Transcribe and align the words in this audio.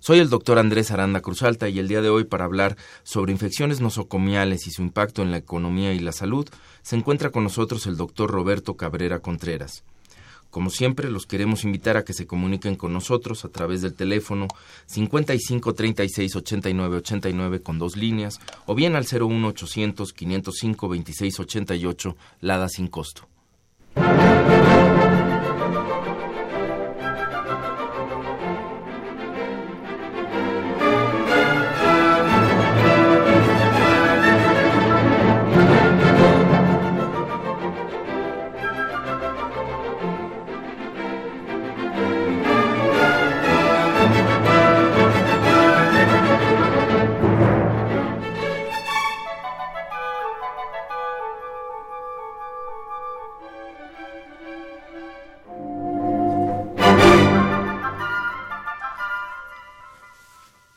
Soy 0.00 0.18
el 0.18 0.30
doctor 0.30 0.58
Andrés 0.58 0.90
Aranda 0.90 1.20
Cruzalta 1.20 1.68
y 1.68 1.78
el 1.78 1.88
día 1.88 2.02
de 2.02 2.10
hoy 2.10 2.24
para 2.24 2.44
hablar 2.44 2.76
sobre 3.02 3.32
infecciones 3.32 3.80
nosocomiales 3.80 4.66
y 4.66 4.70
su 4.70 4.82
impacto 4.82 5.22
en 5.22 5.30
la 5.30 5.38
economía 5.38 5.94
y 5.94 5.98
la 5.98 6.12
salud 6.12 6.48
se 6.82 6.96
encuentra 6.96 7.30
con 7.30 7.44
nosotros 7.44 7.86
el 7.86 7.96
doctor 7.96 8.30
Roberto 8.30 8.76
Cabrera 8.76 9.20
Contreras. 9.20 9.84
Como 10.54 10.70
siempre, 10.70 11.10
los 11.10 11.26
queremos 11.26 11.64
invitar 11.64 11.96
a 11.96 12.04
que 12.04 12.12
se 12.12 12.28
comuniquen 12.28 12.76
con 12.76 12.92
nosotros 12.92 13.44
a 13.44 13.48
través 13.48 13.82
del 13.82 13.94
teléfono 13.94 14.46
55 14.86 15.74
36 15.74 16.36
89 16.36 16.98
89 16.98 17.60
con 17.60 17.80
dos 17.80 17.96
líneas 17.96 18.38
o 18.66 18.76
bien 18.76 18.94
al 18.94 19.04
01 19.04 19.48
800 19.48 20.12
505 20.12 20.88
26 20.88 21.40
88 21.40 22.16
Lada 22.40 22.68
sin 22.68 22.86
costo. 22.86 23.26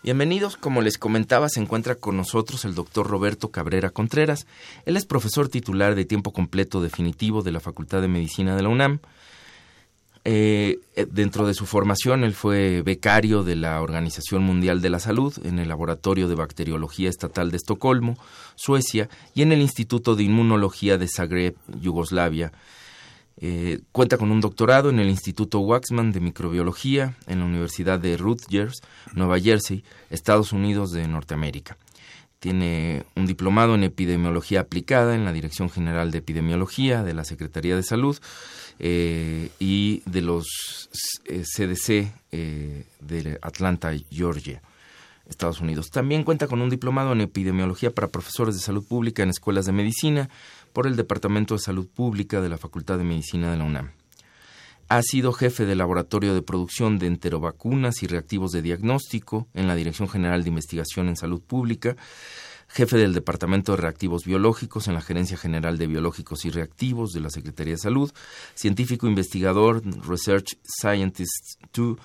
Bienvenidos, 0.07 0.55
como 0.55 0.81
les 0.81 0.97
comentaba, 0.97 1.49
se 1.49 1.59
encuentra 1.59 1.95
con 1.95 2.15
nosotros 2.15 2.63
el 2.63 2.75
doctor 2.75 3.07
Roberto 3.07 3.49
Cabrera 3.51 3.89
Contreras. 3.89 4.47
Él 4.85 4.95
es 4.95 5.05
profesor 5.05 5.49
titular 5.49 5.95
de 5.95 6.05
tiempo 6.05 6.31
completo 6.31 6.81
definitivo 6.81 7.41
de 7.41 7.51
la 7.51 7.59
Facultad 7.59 7.99
de 7.99 8.07
Medicina 8.07 8.55
de 8.55 8.63
la 8.63 8.69
UNAM. 8.69 8.99
Eh, 10.23 10.79
dentro 11.11 11.45
de 11.45 11.53
su 11.53 11.65
formación, 11.65 12.23
él 12.23 12.33
fue 12.33 12.83
becario 12.83 13.43
de 13.43 13.57
la 13.57 13.81
Organización 13.81 14.43
Mundial 14.43 14.81
de 14.81 14.91
la 14.91 14.99
Salud 14.99 15.37
en 15.43 15.59
el 15.59 15.67
Laboratorio 15.67 16.29
de 16.29 16.35
Bacteriología 16.35 17.09
Estatal 17.09 17.51
de 17.51 17.57
Estocolmo, 17.57 18.17
Suecia, 18.55 19.09
y 19.33 19.41
en 19.41 19.51
el 19.51 19.59
Instituto 19.59 20.15
de 20.15 20.23
Inmunología 20.23 20.97
de 20.97 21.09
Zagreb, 21.09 21.57
Yugoslavia, 21.81 22.53
eh, 23.39 23.81
cuenta 23.91 24.17
con 24.17 24.31
un 24.31 24.41
doctorado 24.41 24.89
en 24.89 24.99
el 24.99 25.09
Instituto 25.09 25.59
Waxman 25.59 26.11
de 26.11 26.19
Microbiología 26.19 27.15
en 27.27 27.39
la 27.39 27.45
Universidad 27.45 27.99
de 27.99 28.17
Rutgers, 28.17 28.81
Nueva 29.13 29.39
Jersey, 29.39 29.83
Estados 30.09 30.53
Unidos 30.53 30.91
de 30.91 31.07
Norteamérica. 31.07 31.77
Tiene 32.39 33.05
un 33.15 33.27
diplomado 33.27 33.75
en 33.75 33.83
epidemiología 33.83 34.61
aplicada 34.61 35.15
en 35.15 35.23
la 35.25 35.33
Dirección 35.33 35.69
General 35.69 36.09
de 36.09 36.19
Epidemiología 36.19 37.03
de 37.03 37.13
la 37.13 37.25
Secretaría 37.25 37.75
de 37.75 37.83
Salud 37.83 38.17
eh, 38.79 39.49
y 39.59 40.01
de 40.05 40.21
los 40.21 40.89
CDC 41.25 42.11
eh, 42.31 42.85
de 43.01 43.39
Atlanta, 43.41 43.91
Georgia. 44.09 44.61
Estados 45.29 45.59
Unidos. 45.59 45.89
También 45.89 46.23
cuenta 46.23 46.47
con 46.47 46.61
un 46.61 46.69
diplomado 46.69 47.11
en 47.11 47.21
epidemiología 47.21 47.91
para 47.91 48.07
profesores 48.07 48.55
de 48.55 48.61
salud 48.61 48.85
pública 48.87 49.23
en 49.23 49.29
escuelas 49.29 49.65
de 49.65 49.73
medicina 49.73 50.29
por 50.77 50.85
el 50.85 50.95
Departamento 50.95 51.55
de 51.55 51.59
Salud 51.59 51.87
Pública 51.87 52.39
de 52.39 52.49
la 52.49 52.59
Facultad 52.59 52.99
de 52.99 53.03
Medicina 53.03 53.49
de 53.49 53.57
la 53.57 53.63
UNAM. 53.63 53.93
Ha 54.89 55.01
sido 55.01 55.33
jefe 55.33 55.65
del 55.65 55.79
Laboratorio 55.79 56.35
de 56.35 56.43
Producción 56.43 56.99
de 56.99 57.07
Enterovacunas 57.07 58.03
y 58.03 58.05
Reactivos 58.05 58.51
de 58.51 58.61
Diagnóstico 58.61 59.47
en 59.55 59.67
la 59.67 59.73
Dirección 59.73 60.07
General 60.07 60.43
de 60.43 60.49
Investigación 60.49 61.07
en 61.07 61.15
Salud 61.15 61.41
Pública 61.41 61.95
jefe 62.67 62.97
del 62.97 63.13
Departamento 63.13 63.71
de 63.71 63.81
Reactivos 63.81 64.25
Biológicos 64.25 64.87
en 64.87 64.93
la 64.93 65.01
Gerencia 65.01 65.37
General 65.37 65.77
de 65.77 65.87
Biológicos 65.87 66.45
y 66.45 66.49
Reactivos 66.49 67.11
de 67.11 67.21
la 67.21 67.29
Secretaría 67.29 67.73
de 67.73 67.79
Salud, 67.79 68.11
científico 68.55 69.07
investigador, 69.07 69.81
Research 70.05 70.57
Scientist 70.63 71.61
2 71.73 71.97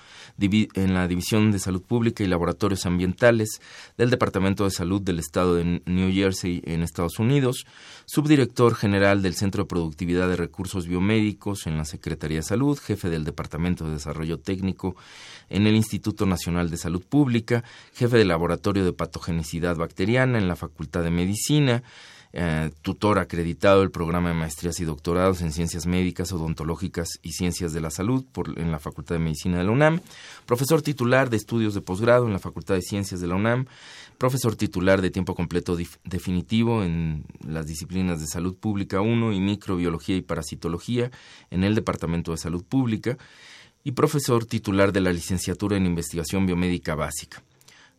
en 0.73 0.93
la 0.93 1.07
División 1.07 1.51
de 1.51 1.59
Salud 1.59 1.81
Pública 1.81 2.23
y 2.23 2.27
Laboratorios 2.27 2.85
Ambientales 2.85 3.61
del 3.97 4.09
Departamento 4.09 4.63
de 4.63 4.71
Salud 4.71 5.01
del 5.01 5.19
Estado 5.19 5.55
de 5.55 5.81
New 5.85 6.11
Jersey 6.11 6.61
en 6.65 6.81
Estados 6.81 7.19
Unidos, 7.19 7.65
subdirector 8.05 8.75
general 8.75 9.21
del 9.21 9.35
Centro 9.35 9.63
de 9.63 9.67
Productividad 9.67 10.27
de 10.27 10.37
Recursos 10.37 10.87
Biomédicos 10.87 11.67
en 11.67 11.77
la 11.77 11.85
Secretaría 11.85 12.37
de 12.37 12.43
Salud, 12.43 12.79
jefe 12.79 13.09
del 13.09 13.25
Departamento 13.25 13.85
de 13.85 13.91
Desarrollo 13.91 14.39
Técnico 14.39 14.95
en 15.49 15.67
el 15.67 15.75
Instituto 15.75 16.25
Nacional 16.25 16.69
de 16.69 16.77
Salud 16.77 17.03
Pública, 17.03 17.63
jefe 17.93 18.17
del 18.17 18.29
Laboratorio 18.29 18.85
de 18.85 18.93
Patogenicidad 18.93 19.75
Bacteriana 19.75 20.37
en 20.37 20.47
la 20.47 20.52
Facultad 20.55 21.03
de 21.03 21.11
Medicina, 21.11 21.83
eh, 22.35 22.71
tutor 22.81 23.19
acreditado 23.19 23.81
del 23.81 23.91
programa 23.91 24.29
de 24.29 24.35
maestrías 24.35 24.79
y 24.79 24.85
doctorados 24.85 25.41
en 25.41 25.51
ciencias 25.51 25.85
médicas, 25.85 26.31
odontológicas 26.31 27.07
y 27.21 27.33
ciencias 27.33 27.73
de 27.73 27.81
la 27.81 27.91
salud 27.91 28.25
en 28.55 28.71
la 28.71 28.79
Facultad 28.79 29.13
de 29.13 29.19
Medicina 29.19 29.59
de 29.59 29.65
la 29.65 29.69
UNAM, 29.69 30.01
profesor 30.47 30.81
titular 30.81 31.29
de 31.29 31.37
estudios 31.37 31.75
de 31.75 31.81
posgrado 31.81 32.25
en 32.25 32.33
la 32.33 32.39
Facultad 32.39 32.73
de 32.73 32.81
Ciencias 32.81 33.21
de 33.21 33.27
la 33.27 33.35
UNAM, 33.35 33.67
profesor 34.17 34.55
titular 34.55 34.99
de 35.03 35.11
tiempo 35.11 35.35
completo 35.35 35.77
definitivo 36.05 36.83
en 36.83 37.23
las 37.47 37.67
disciplinas 37.67 38.19
de 38.19 38.25
salud 38.25 38.55
pública 38.55 38.99
1 38.99 39.31
y 39.31 39.39
microbiología 39.39 40.15
y 40.15 40.21
parasitología 40.21 41.11
en 41.51 41.63
el 41.63 41.75
Departamento 41.75 42.31
de 42.31 42.37
Salud 42.37 42.63
Pública. 42.63 43.15
Y 43.83 43.91
profesor 43.91 44.45
titular 44.45 44.93
de 44.93 45.01
la 45.01 45.11
licenciatura 45.11 45.77
en 45.77 45.85
investigación 45.85 46.45
biomédica 46.47 46.95
básica. 46.95 47.43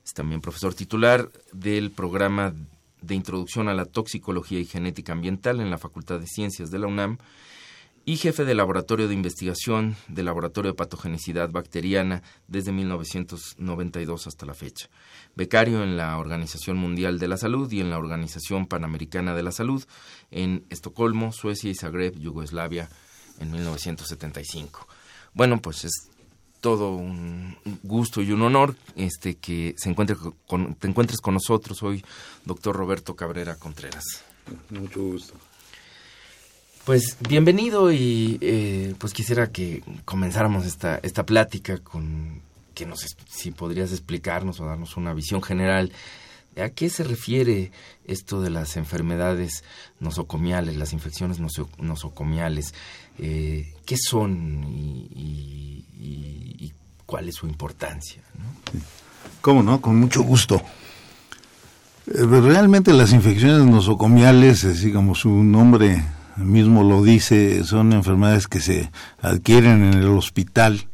Es 0.05 0.13
también 0.13 0.41
profesor 0.41 0.75
titular 0.75 1.31
del 1.53 1.91
programa 1.91 2.55
de 3.01 3.15
Introducción 3.15 3.69
a 3.69 3.75
la 3.75 3.87
Toxicología 3.87 4.61
y 4.61 4.67
Genética 4.67 5.13
Ambiental 5.13 5.61
en 5.61 5.71
la 5.71 5.79
Facultad 5.79 6.21
de 6.21 6.27
Ciencias 6.27 6.71
de 6.71 6.79
la 6.79 6.87
UNAM 6.87 7.19
y 8.07 8.19
jefe 8.19 8.45
del 8.45 8.59
Laboratorio 8.59 9.09
de 9.09 9.15
Investigación 9.15 9.97
del 10.09 10.27
Laboratorio 10.27 10.73
de 10.73 10.77
Patogenicidad 10.77 11.51
Bacteriana 11.51 12.23
desde 12.49 12.71
1992 12.71 14.27
hasta 14.27 14.45
la 14.45 14.53
fecha. 14.53 14.91
Becario 15.37 15.83
en 15.83 15.97
la 15.97 16.19
Organización 16.19 16.77
Mundial 16.77 17.19
de 17.19 17.29
la 17.29 17.39
Salud 17.39 17.71
y 17.73 17.81
en 17.81 17.89
la 17.89 17.99
Organización 17.99 18.67
Panamericana 18.67 19.35
de 19.35 19.43
la 19.43 19.53
Salud 19.53 19.85
en 20.31 20.67
Estocolmo, 20.69 21.33
Suecia 21.33 21.71
y 21.71 21.75
Zagreb, 21.75 22.19
Yugoslavia, 22.19 22.91
en 23.41 23.51
1975. 23.51 24.87
Bueno, 25.33 25.61
pues 25.63 25.85
es 25.85 26.11
todo 26.65 26.97
un 26.97 27.59
gusto 27.83 28.23
y 28.23 28.33
un 28.33 28.41
honor 28.41 28.75
este 28.97 29.35
que 29.35 29.75
se 29.77 29.91
encuentre 29.91 30.17
con, 30.47 30.75
te 30.77 30.89
encuentres 30.89 31.21
con 31.21 31.35
nosotros 31.35 31.83
hoy, 31.83 32.03
doctor 32.47 32.75
Roberto 32.75 33.15
Cabrera 33.15 33.57
Contreras. 33.57 34.25
Mucho 34.71 35.03
gusto. 35.03 35.35
Pues 36.87 37.19
bienvenido 37.29 37.93
y 37.93 38.39
eh, 38.41 38.95
pues 38.97 39.13
quisiera 39.13 39.53
que 39.53 39.83
comenzáramos 40.07 40.65
esta, 40.65 41.01
esta 41.03 41.27
plática 41.27 41.77
con 41.81 42.41
que 42.73 42.87
nos 42.87 43.15
si 43.29 43.51
podrías 43.51 43.93
explicarnos 43.93 44.59
o 44.59 44.65
darnos 44.65 44.97
una 44.97 45.13
visión 45.13 45.43
general 45.43 45.93
¿A 46.63 46.71
qué 46.71 46.89
se 46.89 47.05
refiere 47.05 47.73
esto 48.07 48.41
de 48.41 48.51
las 48.51 48.77
enfermedades 48.77 49.65
nosocomiales, 50.01 50.77
las 50.77 50.93
infecciones 50.93 51.39
nosocomiales? 51.79 52.75
Eh, 53.19 53.75
¿Qué 53.85 53.97
son 53.97 54.65
y, 54.65 56.73
cuál 57.07 57.29
es 57.29 57.37
su 57.37 57.47
importancia? 57.47 58.23
¿Cómo 59.41 59.63
no? 59.63 59.81
Con 59.81 59.97
mucho 59.97 60.23
gusto. 60.23 60.63
Eh, 62.07 62.25
pues, 62.29 62.43
realmente 62.43 62.93
las 62.93 63.13
infecciones 63.13 63.67
nosocomiales, 63.67 64.65
así 64.65 64.93
como 64.93 65.15
su 65.15 65.31
nombre 65.31 66.05
mismo 66.37 66.83
lo 66.83 67.03
dice, 67.03 67.65
son 67.65 67.93
enfermedades 67.93 68.49
que 68.49 68.61
se 68.61 68.91
adquieren 69.21 69.85
en 69.85 69.95
el 69.95 70.09
hospital 70.09 70.89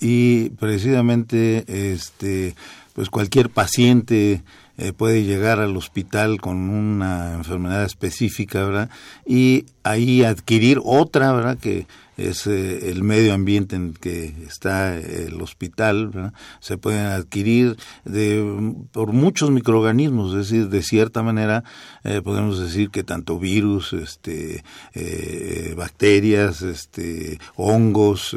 y 0.00 0.50
precisamente 0.50 1.64
este 1.92 2.54
pues 2.92 3.10
cualquier 3.10 3.50
paciente 3.50 4.42
eh, 4.76 4.92
puede 4.92 5.22
llegar 5.22 5.60
al 5.60 5.76
hospital 5.76 6.40
con 6.40 6.68
una 6.68 7.34
enfermedad 7.34 7.84
específica, 7.84 8.64
¿verdad? 8.64 8.90
Y 9.24 9.66
ahí 9.84 10.24
adquirir 10.24 10.80
otra, 10.84 11.32
¿verdad? 11.32 11.58
Que 11.58 11.86
es 12.16 12.46
eh, 12.46 12.90
el 12.90 13.02
medio 13.02 13.34
ambiente 13.34 13.76
en 13.76 13.94
que 13.94 14.34
está 14.46 14.96
el 14.96 15.40
hospital, 15.40 16.32
se 16.60 16.78
pueden 16.78 17.06
adquirir 17.06 17.76
de, 18.04 18.74
por 18.92 19.12
muchos 19.12 19.50
microorganismos, 19.50 20.32
es 20.32 20.50
decir, 20.50 20.68
de 20.68 20.82
cierta 20.82 21.22
manera 21.22 21.64
eh, 22.04 22.20
podemos 22.22 22.58
decir 22.58 22.90
que 22.90 23.02
tanto 23.02 23.38
virus, 23.38 23.92
este, 23.92 24.64
eh, 24.94 25.74
bacterias, 25.76 26.62
este, 26.62 27.38
hongos 27.56 28.36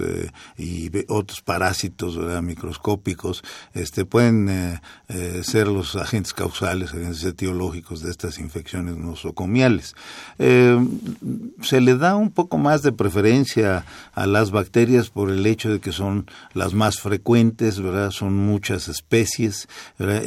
y 0.57 0.91
otros 1.07 1.41
parásitos 1.41 2.17
microscópicos 2.43 3.43
este, 3.73 4.05
pueden 4.05 4.79
ser 5.41 5.67
los 5.67 5.95
agentes 5.95 6.33
causales, 6.33 6.93
agentes 6.93 7.23
etiológicos 7.23 8.01
de 8.01 8.11
estas 8.11 8.39
infecciones 8.39 8.97
nosocomiales. 8.97 9.95
se 10.37 11.81
le 11.81 11.97
da 11.97 12.15
un 12.15 12.31
poco 12.31 12.57
más 12.57 12.81
de 12.81 12.91
preferencia 12.91 13.66
a, 13.67 13.85
las 14.25 14.51
bacterias 14.51 15.09
por 15.09 15.29
el 15.29 15.45
hecho 15.45 15.69
de 15.69 15.79
que 15.79 15.91
son 15.91 16.25
las 16.53 16.73
más 16.73 16.99
frecuentes, 16.99 17.79
¿verdad? 17.79 18.11
Son 18.11 18.33
muchas 18.33 18.87
especies, 18.87 19.67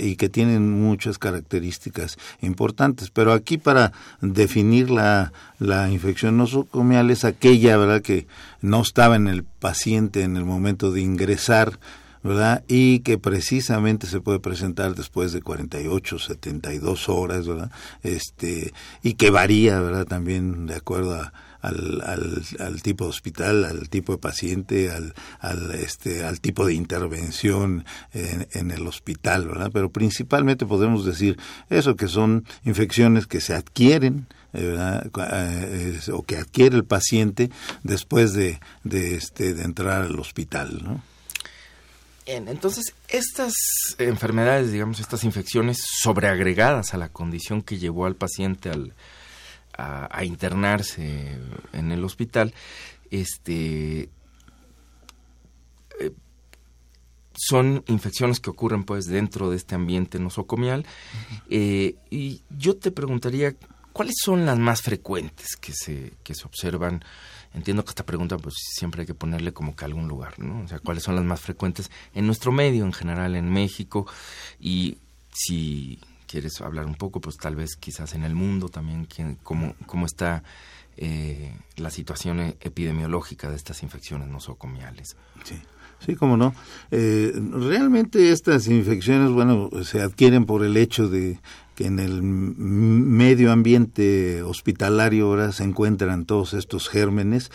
Y 0.00 0.16
que 0.16 0.28
tienen 0.28 0.81
muchas 0.81 1.19
características 1.19 2.16
importantes. 2.40 3.10
Pero 3.10 3.32
aquí 3.32 3.58
para 3.58 3.92
definir 4.20 4.90
la, 4.90 5.32
la 5.58 5.90
infección 5.90 6.37
nosocomial 6.37 7.10
es 7.10 7.25
aquella, 7.25 7.76
¿verdad? 7.76 8.02
Que 8.02 8.26
no 8.60 8.82
estaba 8.82 9.16
en 9.16 9.28
el 9.28 9.44
paciente 9.44 10.22
en 10.22 10.36
el 10.36 10.44
momento 10.44 10.93
de 10.93 11.00
ingresar, 11.00 11.78
¿verdad? 12.22 12.64
Y 12.69 13.00
que 13.00 13.19
precisamente 13.19 14.06
se 14.06 14.20
puede 14.20 14.40
presentar 14.40 14.94
después 14.94 15.32
de 15.32 15.43
48, 15.43 16.19
72 16.19 17.08
horas, 17.08 17.46
¿verdad? 17.46 17.70
Este, 18.02 18.72
y 19.02 19.14
que 19.14 19.31
varía, 19.31 19.81
¿verdad? 19.81 20.06
También 20.06 20.66
de 20.66 20.75
acuerdo 20.75 21.14
a, 21.14 21.32
al, 21.60 22.02
al, 22.02 22.42
al, 22.58 22.82
tipo 22.82 23.04
de 23.04 23.10
hospital, 23.10 23.64
al 23.64 23.88
tipo 23.88 24.12
de 24.12 24.18
paciente, 24.18 24.90
al, 24.90 25.14
al, 25.40 25.72
este, 25.74 26.24
al 26.24 26.40
tipo 26.40 26.66
de 26.66 26.74
intervención 26.74 27.84
en, 28.12 28.70
el 28.70 28.86
hospital, 28.86 29.48
¿verdad? 29.48 29.70
Pero 29.72 29.90
principalmente 29.90 30.66
podemos 30.66 31.04
decir 31.04 31.38
eso, 31.68 31.96
que 31.96 32.08
son 32.08 32.44
infecciones 32.64 33.26
que 33.26 33.40
se 33.40 33.54
adquieren, 33.54 34.26
eh, 34.52 35.00
eh, 35.32 36.00
o 36.12 36.22
que 36.22 36.36
adquiere 36.36 36.76
el 36.76 36.84
paciente 36.84 37.50
después 37.84 38.32
de, 38.32 38.60
de, 38.84 39.14
este, 39.14 39.54
de 39.54 39.62
entrar 39.62 40.02
al 40.02 40.18
hospital, 40.18 40.82
¿no? 40.82 41.02
Entonces, 42.26 42.94
estas 43.08 43.54
enfermedades, 43.98 44.70
digamos, 44.70 45.00
estas 45.00 45.24
infecciones 45.24 45.78
sobreagregadas 46.00 46.94
a 46.94 46.96
la 46.96 47.08
condición 47.08 47.60
que 47.60 47.78
llevó 47.78 48.06
al 48.06 48.14
paciente 48.14 48.70
al, 48.70 48.94
a, 49.81 50.25
internarse 50.25 51.38
en 51.73 51.93
el 51.93 52.05
hospital, 52.05 52.55
este 53.11 54.09
eh, 56.00 56.12
son 57.35 57.85
infecciones 57.87 58.41
que 58.41 58.50
ocurren 58.50 58.85
pues 58.85 59.06
dentro 59.06 59.50
de 59.50 59.56
este 59.56 59.75
ambiente 59.75 60.19
nosocomial. 60.19 60.85
Eh, 61.49 61.97
y 62.11 62.43
yo 62.50 62.77
te 62.77 62.91
preguntaría 62.91 63.55
cuáles 63.93 64.17
son 64.23 64.47
las 64.47 64.59
más 64.59 64.82
frecuentes 64.82 65.56
que 65.56 65.73
se 65.73 66.12
que 66.23 66.35
se 66.35 66.44
observan 66.44 67.05
entiendo 67.53 67.85
que 67.85 67.91
esta 67.91 68.06
pregunta 68.06 68.38
pues 68.38 68.55
siempre 68.56 69.00
hay 69.00 69.06
que 69.06 69.15
ponerle 69.15 69.53
como 69.53 69.75
que 69.75 69.85
algún 69.85 70.06
lugar 70.06 70.38
no 70.38 70.62
o 70.62 70.69
sea 70.69 70.79
cuáles 70.79 71.03
son 71.03 71.17
las 71.17 71.25
más 71.25 71.41
frecuentes 71.41 71.91
en 72.15 72.27
nuestro 72.27 72.53
medio 72.53 72.85
en 72.85 72.93
general 72.93 73.35
en 73.35 73.50
México 73.50 74.06
y 74.61 74.99
si 75.32 75.99
quieres 76.31 76.61
hablar 76.61 76.87
un 76.87 76.94
poco, 76.94 77.21
pues 77.21 77.37
tal 77.37 77.56
vez 77.56 77.75
quizás 77.75 78.15
en 78.15 78.23
el 78.23 78.37
mundo 78.37 78.69
también, 78.69 79.09
cómo, 79.43 79.75
cómo 79.87 80.06
está 80.06 80.44
eh, 80.97 81.53
la 81.77 81.91
situación 81.91 82.38
e-, 82.38 82.56
epidemiológica 82.61 83.50
de 83.50 83.56
estas 83.56 83.82
infecciones 83.82 84.29
nosocomiales. 84.29 85.17
Sí. 85.43 85.56
Sí, 86.06 86.15
cómo 86.15 86.38
no. 86.38 86.55
Eh, 86.91 87.31
realmente 87.53 88.32
estas 88.32 88.69
infecciones, 88.69 89.31
bueno, 89.32 89.69
se 89.85 90.00
adquieren 90.00 90.47
por 90.47 90.65
el 90.65 90.79
hecho 90.79 91.09
de 91.09 91.38
que 91.75 91.87
en 91.87 91.99
el 91.99 92.23
medio 92.23 93.53
ambiente 93.53 94.43
hospitalario 94.43 95.27
ahora 95.27 95.53
se 95.53 95.65
encuentran 95.65 96.25
todos 96.25 96.55
estos 96.55 96.88
gérmenes, 96.88 97.50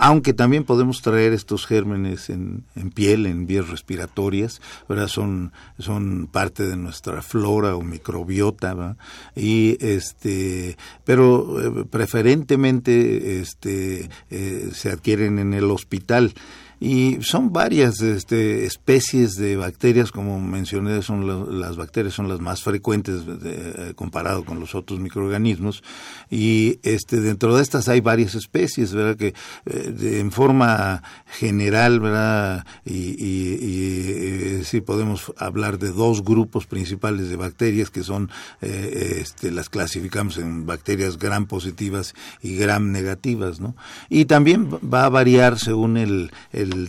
aunque 0.00 0.32
también 0.32 0.64
podemos 0.64 1.02
traer 1.02 1.34
estos 1.34 1.66
gérmenes 1.66 2.30
en, 2.30 2.64
piel, 2.94 3.26
en 3.26 3.46
vías 3.46 3.68
respiratorias, 3.68 4.62
¿verdad? 4.88 5.08
Son, 5.08 5.52
son 5.78 6.26
parte 6.26 6.66
de 6.66 6.76
nuestra 6.76 7.20
flora 7.20 7.76
o 7.76 7.82
microbiota, 7.82 8.96
y 9.36 9.76
este, 9.84 10.78
pero 11.04 11.82
eh, 11.82 11.84
preferentemente 11.84 13.40
este, 13.40 14.08
eh, 14.30 14.70
se 14.72 14.88
adquieren 14.88 15.38
en 15.38 15.52
el 15.52 15.70
hospital 15.70 16.32
y 16.80 17.18
son 17.20 17.52
varias 17.52 18.00
este, 18.00 18.64
especies 18.64 19.34
de 19.34 19.56
bacterias, 19.56 20.10
como 20.10 20.40
mencioné, 20.40 21.02
son 21.02 21.60
las 21.60 21.76
bacterias 21.76 22.14
son 22.14 22.26
las 22.26 22.40
más 22.40 22.62
frecuentes 22.62 23.22
eh, 23.44 23.92
comparado 23.94 24.46
con 24.46 24.58
los 24.58 24.74
otros 24.74 24.98
microorganismos. 24.98 25.82
Y 26.30 26.80
este 26.82 27.20
dentro 27.20 27.54
de 27.54 27.62
estas 27.62 27.88
hay 27.88 28.00
varias 28.00 28.34
especies, 28.34 28.94
verdad 28.94 29.16
que 29.16 29.34
eh, 29.66 30.18
en 30.20 30.32
forma 30.32 31.02
general, 31.26 32.00
verdad 32.00 32.64
y, 32.86 32.96
y, 32.96 34.64
sí 34.64 34.80
podemos 34.80 35.32
hablar 35.36 35.78
de 35.78 35.92
dos 35.92 36.24
grupos 36.24 36.66
principales 36.66 37.28
de 37.28 37.36
bacterias 37.36 37.90
que 37.90 38.02
son 38.02 38.30
eh, 38.62 39.18
este, 39.20 39.50
las 39.50 39.68
clasificamos 39.68 40.38
en 40.38 40.64
bacterias 40.64 41.18
gram 41.18 41.44
positivas 41.44 42.14
y 42.40 42.56
gram 42.56 42.90
negativas, 42.90 43.60
¿no? 43.60 43.76
Y 44.08 44.24
también 44.24 44.70
va 44.70 45.04
a 45.04 45.08
variar 45.10 45.58
según 45.58 45.98
el 45.98 46.30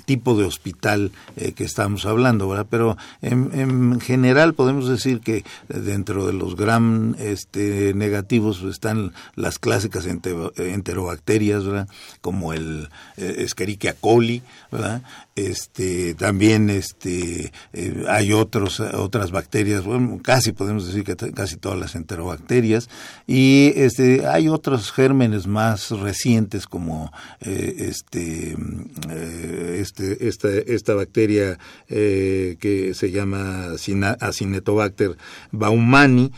tipo 0.05 0.37
de 0.37 0.45
hospital 0.45 1.11
eh, 1.35 1.53
que 1.53 1.63
estamos 1.63 2.05
hablando, 2.05 2.47
¿verdad? 2.47 2.67
Pero 2.69 2.97
en, 3.21 3.99
general 3.99 4.53
podemos 4.53 4.87
decir 4.87 5.21
que 5.21 5.43
dentro 5.67 6.25
de 6.25 6.33
los 6.33 6.55
gram 6.55 7.15
este, 7.19 7.93
negativos 7.93 8.63
están 8.63 9.13
las 9.35 9.59
clásicas 9.59 10.05
enterobacterias, 10.05 11.65
¿verdad? 11.65 11.87
Como 12.21 12.53
el 12.53 12.89
eh, 13.17 13.35
Escherichia 13.39 13.93
coli, 13.93 14.41
¿verdad? 14.71 15.01
este 15.35 16.13
también 16.13 16.69
este 16.69 17.53
eh, 17.71 18.05
hay 18.09 18.33
otros 18.33 18.81
otras 18.81 19.31
bacterias 19.31 19.83
bueno 19.83 20.19
casi 20.21 20.51
podemos 20.51 20.85
decir 20.85 21.05
que 21.05 21.15
casi 21.31 21.55
todas 21.55 21.79
las 21.79 21.95
enterobacterias 21.95 22.89
y 23.27 23.71
este 23.75 24.27
hay 24.27 24.49
otros 24.49 24.91
gérmenes 24.91 25.47
más 25.47 25.91
recientes 25.91 26.67
como 26.67 27.13
eh, 27.39 27.75
este 27.79 28.57
eh, 29.09 29.70
este 29.79 30.27
esta 30.27 30.49
esta 30.49 30.93
bacteria 30.95 31.57
que 31.87 32.91
se 32.93 33.11
llama 33.11 33.75
Acinetobacter 34.19 35.17
baumani 35.51 36.31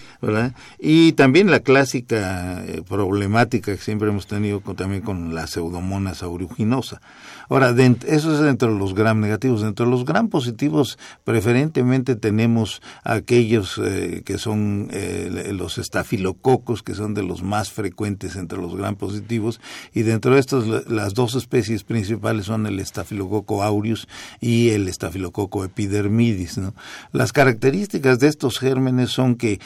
y 0.79 1.13
también 1.13 1.51
la 1.51 1.59
clásica 1.61 2.63
problemática 2.87 3.75
que 3.75 3.81
siempre 3.81 4.09
hemos 4.09 4.27
tenido 4.27 4.61
también 4.75 5.01
con 5.01 5.33
la 5.35 5.47
pseudomonas 5.47 6.23
aeruginosa 6.23 7.01
Ahora, 7.49 7.75
eso 8.07 8.33
es 8.33 8.39
dentro 8.39 8.71
de 8.71 8.79
los 8.79 8.93
gram 8.93 9.19
negativos. 9.19 9.61
Dentro 9.61 9.85
de 9.85 9.91
los 9.91 10.05
gram 10.05 10.29
positivos, 10.29 10.97
preferentemente 11.23 12.15
tenemos 12.15 12.81
aquellos 13.03 13.79
eh, 13.83 14.23
que 14.25 14.37
son 14.37 14.89
eh, 14.91 15.51
los 15.53 15.77
estafilococos, 15.77 16.83
que 16.83 16.95
son 16.95 17.13
de 17.13 17.23
los 17.23 17.43
más 17.43 17.71
frecuentes 17.71 18.35
entre 18.35 18.59
los 18.59 18.75
gram 18.75 18.95
positivos. 18.95 19.59
Y 19.93 20.03
dentro 20.03 20.33
de 20.33 20.39
estos, 20.39 20.87
las 20.87 21.13
dos 21.13 21.35
especies 21.35 21.83
principales 21.83 22.45
son 22.45 22.65
el 22.65 22.79
estafilococo 22.79 23.63
aureus 23.63 24.07
y 24.39 24.69
el 24.69 24.87
estafilococo 24.87 25.63
epidermidis. 25.63 26.57
¿no? 26.57 26.73
Las 27.11 27.33
características 27.33 28.19
de 28.19 28.27
estos 28.27 28.59
gérmenes 28.59 29.11
son 29.11 29.35
que 29.35 29.59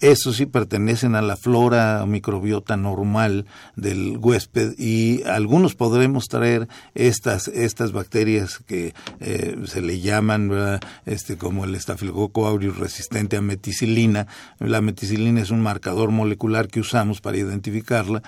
estos 0.00 0.36
sí 0.36 0.46
pertenecen 0.46 1.14
a 1.14 1.22
la 1.22 1.36
flora 1.36 2.04
microbiota 2.06 2.76
normal 2.76 3.46
del 3.76 4.18
huésped 4.18 4.74
y 4.78 5.22
algunos 5.24 5.74
podremos 5.74 6.26
traer 6.28 6.68
estas, 7.18 7.92
bacterias 7.92 8.58
que 8.66 8.94
eh, 9.20 9.56
se 9.66 9.82
le 9.82 10.00
llaman 10.00 10.80
este 11.06 11.36
como 11.36 11.64
el 11.64 11.74
estafilococo 11.74 12.46
aureus 12.46 12.78
resistente 12.78 13.36
a 13.36 13.40
meticilina. 13.40 14.26
La 14.58 14.80
meticilina 14.80 15.40
es 15.40 15.50
un 15.50 15.62
marcador 15.62 16.10
molecular 16.10 16.68
que 16.68 16.80
usamos 16.80 17.20
para 17.20 17.36
identificarla, 17.36 18.22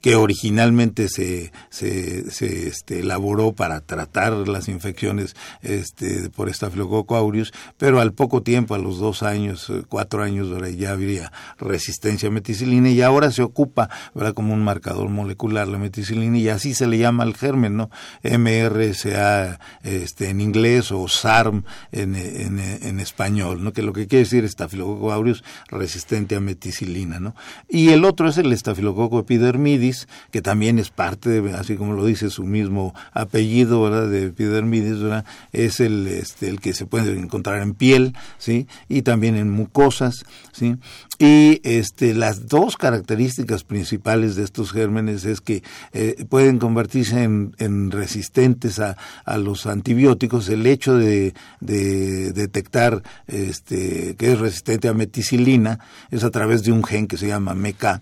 que 0.00 0.16
originalmente 0.16 1.08
se, 1.08 1.52
se, 1.68 2.30
se 2.30 2.68
este, 2.68 3.00
elaboró 3.00 3.52
para 3.52 3.80
tratar 3.80 4.32
las 4.48 4.68
infecciones 4.68 5.36
este, 5.62 6.30
por 6.30 6.48
estafilococo 6.48 7.16
aureus, 7.16 7.52
pero 7.76 8.00
al 8.00 8.12
poco 8.12 8.42
tiempo, 8.42 8.74
a 8.74 8.78
los 8.78 8.98
dos 8.98 9.22
años, 9.22 9.68
eh, 9.70 9.82
cuatro 9.88 10.22
años, 10.22 10.48
ya 10.76 10.92
habría 10.92 11.32
resistencia 11.58 12.28
a 12.28 12.32
meticilina 12.32 12.90
y 12.90 13.02
ahora 13.02 13.30
se 13.30 13.42
ocupa 13.42 13.90
¿verdad? 14.14 14.34
como 14.34 14.54
un 14.54 14.64
marcador 14.64 15.08
molecular 15.08 15.68
la 15.68 15.78
meticilina 15.78 16.38
y 16.38 16.48
así 16.48 16.74
se 16.74 16.86
le 16.86 16.98
llama 16.98 17.24
al 17.24 17.34
germen, 17.34 17.76
¿no? 17.76 17.90
MRSA 18.22 19.58
este, 19.82 20.30
en 20.30 20.40
inglés 20.40 20.92
o 20.92 21.08
SARM 21.08 21.64
en, 21.92 22.14
en, 22.14 22.58
en 22.58 23.00
español, 23.00 23.62
¿no? 23.62 23.72
Que 23.72 23.82
lo 23.82 23.92
que 23.92 24.06
quiere 24.06 24.24
decir 24.24 24.44
estafilococo 24.44 25.12
aureus 25.12 25.44
resistente 25.68 26.36
a 26.36 26.40
meticilina, 26.40 27.20
¿no? 27.20 27.34
Y 27.68 27.90
el 27.90 28.04
otro 28.04 28.28
es 28.28 28.38
el 28.38 28.52
estafilococo 28.52 29.20
epidermidis, 29.20 29.89
que 30.30 30.42
también 30.42 30.78
es 30.78 30.90
parte, 30.90 31.40
de, 31.40 31.54
así 31.54 31.76
como 31.76 31.92
lo 31.92 32.04
dice 32.04 32.30
su 32.30 32.44
mismo 32.44 32.94
apellido. 33.12 33.90
De 33.90 34.26
epidermidis, 34.26 35.00
¿verdad? 35.00 35.24
Es 35.52 35.80
el, 35.80 36.06
este, 36.06 36.48
el 36.48 36.60
que 36.60 36.74
se 36.74 36.86
puede 36.86 37.18
encontrar 37.18 37.60
en 37.62 37.74
piel, 37.74 38.14
¿sí? 38.38 38.66
Y 38.88 39.02
también 39.02 39.36
en 39.36 39.50
mucosas, 39.50 40.24
¿sí? 40.52 40.76
Y 41.22 41.60
este, 41.64 42.14
las 42.14 42.48
dos 42.48 42.78
características 42.78 43.62
principales 43.62 44.36
de 44.36 44.42
estos 44.42 44.72
gérmenes 44.72 45.26
es 45.26 45.42
que 45.42 45.62
eh, 45.92 46.24
pueden 46.30 46.58
convertirse 46.58 47.22
en, 47.22 47.54
en 47.58 47.90
resistentes 47.90 48.78
a, 48.78 48.96
a, 49.26 49.36
los 49.36 49.66
antibióticos. 49.66 50.48
El 50.48 50.66
hecho 50.66 50.96
de, 50.96 51.34
de, 51.60 52.32
detectar 52.32 53.02
este, 53.26 54.16
que 54.16 54.32
es 54.32 54.38
resistente 54.38 54.88
a 54.88 54.94
meticilina 54.94 55.80
es 56.10 56.24
a 56.24 56.30
través 56.30 56.62
de 56.62 56.72
un 56.72 56.82
gen 56.82 57.06
que 57.06 57.18
se 57.18 57.26
llama 57.26 57.52
MECA 57.52 58.00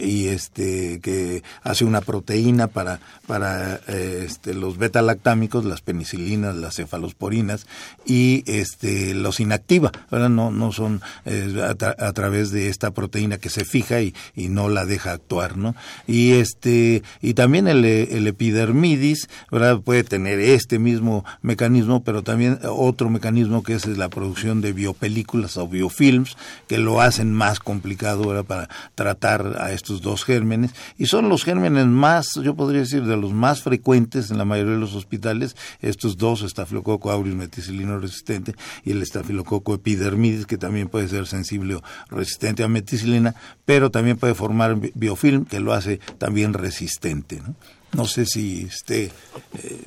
y 0.00 0.26
este, 0.26 0.98
que 0.98 1.44
hace 1.62 1.84
una 1.84 2.00
proteína 2.00 2.66
para, 2.66 2.98
para 3.28 3.76
eh, 3.86 4.24
este, 4.26 4.54
los 4.54 4.76
beta-lactámicos, 4.76 5.64
las 5.64 5.82
penicilinas, 5.82 6.56
las 6.56 6.74
cefalosporinas, 6.74 7.68
y 8.04 8.42
este, 8.48 9.14
los 9.14 9.38
inactiva. 9.38 9.92
¿verdad? 10.10 10.30
No, 10.30 10.50
no 10.50 10.72
son 10.72 11.00
eh, 11.26 11.62
a, 11.62 12.06
a 12.08 12.12
través 12.12 12.50
de 12.50 12.55
de 12.56 12.68
esta 12.70 12.90
proteína 12.92 13.38
que 13.38 13.50
se 13.50 13.64
fija 13.64 14.00
y, 14.00 14.14
no 14.34 14.68
la 14.68 14.86
deja 14.86 15.12
actuar, 15.12 15.56
¿no? 15.56 15.74
Y 16.06 16.32
este 16.32 17.02
y 17.20 17.34
también 17.34 17.68
el, 17.68 17.84
epidermidis, 17.84 19.28
¿verdad? 19.50 19.80
Puede 19.80 20.02
tener 20.04 20.40
este 20.40 20.78
mismo 20.78 21.24
mecanismo, 21.42 22.02
pero 22.02 22.22
también 22.22 22.58
otro 22.62 23.10
mecanismo 23.10 23.62
que 23.62 23.74
es 23.74 23.86
la 23.86 24.08
producción 24.08 24.60
de 24.60 24.72
biopelículas 24.72 25.56
o 25.58 25.68
biofilms 25.68 26.36
que 26.68 26.78
lo 26.78 27.00
hacen 27.00 27.32
más 27.32 27.60
complicado 27.60 28.42
para 28.44 28.68
tratar 28.94 29.56
a 29.60 29.72
estos 29.72 30.00
dos 30.00 30.24
gérmenes 30.24 30.70
y 30.96 31.06
son 31.06 31.28
los 31.28 31.44
gérmenes 31.44 31.86
más, 31.86 32.34
yo 32.42 32.54
podría 32.54 32.80
decir, 32.80 33.04
de 33.04 33.16
los 33.16 33.32
más 33.32 33.62
frecuentes 33.62 34.30
en 34.30 34.38
la 34.38 34.44
mayoría 34.44 34.74
de 34.74 34.80
los 34.80 34.94
hospitales, 34.94 35.56
estos 35.80 36.16
dos, 36.16 36.42
estafilococo 36.42 37.10
aureus 37.10 37.36
meticilino 37.36 37.98
resistente 37.98 38.54
y 38.84 38.92
el 38.92 39.02
estafilococo 39.02 39.74
epidermidis 39.74 40.46
que 40.46 40.56
también 40.56 40.88
puede 40.88 41.08
ser 41.08 41.26
sensible 41.26 41.74
o 41.74 41.82
resistente 42.08 42.45
a 42.48 42.68
meticilina, 42.68 43.34
pero 43.64 43.90
también 43.90 44.16
puede 44.16 44.34
formar 44.34 44.76
biofilm 44.94 45.44
que 45.44 45.60
lo 45.60 45.72
hace 45.72 45.98
también 46.18 46.52
resistente. 46.52 47.40
No, 47.40 47.54
no 47.92 48.04
sé 48.06 48.26
si 48.26 48.62
esté 48.62 49.10
eh, 49.54 49.82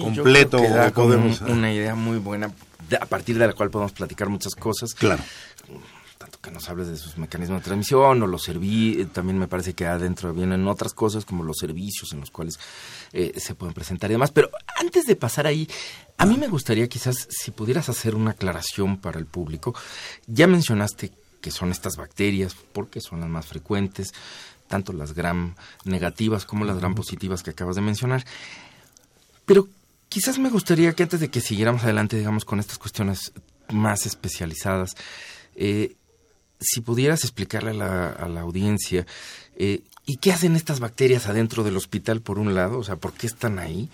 completo 0.00 0.58
o 0.58 0.92
podemos... 0.92 1.40
una 1.42 1.72
idea 1.72 1.94
muy 1.94 2.18
buena 2.18 2.52
a 3.00 3.06
partir 3.06 3.38
de 3.38 3.46
la 3.46 3.52
cual 3.52 3.70
podemos 3.70 3.92
platicar 3.92 4.28
muchas 4.28 4.54
cosas. 4.54 4.94
Claro 4.94 5.22
tanto 6.18 6.38
que 6.40 6.50
nos 6.50 6.68
hables 6.68 6.88
de 6.88 6.96
sus 6.96 7.16
mecanismos 7.16 7.60
de 7.60 7.64
transmisión 7.64 8.22
o 8.22 8.26
los 8.26 8.42
servicios, 8.42 9.10
también 9.12 9.38
me 9.38 9.46
parece 9.46 9.74
que 9.74 9.86
adentro 9.86 10.34
vienen 10.34 10.66
otras 10.66 10.92
cosas 10.92 11.24
como 11.24 11.44
los 11.44 11.56
servicios 11.58 12.12
en 12.12 12.20
los 12.20 12.30
cuales 12.30 12.58
eh, 13.12 13.32
se 13.36 13.54
pueden 13.54 13.72
presentar 13.72 14.10
y 14.10 14.14
demás. 14.14 14.32
Pero 14.32 14.50
antes 14.76 15.06
de 15.06 15.16
pasar 15.16 15.46
ahí, 15.46 15.68
a 16.18 16.26
mí 16.26 16.36
me 16.36 16.48
gustaría 16.48 16.88
quizás 16.88 17.28
si 17.30 17.52
pudieras 17.52 17.88
hacer 17.88 18.14
una 18.14 18.32
aclaración 18.32 18.98
para 18.98 19.18
el 19.18 19.26
público. 19.26 19.74
Ya 20.26 20.46
mencionaste 20.46 21.12
que 21.40 21.50
son 21.50 21.70
estas 21.70 21.96
bacterias, 21.96 22.56
porque 22.72 23.00
son 23.00 23.20
las 23.20 23.28
más 23.28 23.46
frecuentes, 23.46 24.12
tanto 24.68 24.92
las 24.92 25.14
gram 25.14 25.54
negativas 25.84 26.44
como 26.44 26.64
las 26.64 26.78
gram 26.78 26.94
positivas 26.94 27.42
que 27.42 27.50
acabas 27.50 27.76
de 27.76 27.82
mencionar. 27.82 28.24
Pero 29.46 29.68
quizás 30.08 30.38
me 30.38 30.50
gustaría 30.50 30.92
que 30.92 31.02
antes 31.02 31.20
de 31.20 31.30
que 31.30 31.40
siguiéramos 31.40 31.84
adelante, 31.84 32.16
digamos, 32.16 32.44
con 32.44 32.60
estas 32.60 32.78
cuestiones 32.78 33.32
más 33.70 34.06
especializadas, 34.06 34.94
eh, 35.56 35.96
si 36.60 36.80
pudieras 36.80 37.24
explicarle 37.24 37.70
a 37.70 37.74
la, 37.74 38.08
a 38.10 38.28
la 38.28 38.40
audiencia, 38.40 39.06
eh, 39.56 39.82
¿y 40.06 40.16
qué 40.16 40.32
hacen 40.32 40.56
estas 40.56 40.80
bacterias 40.80 41.26
adentro 41.26 41.64
del 41.64 41.76
hospital 41.76 42.20
por 42.20 42.38
un 42.38 42.54
lado? 42.54 42.78
O 42.78 42.84
sea, 42.84 42.96
¿por 42.96 43.12
qué 43.12 43.26
están 43.26 43.58
ahí? 43.58 43.88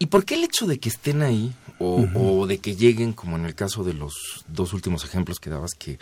¿Y 0.00 0.06
por 0.06 0.24
qué 0.24 0.34
el 0.34 0.44
hecho 0.44 0.66
de 0.66 0.78
que 0.78 0.88
estén 0.88 1.22
ahí 1.22 1.52
o, 1.80 2.46
de 2.46 2.58
que 2.58 2.76
lleguen, 2.76 3.12
como 3.12 3.36
en 3.36 3.44
el 3.44 3.54
caso 3.54 3.84
de 3.84 3.94
los 3.94 4.44
dos 4.48 4.72
últimos 4.72 5.04
ejemplos 5.04 5.38
que 5.40 5.50
dabas, 5.50 5.74
que 5.74 5.98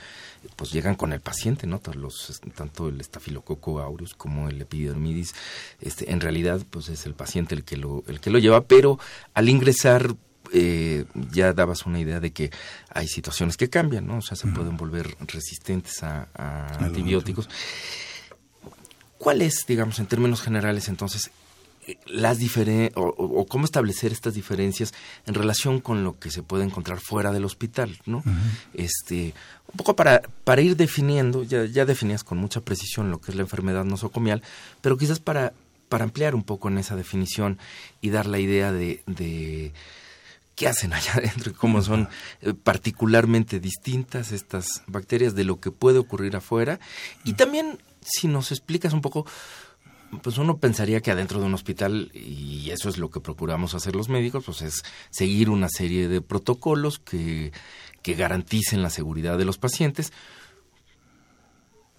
pues 0.57 0.71
llegan 0.73 0.95
con 0.95 1.13
el 1.13 1.21
paciente, 1.21 1.67
¿no? 1.67 1.81
Los, 1.95 2.41
tanto 2.55 2.89
el 2.89 3.01
estafilococo 3.01 3.81
aureus 3.81 4.15
como 4.15 4.49
el 4.49 4.61
epidermidis, 4.61 5.35
este, 5.81 6.11
en 6.13 6.21
realidad 6.21 6.63
pues 6.71 6.89
es 6.89 7.07
el 7.07 7.15
paciente 7.15 7.55
el 7.55 7.65
que 7.65 7.77
lo, 7.77 8.05
el 8.07 8.21
que 8.21 8.31
lo 8.31 8.39
lleva, 8.39 8.63
pero 8.63 8.99
al 9.35 9.49
ingresar 9.49 10.15
eh, 10.53 11.05
ya 11.31 11.53
dabas 11.53 11.87
una 11.87 12.01
idea 12.01 12.21
de 12.21 12.33
que 12.33 12.51
hay 12.91 13.09
situaciones 13.09 13.57
que 13.57 13.69
cambian, 13.69 14.07
¿no? 14.07 14.19
O 14.19 14.23
sea, 14.23 14.37
se 14.37 14.47
pueden 14.49 14.77
volver 14.77 15.17
resistentes 15.21 16.03
a, 16.03 16.29
antibióticos. 16.79 17.49
¿Cuál 19.19 19.43
es, 19.43 19.65
digamos, 19.67 19.99
en 19.99 20.07
términos 20.07 20.43
generales, 20.43 20.89
entonces, 20.89 21.31
las 22.07 22.39
diferen 22.39 22.91
o, 22.95 23.47
cómo 23.47 23.65
establecer 23.65 24.13
estas 24.13 24.35
diferencias 24.35 24.93
en 25.27 25.35
relación 25.35 25.81
con 25.81 26.05
lo 26.05 26.19
que 26.19 26.31
se 26.31 26.43
puede 26.43 26.65
encontrar 26.65 26.99
fuera 27.01 27.33
del 27.33 27.45
hospital, 27.45 27.99
¿no? 28.07 28.23
Este, 28.75 29.35
un 29.73 29.77
poco 29.77 29.97
para, 29.97 30.23
para 30.45 30.63
ir 30.63 30.77
definiendo, 30.77 31.43
ya, 31.43 31.65
ya 31.65 31.85
definías 31.85 32.25
con 32.25 32.39
mucha 32.39 32.61
precisión 32.61 33.11
lo 33.11 33.21
que 33.21 33.31
es 33.31 33.37
la 33.37 33.43
enfermedad 33.43 33.85
nosocomial, 33.85 34.43
pero 34.81 34.97
quizás 34.97 35.21
para, 35.21 35.53
para 35.89 36.05
ampliar 36.05 36.35
un 36.35 36.43
poco 36.43 36.69
en 36.69 36.79
esa 36.79 36.97
definición 36.97 37.59
y 38.01 38.11
dar 38.11 38.27
la 38.27 38.39
idea 38.39 38.73
de, 38.73 39.03
de 39.07 39.73
qué 40.57 40.67
hacen 40.67 40.93
allá 40.93 41.13
adentro 41.17 41.53
y 41.53 41.55
cómo 41.55 41.83
son 41.83 42.09
eh, 42.41 42.55
particularmente 42.55 43.61
distintas 43.61 44.33
estas 44.33 44.83
bacterias 44.87 45.35
de 45.35 45.45
lo 45.45 45.61
que 45.61 45.71
puede 45.71 45.99
ocurrir 45.99 46.35
afuera. 46.35 46.81
Y 47.25 47.35
también, 47.35 47.79
si 48.01 48.27
nos 48.27 48.51
explicas 48.51 48.93
un 48.93 49.03
poco 49.03 49.27
pues 50.23 50.39
uno 50.39 50.59
pensaría 50.59 51.01
que 51.01 51.11
adentro 51.11 51.41
de 51.41 51.47
un 51.47 51.55
hospital, 51.55 52.11
y 52.15 52.71
eso 52.71 52.89
es 52.89 52.99
lo 52.99 53.11
que 53.11 53.21
procuramos 53.21 53.75
hacer 53.75 53.97
los 53.97 54.09
médicos, 54.09 54.45
pues 54.45 54.63
es 54.63 54.83
seguir 55.11 55.51
una 55.51 55.69
serie 55.69 56.09
de 56.09 56.21
protocolos 56.21 56.99
que, 56.99 57.53
que 58.03 58.15
garanticen 58.15 58.83
la 58.83 58.91
seguridad 58.91 59.39
de 59.39 59.45
los 59.45 59.59
pacientes. 59.59 60.13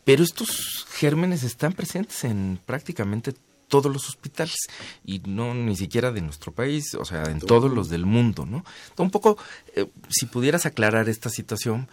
Pero 0.04 0.24
estos 0.24 0.86
gérmenes 0.90 1.44
están 1.44 1.74
presentes 1.74 2.24
en 2.24 2.60
prácticamente 2.66 3.34
todos 3.68 3.92
los 3.92 4.08
hospitales 4.08 4.56
y 5.04 5.20
no 5.20 5.54
ni 5.54 5.76
siquiera 5.76 6.12
de 6.12 6.22
nuestro 6.22 6.54
país, 6.54 6.96
o 6.96 7.06
sea, 7.06 7.26
en 7.26 7.40
todos 7.40 7.72
los 7.72 7.90
del 7.90 8.06
mundo, 8.06 8.46
¿no? 8.46 8.64
un 8.98 9.12
poco, 9.12 9.38
eh, 9.76 9.88
si 10.10 10.26
pudieras 10.26 10.66
aclarar 10.66 11.10
esta 11.10 11.30
situación 11.30 11.90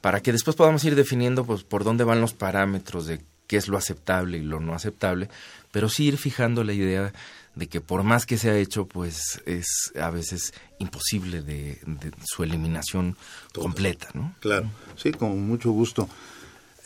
para 0.00 0.20
que 0.20 0.32
después 0.32 0.56
podamos 0.56 0.84
ir 0.84 0.94
definiendo 0.94 1.44
pues 1.44 1.62
por 1.62 1.84
dónde 1.84 2.04
van 2.04 2.20
los 2.20 2.32
parámetros 2.32 3.06
de 3.06 3.20
qué 3.52 3.58
es 3.58 3.68
lo 3.68 3.76
aceptable 3.76 4.38
y 4.38 4.42
lo 4.42 4.60
no 4.60 4.72
aceptable, 4.72 5.28
pero 5.72 5.90
sí 5.90 6.04
ir 6.04 6.16
fijando 6.16 6.64
la 6.64 6.72
idea 6.72 7.12
de 7.54 7.66
que 7.66 7.82
por 7.82 8.02
más 8.02 8.24
que 8.24 8.38
se 8.38 8.48
ha 8.48 8.56
hecho, 8.56 8.86
pues 8.86 9.42
es 9.44 9.92
a 10.00 10.08
veces 10.08 10.54
imposible 10.78 11.42
de, 11.42 11.78
su 12.24 12.44
eliminación 12.44 13.14
completa, 13.52 14.08
¿no? 14.14 14.34
Claro, 14.40 14.70
sí, 14.96 15.12
con 15.12 15.38
mucho 15.46 15.70
gusto. 15.70 16.08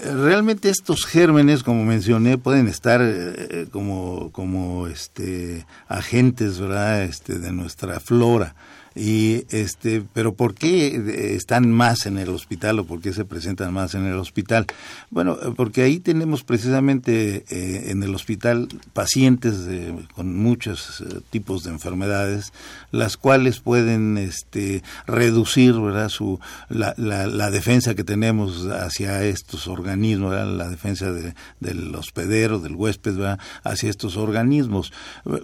Eh, 0.00 0.12
realmente 0.12 0.68
estos 0.68 1.06
gérmenes, 1.06 1.62
como 1.62 1.84
mencioné, 1.84 2.36
pueden 2.36 2.66
estar 2.66 3.00
eh, 3.00 3.68
como, 3.70 4.32
como 4.32 4.88
este, 4.88 5.64
agentes 5.86 6.58
¿verdad? 6.58 7.04
Este, 7.04 7.38
de 7.38 7.52
nuestra 7.52 8.00
flora 8.00 8.56
y 8.96 9.44
este 9.50 10.02
pero 10.12 10.34
por 10.34 10.54
qué 10.54 11.34
están 11.36 11.70
más 11.70 12.06
en 12.06 12.18
el 12.18 12.30
hospital 12.30 12.78
o 12.80 12.86
por 12.86 13.00
qué 13.00 13.12
se 13.12 13.24
presentan 13.24 13.72
más 13.72 13.94
en 13.94 14.06
el 14.06 14.16
hospital 14.16 14.66
bueno 15.10 15.36
porque 15.56 15.82
ahí 15.82 16.00
tenemos 16.00 16.42
precisamente 16.42 17.44
eh, 17.50 17.90
en 17.90 18.02
el 18.02 18.14
hospital 18.14 18.68
pacientes 18.92 19.68
con 20.14 20.36
muchos 20.36 21.02
eh, 21.02 21.20
tipos 21.30 21.62
de 21.64 21.70
enfermedades 21.70 22.52
las 22.90 23.16
cuales 23.16 23.60
pueden 23.60 24.16
este 24.18 24.82
reducir 25.06 25.74
verdad 25.74 26.08
su 26.08 26.40
la, 26.68 26.94
la, 26.96 27.50
defensa 27.50 27.94
que 27.94 28.04
tenemos 28.04 28.66
hacia 28.66 29.22
estos 29.24 29.68
organismos 29.68 30.06
la 30.16 30.68
defensa 30.68 31.12
de, 31.12 31.34
del 31.60 31.94
hospedero 31.94 32.58
del 32.58 32.74
huésped 32.74 33.16
hacia 33.62 33.90
estos 33.90 34.16
organismos. 34.16 34.92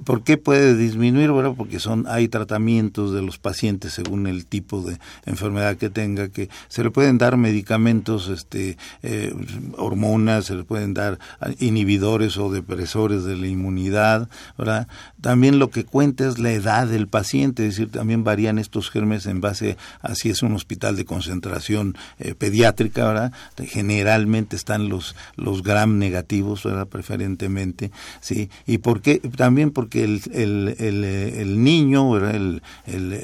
Por 0.04 0.22
qué 0.24 0.36
puede 0.36 0.76
disminuir 0.76 1.32
¿verdad? 1.32 1.54
porque 1.56 1.80
son 1.80 2.06
hay 2.08 2.28
tratamientos 2.28 3.12
de 3.12 3.22
los 3.22 3.38
pacientes 3.42 3.92
según 3.92 4.26
el 4.26 4.46
tipo 4.46 4.80
de 4.80 4.98
enfermedad 5.26 5.76
que 5.76 5.90
tenga, 5.90 6.28
que 6.28 6.48
se 6.68 6.82
le 6.82 6.90
pueden 6.90 7.18
dar 7.18 7.36
medicamentos, 7.36 8.28
este, 8.28 8.78
eh, 9.02 9.34
hormonas, 9.76 10.46
se 10.46 10.54
le 10.54 10.64
pueden 10.64 10.94
dar 10.94 11.18
inhibidores 11.58 12.38
o 12.38 12.50
depresores 12.50 13.24
de 13.24 13.36
la 13.36 13.48
inmunidad, 13.48 14.28
¿verdad? 14.56 14.88
También 15.20 15.58
lo 15.58 15.70
que 15.70 15.84
cuenta 15.84 16.26
es 16.26 16.38
la 16.38 16.52
edad 16.52 16.86
del 16.86 17.08
paciente, 17.08 17.66
es 17.66 17.76
decir, 17.76 17.90
también 17.90 18.24
varían 18.24 18.58
estos 18.58 18.90
gérmenes 18.90 19.26
en 19.26 19.40
base 19.40 19.76
a 20.00 20.14
si 20.14 20.30
es 20.30 20.42
un 20.42 20.54
hospital 20.54 20.96
de 20.96 21.04
concentración 21.04 21.96
eh, 22.18 22.34
pediátrica, 22.34 23.06
¿verdad? 23.06 23.32
Generalmente 23.58 24.56
están 24.56 24.88
los, 24.88 25.16
los 25.36 25.62
gram 25.62 25.98
negativos, 25.98 26.62
¿verdad? 26.62 26.86
Preferentemente, 26.86 27.90
¿sí? 28.20 28.50
Y 28.66 28.78
por 28.78 29.02
qué? 29.02 29.18
También 29.18 29.70
porque 29.70 30.04
el, 30.04 30.22
el, 30.32 31.04
el, 31.04 31.62
niño, 31.62 32.10
¿verdad? 32.10 32.34
El, 32.34 32.62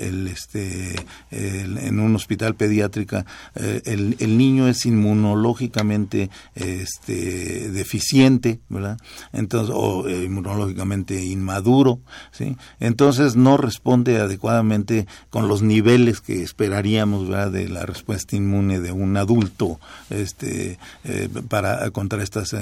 el, 0.09 0.29
este, 0.29 0.95
en 1.31 2.01
un 2.01 2.15
hospital 2.15 2.55
pediátrica, 2.55 3.25
eh, 3.55 3.83
el, 3.85 4.17
el 4.19 4.39
niño 4.39 4.69
es 4.69 4.87
inmunológicamente 4.87 6.31
este, 6.55 7.71
deficiente, 7.71 8.61
¿verdad? 8.69 8.99
Entonces, 9.33 9.75
o 9.77 10.09
eh, 10.09 10.25
inmunológicamente 10.25 11.25
inmaduro, 11.25 12.01
¿sí? 12.31 12.57
Entonces 12.81 13.37
no 13.37 13.57
responde 13.57 14.19
adecuadamente 14.19 15.07
con 15.31 15.49
los 15.49 15.63
niveles 15.63 16.21
que 16.21 16.43
esperaríamos, 16.43 17.29
¿verdad? 17.29 17.53
De 17.53 17.69
la 17.69 17.87
respuesta 17.87 18.37
inmune 18.37 18.81
de 18.81 18.93
un 18.93 19.17
adulto, 19.17 19.79
este, 20.11 20.79
eh, 21.05 21.29
para 21.49 21.91
contra 21.91 22.23
estas 22.23 22.55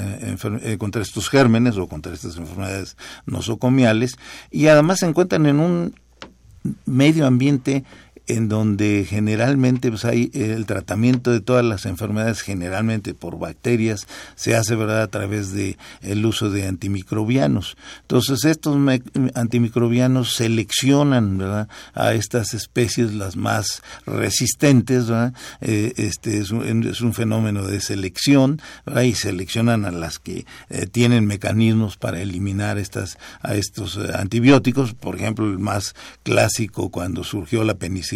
contra 0.79 1.03
estos 1.03 1.29
gérmenes 1.29 1.77
o 1.77 1.87
contra 1.87 2.13
estas 2.13 2.37
enfermedades 2.37 2.97
nosocomiales 3.27 4.17
y 4.51 4.67
además 4.67 5.01
se 5.01 5.07
encuentran 5.07 5.47
en 5.47 5.61
un 5.61 5.95
medio 6.85 7.27
ambiente 7.27 7.85
en 8.27 8.49
donde 8.49 9.07
generalmente 9.09 9.91
pues, 9.91 10.05
hay 10.05 10.31
el 10.35 10.67
tratamiento 10.67 11.31
de 11.31 11.41
todas 11.41 11.65
las 11.65 11.87
enfermedades 11.87 12.41
generalmente 12.41 13.15
por 13.15 13.39
bacterias 13.39 14.07
se 14.35 14.57
hace 14.57 14.75
verdad 14.75 15.03
a 15.03 15.07
través 15.09 15.53
de 15.53 15.77
el 16.03 16.25
uso 16.27 16.51
de 16.51 16.67
antimicrobianos. 16.67 17.77
Entonces 18.03 18.45
estos 18.45 18.77
antimicrobianos 19.35 20.35
seleccionan 20.35 21.39
verdad 21.39 21.69
a 21.95 22.15
estas 22.15 22.55
especies 22.55 23.15
las 23.15 23.37
más 23.37 23.83
resistentes. 24.07 25.05
Eh, 25.61 25.93
este 25.97 26.39
es 26.39 26.51
un, 26.51 26.85
es 26.85 27.01
un, 27.01 27.15
fenómeno 27.15 27.65
de 27.65 27.81
selección 27.81 28.61
y 29.05 29.15
seleccionan 29.15 29.85
a 29.85 29.91
las 29.91 30.19
que 30.19 30.47
eh, 30.69 30.87
tienen 30.87 31.27
mecanismos 31.27 31.97
para 31.97 32.21
eliminar 32.21 32.79
estas 32.79 33.19
a 33.41 33.55
estos 33.55 33.97
eh, 33.97 34.11
antibióticos. 34.15 34.95
Por 34.95 35.17
ejemplo 35.17 35.47
el 35.47 35.59
más 35.59 35.95
clásico 36.25 36.91
cuando 36.91 37.23
surgió 37.23 37.63
la 37.65 37.75
penicilina 37.75 38.16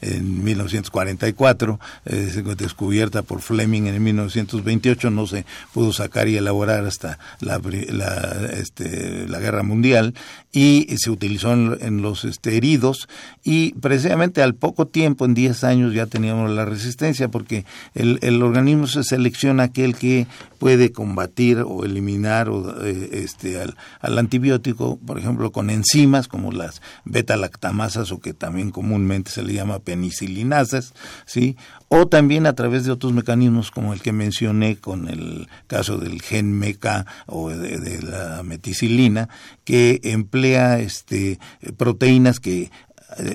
en 0.00 0.44
1944, 0.44 1.80
eh, 2.06 2.42
descubierta 2.56 3.22
por 3.22 3.40
Fleming 3.40 3.86
en 3.86 4.02
1928, 4.02 5.10
no 5.10 5.26
se 5.26 5.44
pudo 5.72 5.92
sacar 5.92 6.28
y 6.28 6.36
elaborar 6.36 6.84
hasta 6.84 7.18
la, 7.40 7.60
la, 7.88 8.50
este, 8.52 9.28
la 9.28 9.40
Guerra 9.40 9.62
Mundial 9.62 10.14
y 10.52 10.86
se 10.96 11.10
utilizó 11.10 11.52
en, 11.52 12.02
los 12.02 12.24
este, 12.24 12.56
heridos 12.56 13.08
y 13.44 13.72
precisamente 13.74 14.42
al 14.42 14.54
poco 14.54 14.86
tiempo, 14.86 15.24
en 15.24 15.34
10 15.34 15.64
años, 15.64 15.94
ya 15.94 16.06
teníamos 16.06 16.50
la 16.50 16.64
resistencia 16.64 17.28
porque 17.28 17.64
el, 17.94 18.18
el 18.22 18.42
organismo 18.42 18.86
se 18.86 19.02
selecciona 19.02 19.64
aquel 19.64 19.94
que 19.94 20.26
puede 20.58 20.92
combatir 20.92 21.58
o 21.58 21.84
eliminar 21.84 22.48
o, 22.48 22.84
eh, 22.84 23.10
este, 23.12 23.60
al, 23.60 23.76
al, 24.00 24.18
antibiótico, 24.18 24.98
por 24.98 25.18
ejemplo, 25.18 25.52
con 25.52 25.70
enzimas 25.70 26.28
como 26.28 26.52
las 26.52 26.82
beta-lactamasas 27.04 28.12
o 28.12 28.20
que 28.20 28.34
también 28.34 28.70
comúnmente 28.70 29.30
se 29.30 29.42
le 29.42 29.52
llama 29.52 29.78
penicilinasas, 29.78 30.94
¿sí? 31.24 31.56
o 31.88 32.06
también 32.06 32.46
a 32.46 32.54
través 32.54 32.84
de 32.84 32.92
otros 32.92 33.12
mecanismos 33.12 33.70
como 33.70 33.92
el 33.92 34.00
que 34.00 34.12
mencioné 34.12 34.76
con 34.76 35.08
el 35.08 35.48
caso 35.66 35.98
del 35.98 36.20
gen 36.20 36.52
MECA 36.52 37.06
o 37.26 37.50
de, 37.50 38.02
la 38.02 38.42
meticilina, 38.42 39.28
que 39.64 40.00
emplea 40.02 40.80
este, 40.80 41.38
proteínas 41.76 42.40
que 42.40 42.70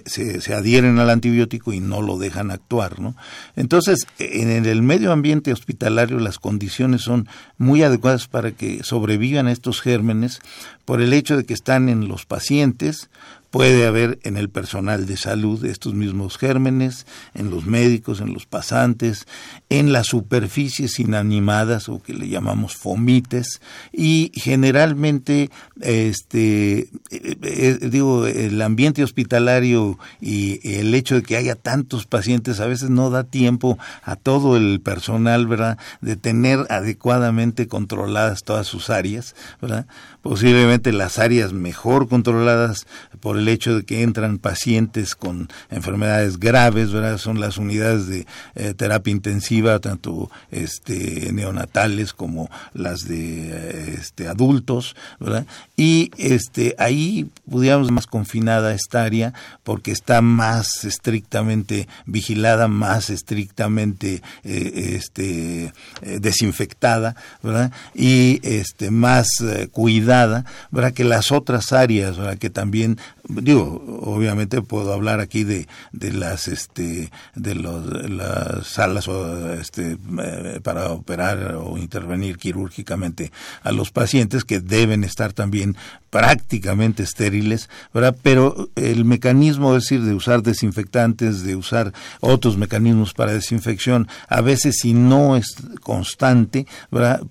se, 0.06 0.42
se, 0.42 0.54
adhieren 0.54 1.00
al 1.00 1.10
antibiótico 1.10 1.74
y 1.74 1.80
no 1.80 2.02
lo 2.02 2.18
dejan 2.18 2.52
actuar, 2.52 3.00
¿no? 3.00 3.16
Entonces, 3.56 4.06
en 4.20 4.66
el 4.66 4.82
medio 4.82 5.12
ambiente 5.12 5.54
hospitalario 5.54 6.20
las 6.20 6.40
condiciones 6.40 7.02
son 7.02 7.28
muy 7.58 7.84
adecuadas 7.84 8.28
para 8.28 8.52
que 8.52 8.84
sobrevivan 8.84 9.48
estos 9.48 9.82
gérmenes 9.82 10.40
por 10.86 11.02
el 11.02 11.14
hecho 11.14 11.38
de 11.38 11.46
que 11.46 11.54
están 11.54 11.90
en 11.90 12.08
los 12.08 12.26
pacientes, 12.26 13.10
Puede 13.52 13.86
haber 13.86 14.18
en 14.24 14.38
el 14.38 14.50
personal 14.50 15.06
de 15.06 15.18
salud 15.18 15.66
estos 15.66 15.94
mismos 15.94 16.38
gérmenes, 16.38 17.06
en 17.34 17.50
los 17.50 17.66
médicos, 17.66 18.22
en 18.22 18.34
los 18.34 18.46
pasantes, 18.46 19.28
en 19.70 19.92
las 19.92 20.08
superficies 20.08 21.00
inanimadas 21.00 21.90
o 21.90 22.02
que 22.02 22.14
le 22.14 22.30
llamamos 22.30 22.78
fomites 22.78 23.62
y 23.92 24.32
generalmente 24.36 25.50
este 25.82 26.80
eh, 26.80 26.90
eh, 27.12 27.78
digo 27.92 28.26
el 28.26 28.62
ambiente 28.62 29.04
hospitalario 29.04 30.00
y 30.22 30.78
el 30.78 30.94
hecho 30.96 31.16
de 31.16 31.24
que 31.24 31.36
haya 31.36 31.56
tantos 31.56 32.06
pacientes 32.06 32.62
a 32.62 32.68
veces 32.68 32.90
no 32.90 33.10
da 33.10 33.26
tiempo 33.26 33.78
a 34.04 34.16
todo 34.16 34.56
el 34.56 34.80
personal, 34.80 35.48
¿verdad? 35.48 35.78
de 36.00 36.16
tener 36.16 36.66
adecuadamente 36.70 37.68
controladas 37.68 38.44
todas 38.44 38.68
sus 38.68 38.90
áreas, 38.90 39.36
¿verdad? 39.62 39.88
Posiblemente 40.22 40.94
las 40.94 41.18
áreas 41.18 41.52
mejor 41.52 42.08
controladas 42.08 42.86
por 43.22 43.38
el 43.40 43.48
hecho 43.48 43.78
de 43.78 43.84
que 43.84 44.04
entran 44.04 44.38
pacientes 44.38 45.16
con 45.16 45.50
enfermedades 45.72 46.38
graves, 46.38 46.92
¿verdad? 46.92 47.18
Son 47.18 47.40
las 47.40 47.58
unidades 47.58 48.06
de 48.06 48.28
eh, 48.54 48.76
terapia 48.76 49.12
intensiva, 49.12 49.80
tanto 49.80 50.30
este, 50.52 51.32
neonatales 51.34 52.14
como 52.14 52.52
las 52.74 53.08
de 53.08 53.50
eh, 53.50 53.96
este, 54.00 54.28
adultos, 54.28 54.96
¿verdad? 55.20 55.48
Y 55.76 56.12
este, 56.18 56.76
ahí 56.78 57.32
pudiéramos 57.50 57.90
más 57.90 58.06
confinada 58.06 58.76
esta 58.76 59.04
área 59.04 59.34
porque 59.64 59.92
está 59.92 60.22
más 60.22 60.86
estrictamente 60.86 61.88
vigilada, 62.06 62.68
más 62.68 63.10
estrictamente 63.10 64.22
eh, 64.44 64.94
este, 64.96 65.74
desinfectada, 66.20 67.16
¿verdad? 67.42 67.72
Y 67.96 68.40
este, 68.44 68.92
más 68.92 69.28
cuidada, 69.72 70.11
¿verdad? 70.72 70.94
Que 70.94 71.04
las 71.04 71.32
otras 71.32 71.72
áreas, 71.72 72.18
¿verdad? 72.18 72.38
Que 72.38 72.50
también 72.50 72.98
digo, 73.40 73.84
obviamente 74.02 74.62
puedo 74.62 74.94
hablar 74.94 75.20
aquí 75.20 75.44
de, 75.44 75.68
de 75.92 76.12
las, 76.12 76.48
este, 76.48 77.12
de 77.36 77.56
los, 77.56 78.10
las 78.10 78.68
salas 78.68 79.08
este, 79.60 79.98
eh, 80.20 80.60
para 80.64 80.90
operar 80.90 81.56
o 81.56 81.78
intervenir 81.78 82.38
quirúrgicamente 82.38 83.32
a 83.64 83.72
los 83.72 83.92
pacientes 83.92 84.44
que 84.44 84.60
deben 84.60 85.04
estar 85.04 85.34
también 85.34 85.78
prácticamente 86.10 87.04
estériles, 87.04 87.70
¿verdad? 87.94 88.16
Pero 88.22 88.70
el 88.76 89.06
mecanismo, 89.06 89.76
es 89.76 89.84
decir, 89.84 90.02
de 90.02 90.14
usar 90.14 90.44
desinfectantes, 90.44 91.44
de 91.44 91.56
usar 91.56 91.94
otros 92.20 92.58
mecanismos 92.58 93.14
para 93.14 93.32
desinfección, 93.32 94.10
a 94.28 94.42
veces 94.42 94.76
si 94.82 94.94
no 94.94 95.38
es 95.38 95.56
constante. 95.82 96.68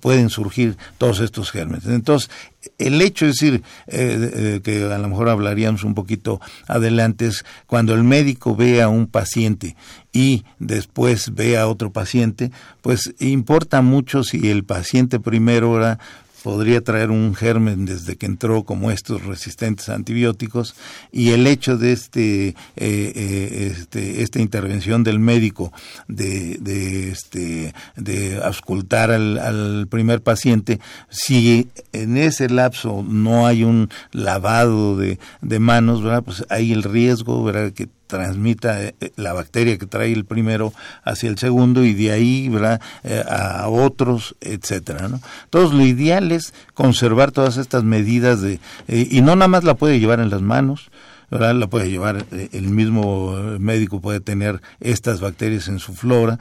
Pueden 0.01 0.31
surgir 0.31 0.79
todos 0.97 1.21
estos 1.21 1.51
gérmenes. 1.51 1.87
Entonces, 1.87 2.31
el 2.79 3.01
hecho, 3.01 3.27
es 3.27 3.37
decir, 3.37 3.62
eh, 3.87 4.61
que 4.62 4.85
a 4.85 4.99
lo 4.99 5.09
mejor 5.09 5.29
hablaríamos 5.29 5.85
un 5.85 5.94
poquito 5.94 6.40
adelante, 6.66 7.27
es 7.27 7.44
cuando 7.66 7.94
el 7.94 8.05
médico 8.05 8.55
ve 8.55 8.83
a 8.83 8.88
un 8.88 9.07
paciente 9.07 9.77
y 10.12 10.44
después 10.59 11.35
ve 11.35 11.57
a 11.57 11.68
otro 11.68 11.92
paciente, 11.92 12.51
pues 12.83 13.14
importa 13.18 13.83
mucho 13.83 14.25
si 14.25 14.51
el 14.51 14.64
paciente 14.64 15.20
primero 15.20 15.77
era 15.77 15.99
podría 16.42 16.81
traer 16.81 17.11
un 17.11 17.35
germen 17.35 17.85
desde 17.85 18.16
que 18.16 18.26
entró 18.26 18.64
como 18.64 18.90
estos 18.90 19.24
resistentes 19.24 19.88
a 19.88 19.94
antibióticos 19.94 20.74
y 21.12 21.31
el 21.31 21.46
hecho 21.46 21.76
de 21.76 21.92
este, 21.92 22.48
eh, 22.48 22.55
eh, 22.76 23.74
este 23.76 24.22
esta 24.22 24.40
intervención 24.40 25.05
del 25.05 25.18
médico 25.18 25.72
de, 26.09 26.57
de 26.61 27.11
este 27.11 27.74
de 27.96 28.40
auscultar 28.42 29.11
al, 29.11 29.38
al, 29.38 29.87
primer 29.88 30.22
paciente 30.22 30.81
si 31.09 31.68
en 31.92 32.16
ese 32.16 32.48
lapso 32.48 33.05
no 33.07 33.46
hay 33.46 33.64
un 33.64 33.88
lavado 34.12 34.96
de, 34.96 35.18
de 35.42 35.59
manos 35.59 36.03
verdad 36.03 36.22
pues 36.22 36.44
hay 36.48 36.72
el 36.72 36.83
riesgo 36.83 37.44
verdad 37.44 37.72
que 37.72 37.88
transmita 38.11 38.83
eh, 38.83 38.94
eh, 39.01 39.12
la 39.16 39.33
bacteria 39.33 39.79
que 39.79 39.87
trae 39.87 40.12
el 40.12 40.25
primero 40.25 40.75
hacia 41.05 41.31
el 41.31 41.38
segundo 41.38 41.85
y 41.85 41.94
de 41.94 42.11
ahí 42.11 42.49
¿verdad? 42.49 42.81
Eh, 43.05 43.25
a 43.27 43.68
otros, 43.68 44.37
etcétera. 44.40 45.09
¿no? 45.09 45.20
Entonces, 45.44 45.75
lo 45.75 45.87
ideal 45.87 46.33
es 46.33 46.53
conservar 46.75 47.31
todas 47.31 47.57
estas 47.57 47.85
medidas 47.85 48.42
de 48.42 48.59
y 48.88 49.20
no 49.23 49.37
nada 49.37 49.49
más 49.49 49.64
la 49.64 49.75
puede 49.75 50.01
llevar 50.01 50.20
en 50.20 50.31
las 50.31 50.42
manos. 50.42 50.90
La 51.31 51.68
puede 51.68 51.88
llevar, 51.88 52.27
el 52.33 52.70
mismo 52.70 53.37
médico 53.61 54.01
puede 54.01 54.18
tener 54.18 54.61
estas 54.81 55.20
bacterias 55.20 55.68
en 55.68 55.79
su 55.79 55.94
flora. 55.94 56.40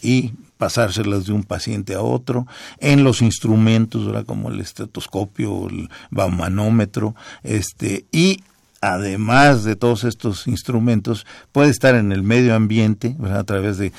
Y 0.00 0.32
pasárselas 0.56 1.26
de 1.26 1.34
un 1.34 1.42
paciente 1.42 1.92
a 1.92 2.00
otro, 2.00 2.46
en 2.78 3.04
los 3.04 3.20
instrumentos. 3.20 4.08
Como 4.24 4.48
el 4.48 4.60
estetoscopio, 4.60 5.68
el 5.68 5.90
baumanómetro, 6.10 7.14
este, 7.42 8.06
y 8.10 8.40
además 8.82 9.64
de 9.64 9.76
todos 9.76 10.04
estos 10.04 10.46
instrumentos, 10.46 11.24
puede 11.52 11.70
estar 11.70 11.94
en 11.94 12.12
el 12.12 12.22
medio 12.22 12.54
ambiente, 12.54 13.16
a 13.24 13.44
través 13.44 13.78
de 13.78 13.92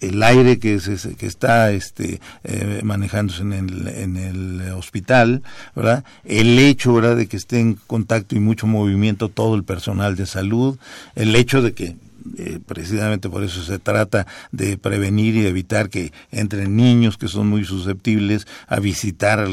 el 0.00 0.22
aire 0.22 0.58
que, 0.58 0.78
que 1.18 1.26
está 1.26 1.70
este, 1.70 2.20
eh, 2.42 2.80
manejándose 2.82 3.42
en 3.42 3.52
el, 3.52 3.88
en 3.88 4.16
el 4.16 4.72
hospital. 4.72 5.42
El 6.24 6.58
hecho, 6.58 6.94
¿verdad?, 6.94 7.16
de 7.16 7.26
que 7.26 7.36
esté 7.36 7.60
en 7.60 7.74
contacto 7.86 8.34
y 8.34 8.40
mucho 8.40 8.66
movimiento 8.66 9.28
todo 9.28 9.54
el 9.54 9.64
personal 9.64 10.16
de 10.16 10.26
salud, 10.26 10.78
el 11.14 11.36
hecho 11.36 11.62
de 11.62 11.72
que 11.72 11.96
eh, 12.38 12.58
precisamente 12.64 13.28
por 13.28 13.42
eso 13.44 13.62
se 13.62 13.78
trata 13.78 14.26
de 14.50 14.78
prevenir 14.78 15.34
y 15.36 15.46
evitar 15.46 15.90
que 15.90 16.12
entren 16.30 16.76
niños 16.76 17.18
que 17.18 17.28
son 17.28 17.48
muy 17.48 17.64
susceptibles 17.64 18.46
a 18.66 18.80
visitar 18.80 19.46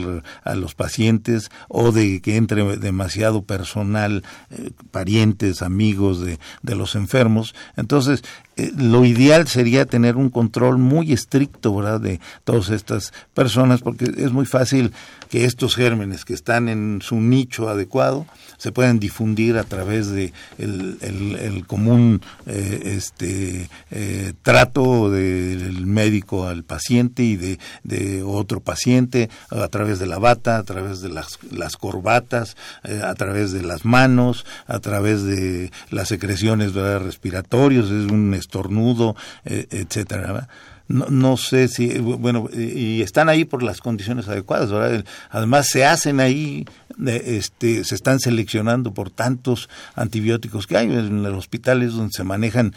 a 0.44 0.56
los 0.56 0.76
pacientes 0.76 1.50
o 1.68 1.92
de 1.92 2.22
que 2.22 2.38
entre 2.38 2.78
demasiado 2.78 3.44
personal, 3.44 4.24
eh, 4.52 4.72
parientes, 4.92 5.62
amigos 5.62 6.22
de, 6.22 6.40
de 6.62 6.76
los 6.76 6.96
enfermos. 6.96 7.54
Entonces, 7.76 8.24
eh, 8.58 8.72
lo 8.78 9.06
ideal 9.06 9.48
sería 9.48 9.86
tener 9.86 10.18
un 10.18 10.30
control 10.30 10.78
muy 10.78 11.14
estricto 11.14 11.74
¿verdad? 11.74 12.02
de 12.02 12.20
todas 12.44 12.70
estas 12.70 13.14
personas 13.34 13.82
porque 13.82 14.12
es 14.18 14.34
muy 14.34 14.46
fácil 14.46 14.92
que 15.30 15.46
estos 15.46 15.76
gérmenes 15.76 16.26
que 16.26 16.34
están 16.34 16.68
en 16.68 17.00
su 17.02 17.22
nicho 17.22 17.70
adecuado 17.70 18.26
se 18.58 18.74
puedan 18.74 19.00
difundir 19.00 19.58
a 19.58 19.64
través 19.64 20.10
de 20.10 20.34
el, 20.58 21.64
común 21.66 22.22
eh, 22.46 22.96
este 22.98 23.70
eh, 23.90 24.34
trato 24.42 25.10
del 25.10 25.86
médico 25.86 26.48
al 26.48 26.64
paciente 26.64 27.24
y 27.24 27.38
de, 27.38 27.60
de, 27.84 28.22
otro 28.24 28.60
paciente 28.60 29.30
a 29.50 29.68
través 29.70 30.00
de 30.00 30.08
la 30.08 30.20
bata, 30.20 30.58
a 30.58 30.64
través 30.64 31.02
de 31.02 31.10
las, 31.10 31.40
las 31.50 31.78
corbatas, 31.78 32.58
a 32.84 33.14
través 33.16 33.52
de 33.52 33.64
las 33.64 33.86
manos, 33.86 34.46
a 34.68 34.80
través 34.80 35.24
de 35.24 35.72
las 35.90 36.10
secreciones 36.10 36.74
respiratorias, 36.74 37.86
es 37.86 38.12
un 38.12 38.34
estornudo, 38.52 39.16
eh, 39.46 39.68
etcétera. 39.72 40.50
No, 40.88 41.38
sé 41.38 41.70
si, 41.70 42.00
bueno, 42.00 42.50
y 42.54 43.02
están 43.02 43.30
ahí 43.30 43.46
por 43.46 43.64
las 43.64 43.80
condiciones 43.80 44.28
adecuadas, 44.28 44.70
¿verdad? 44.70 45.06
Además 45.30 45.68
se 45.70 45.86
hacen 45.86 46.20
ahí, 46.20 46.66
este, 47.06 47.86
se 47.86 47.96
están 47.96 48.20
seleccionando 48.20 48.94
por 48.94 49.10
tantos 49.10 49.70
antibióticos 49.96 50.68
que 50.68 50.76
hay 50.76 50.88
en 50.88 51.24
los 51.24 51.34
hospitales 51.34 51.94
donde 51.94 52.12
se 52.12 52.26
manejan 52.26 52.74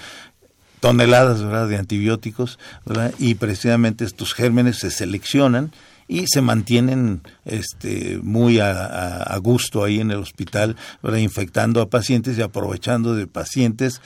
toneladas 0.78 1.42
¿verdad? 1.42 1.66
de 1.66 1.76
antibióticos, 1.76 2.60
¿verdad? 2.86 3.12
Y 3.18 3.34
precisamente 3.34 4.04
estos 4.04 4.32
gérmenes 4.32 4.78
se 4.78 4.92
seleccionan 4.92 5.72
y 6.06 6.26
se 6.26 6.40
mantienen 6.40 7.22
este, 7.44 8.20
muy 8.22 8.60
a, 8.60 9.36
gusto 9.42 9.82
ahí 9.82 10.00
en 10.00 10.10
el 10.10 10.18
hospital, 10.18 10.76
¿verdad? 11.02 11.18
infectando 11.18 11.80
a 11.80 11.90
pacientes 11.90 12.38
y 12.38 12.42
aprovechando 12.42 13.14
de 13.14 13.26
pacientes 13.26 14.00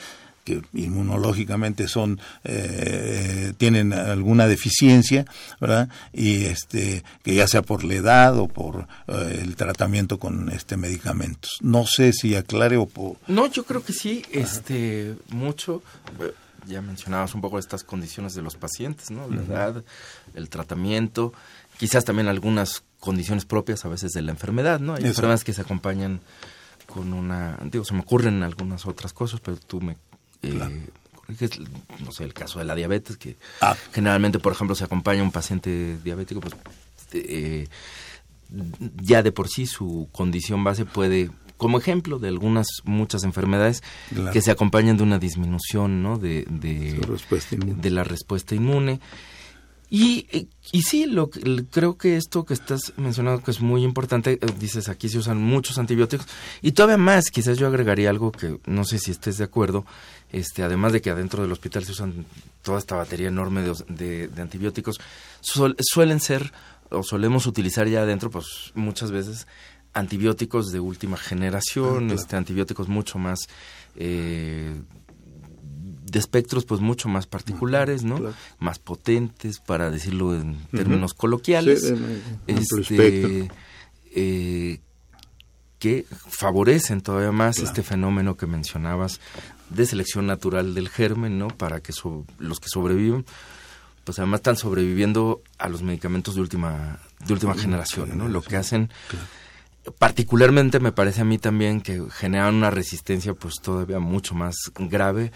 que 0.49 0.61
inmunológicamente 0.73 1.87
son 1.87 2.19
eh, 2.43 3.53
tienen 3.57 3.93
alguna 3.93 4.47
deficiencia, 4.47 5.25
¿verdad? 5.61 5.89
Y 6.11 6.45
este 6.45 7.03
que 7.23 7.35
ya 7.35 7.47
sea 7.47 7.61
por 7.61 7.83
la 7.83 7.93
edad 7.93 8.37
o 8.37 8.47
por 8.47 8.87
eh, 9.07 9.39
el 9.43 9.55
tratamiento 9.55 10.17
con 10.17 10.49
este 10.49 10.75
medicamentos. 10.77 11.57
No 11.61 11.85
sé 11.85 12.13
si 12.13 12.35
aclare 12.35 12.77
o 12.77 12.87
por 12.87 13.17
No, 13.27 13.45
yo 13.47 13.63
creo 13.63 13.83
que 13.83 13.93
sí, 13.93 14.23
este 14.31 15.15
mucho 15.29 15.83
ya 16.67 16.81
mencionabas 16.81 17.35
un 17.35 17.41
poco 17.41 17.59
estas 17.59 17.83
condiciones 17.83 18.33
de 18.33 18.41
los 18.41 18.55
pacientes, 18.55 19.11
¿no? 19.11 19.27
La 19.29 19.41
edad, 19.41 19.83
el 20.33 20.49
tratamiento, 20.49 21.33
quizás 21.77 22.05
también 22.05 22.27
algunas 22.27 22.83
condiciones 22.99 23.45
propias 23.45 23.85
a 23.85 23.89
veces 23.89 24.11
de 24.11 24.21
la 24.21 24.31
enfermedad, 24.31 24.79
¿no? 24.79 24.95
Hay 24.95 25.05
enfermedades 25.05 25.43
que 25.43 25.53
se 25.53 25.61
acompañan 25.61 26.21
con 26.85 27.13
una, 27.13 27.57
digo, 27.63 27.85
se 27.85 27.93
me 27.93 28.01
ocurren 28.01 28.43
algunas 28.43 28.85
otras 28.85 29.13
cosas, 29.13 29.39
pero 29.39 29.57
tú 29.57 29.79
me 29.79 29.95
eh, 30.41 30.87
no 32.03 32.11
sé, 32.11 32.23
el 32.23 32.33
caso 32.33 32.59
de 32.59 32.65
la 32.65 32.75
diabetes, 32.75 33.17
que 33.17 33.35
ah. 33.61 33.75
generalmente, 33.91 34.39
por 34.39 34.53
ejemplo, 34.53 34.75
se 34.75 34.83
acompaña 34.83 35.21
a 35.21 35.23
un 35.23 35.31
paciente 35.31 35.97
diabético, 36.03 36.41
pues 36.41 36.55
eh, 37.13 37.67
ya 39.01 39.21
de 39.21 39.31
por 39.31 39.47
sí 39.47 39.65
su 39.65 40.09
condición 40.11 40.63
base 40.63 40.85
puede, 40.85 41.29
como 41.57 41.77
ejemplo 41.77 42.19
de 42.19 42.29
algunas, 42.29 42.67
muchas 42.83 43.23
enfermedades 43.23 43.83
que 44.33 44.41
se 44.41 44.51
acompañan 44.51 44.97
de 44.97 45.03
una 45.03 45.19
disminución 45.19 46.01
¿no? 46.01 46.17
de, 46.17 46.45
de, 46.49 46.99
de 47.59 47.89
la 47.89 48.03
respuesta 48.03 48.55
inmune. 48.55 48.99
Y, 49.91 50.27
eh, 50.31 50.45
y 50.71 50.83
sí, 50.83 51.07
lo, 51.07 51.31
creo 51.31 51.97
que 51.97 52.15
esto 52.15 52.45
que 52.45 52.53
estás 52.53 52.93
mencionando 52.97 53.41
que 53.41 53.49
es 53.49 53.59
muy 53.59 53.83
importante, 53.83 54.33
eh, 54.33 54.45
dices 54.59 54.87
aquí 54.87 55.09
se 55.09 55.17
usan 55.17 55.41
muchos 55.41 55.79
antibióticos 55.79 56.27
y 56.61 56.73
todavía 56.73 56.97
más, 56.97 57.31
quizás 57.31 57.57
yo 57.57 57.65
agregaría 57.65 58.11
algo 58.11 58.31
que 58.31 58.59
no 58.67 58.83
sé 58.83 58.99
si 58.99 59.09
estés 59.09 59.39
de 59.39 59.45
acuerdo, 59.45 59.85
este, 60.31 60.63
además 60.63 60.93
de 60.93 61.01
que 61.01 61.09
adentro 61.09 61.41
del 61.41 61.51
hospital 61.51 61.83
se 61.83 61.91
usan 61.91 62.25
toda 62.61 62.79
esta 62.79 62.95
batería 62.95 63.27
enorme 63.27 63.61
de, 63.61 64.27
de, 64.27 64.41
antibióticos, 64.41 64.99
suelen 65.41 66.19
ser 66.19 66.51
o 66.89 67.03
solemos 67.03 67.45
utilizar 67.45 67.87
ya 67.87 68.01
adentro 68.01 68.29
pues 68.29 68.71
muchas 68.75 69.11
veces 69.11 69.47
antibióticos 69.93 70.71
de 70.71 70.79
última 70.79 71.17
generación, 71.17 72.11
ah, 72.11 72.13
este, 72.13 72.35
antibióticos 72.35 72.87
mucho 72.87 73.17
más 73.17 73.39
eh, 73.95 74.75
de 76.11 76.19
espectros 76.19 76.65
pues 76.65 76.81
mucho 76.81 77.09
más 77.09 77.27
particulares, 77.27 78.03
¿no? 78.03 78.19
Más 78.59 78.79
potentes, 78.79 79.59
para 79.59 79.91
decirlo 79.91 80.35
en 80.35 80.57
términos 80.71 81.13
coloquiales. 81.13 81.93
este, 82.47 83.49
eh, 84.15 84.79
que 85.77 86.05
favorecen 86.27 87.01
todavía 87.01 87.31
más 87.31 87.59
este 87.59 87.83
fenómeno 87.83 88.35
que 88.35 88.45
mencionabas 88.45 89.21
de 89.69 89.85
selección 89.85 90.27
natural 90.27 90.73
del 90.73 90.89
germen, 90.89 91.39
¿no? 91.39 91.47
Para 91.47 91.81
que 91.81 91.93
los 92.39 92.59
que 92.59 92.69
sobreviven, 92.69 93.25
pues 94.03 94.19
además 94.19 94.39
están 94.39 94.57
sobreviviendo 94.57 95.41
a 95.57 95.69
los 95.69 95.83
medicamentos 95.83 96.35
de 96.35 96.41
última 96.41 96.99
de 97.25 97.33
última 97.33 97.55
generación, 97.55 98.17
¿no? 98.17 98.27
Lo 98.27 98.41
que 98.41 98.57
hacen 98.57 98.89
particularmente 99.97 100.79
me 100.79 100.91
parece 100.91 101.21
a 101.21 101.25
mí 101.25 101.37
también 101.37 101.81
que 101.81 102.03
generan 102.11 102.55
una 102.55 102.69
resistencia 102.69 103.33
pues 103.33 103.55
todavía 103.61 103.99
mucho 103.99 104.35
más 104.35 104.55
grave 104.77 105.31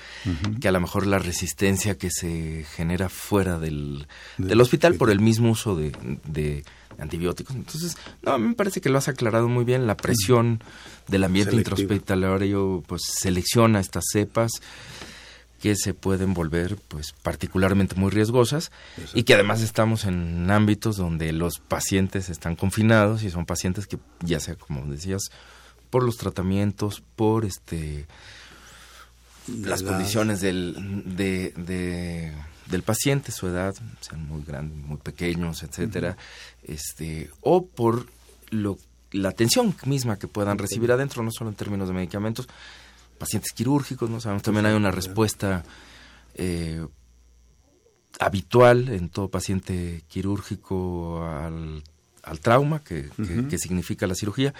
que 0.59 0.67
a 0.67 0.71
lo 0.71 0.81
mejor 0.81 1.07
la 1.07 1.17
resistencia 1.17 1.97
que 1.97 2.09
se 2.11 2.65
genera 2.75 3.09
fuera 3.09 3.57
del, 3.57 4.07
del 4.37 4.61
hospital 4.61 4.95
por 4.95 5.09
el 5.09 5.21
mismo 5.21 5.51
uso 5.51 5.75
de, 5.75 5.91
de, 6.25 6.63
antibióticos. 6.99 7.55
Entonces, 7.55 7.97
no, 8.21 8.31
a 8.33 8.37
mí 8.37 8.47
me 8.47 8.55
parece 8.55 8.81
que 8.81 8.89
lo 8.89 8.97
has 8.97 9.07
aclarado 9.07 9.47
muy 9.47 9.65
bien, 9.65 9.87
la 9.87 9.97
presión 9.97 10.61
del 11.07 11.23
ambiente 11.23 11.55
intrahospitalario 11.55 12.83
pues 12.87 13.01
selecciona 13.05 13.79
estas 13.79 14.05
cepas 14.11 14.51
que 15.63 15.77
se 15.77 15.93
pueden 15.93 16.33
volver 16.33 16.75
pues 16.89 17.13
particularmente 17.23 17.95
muy 17.95 18.11
riesgosas 18.11 18.69
y 19.13 19.23
que 19.23 19.33
además 19.33 19.61
estamos 19.61 20.03
en 20.03 20.51
ámbitos 20.51 20.97
donde 20.97 21.31
los 21.31 21.59
pacientes 21.59 22.27
están 22.27 22.57
confinados 22.57 23.23
y 23.23 23.29
son 23.29 23.45
pacientes 23.45 23.87
que 23.87 23.97
ya 24.19 24.41
sea 24.41 24.55
como 24.55 24.85
decías 24.91 25.21
por 25.89 26.03
los 26.03 26.17
tratamientos 26.17 27.01
por 27.15 27.45
este 27.45 28.07
las 29.47 29.83
condiciones 29.83 30.41
del 30.41 30.75
de, 31.15 32.33
del 32.67 32.83
paciente 32.83 33.31
su 33.31 33.47
edad 33.47 33.73
sean 34.01 34.27
muy 34.27 34.43
grandes 34.43 34.77
muy 34.77 34.97
pequeños 34.97 35.63
etcétera 35.63 36.17
este 36.63 37.29
o 37.41 37.65
por 37.65 38.07
lo 38.49 38.77
la 39.11 39.29
atención 39.29 39.75
misma 39.85 40.17
que 40.17 40.27
puedan 40.27 40.57
recibir 40.57 40.91
adentro 40.91 41.23
no 41.23 41.31
solo 41.31 41.49
en 41.49 41.55
términos 41.55 41.87
de 41.87 41.93
medicamentos 41.93 42.47
pacientes 43.23 43.53
quirúrgicos, 43.53 44.09
¿no? 44.09 44.19
Sabemos 44.19 44.43
también 44.43 44.65
hay 44.65 44.73
una 44.73 44.91
respuesta 44.91 45.63
eh, 46.35 46.85
habitual 48.19 48.89
en 48.89 49.09
todo 49.09 49.29
paciente 49.29 50.03
quirúrgico 50.07 51.25
al, 51.25 51.83
trauma 52.41 52.83
que, 52.83 53.09
significa 53.57 54.07
la 54.07 54.15
cirugía, 54.15 54.53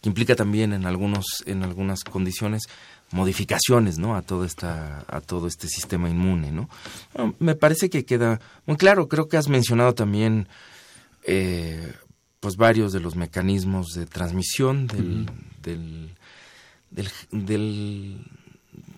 que 0.00 0.08
implica 0.08 0.34
también 0.34 0.72
en 0.72 0.86
algunos, 0.86 1.42
en 1.46 1.62
algunas 1.62 2.04
condiciones 2.04 2.62
modificaciones, 3.10 3.98
¿no? 3.98 4.16
A 4.16 4.22
todo 4.22 4.44
esta, 4.44 5.04
a 5.08 5.20
todo 5.20 5.46
este 5.46 5.68
sistema 5.68 6.10
inmune, 6.10 6.50
¿no? 6.50 6.68
me 7.38 7.54
parece 7.54 7.88
que 7.88 8.04
queda 8.04 8.40
muy 8.66 8.76
claro. 8.76 9.08
Creo 9.08 9.28
que 9.28 9.36
has 9.36 9.48
mencionado 9.48 9.94
también, 9.94 10.48
eh, 11.24 11.92
pues 12.40 12.56
varios 12.56 12.92
de 12.92 13.00
los 13.00 13.16
mecanismos 13.16 13.88
de 13.94 14.06
transmisión 14.06 14.86
del, 14.86 15.30
del 15.62 16.16
del, 17.30 18.24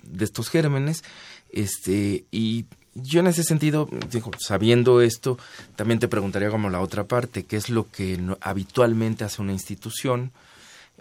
de 0.02 0.24
estos 0.24 0.48
gérmenes. 0.48 1.02
Este, 1.50 2.24
y 2.30 2.66
yo 2.94 3.20
en 3.20 3.28
ese 3.28 3.44
sentido, 3.44 3.88
digo, 4.10 4.30
sabiendo 4.38 5.00
esto, 5.00 5.38
también 5.76 5.98
te 5.98 6.08
preguntaría 6.08 6.50
como 6.50 6.70
la 6.70 6.80
otra 6.80 7.04
parte, 7.04 7.44
¿qué 7.44 7.56
es 7.56 7.68
lo 7.70 7.90
que 7.90 8.20
habitualmente 8.40 9.24
hace 9.24 9.42
una 9.42 9.52
institución? 9.52 10.32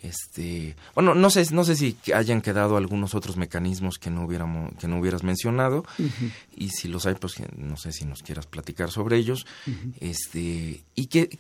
Este, 0.02 0.76
bueno, 0.94 1.16
no 1.16 1.30
sé, 1.30 1.46
no 1.54 1.64
sé 1.64 1.76
si 1.76 1.98
hayan 2.14 2.42
quedado 2.42 2.78
algunos 2.78 3.16
otros 3.16 3.36
mecanismos 3.36 3.98
que 3.98 4.10
no 4.10 4.26
hubiéramos, 4.26 4.74
que 4.76 4.88
no 4.88 5.00
hubieras 5.00 5.24
mencionado, 5.24 5.86
y 6.56 6.70
si 6.70 6.88
los 6.88 7.06
hay, 7.06 7.16
pues 7.16 7.36
no 7.58 7.78
sé 7.78 7.92
si 7.92 8.06
nos 8.06 8.22
quieras 8.22 8.46
platicar 8.46 8.92
sobre 8.92 9.18
ellos, 9.18 9.48
este, 10.00 10.84
y 10.96 11.08
qué, 11.08 11.38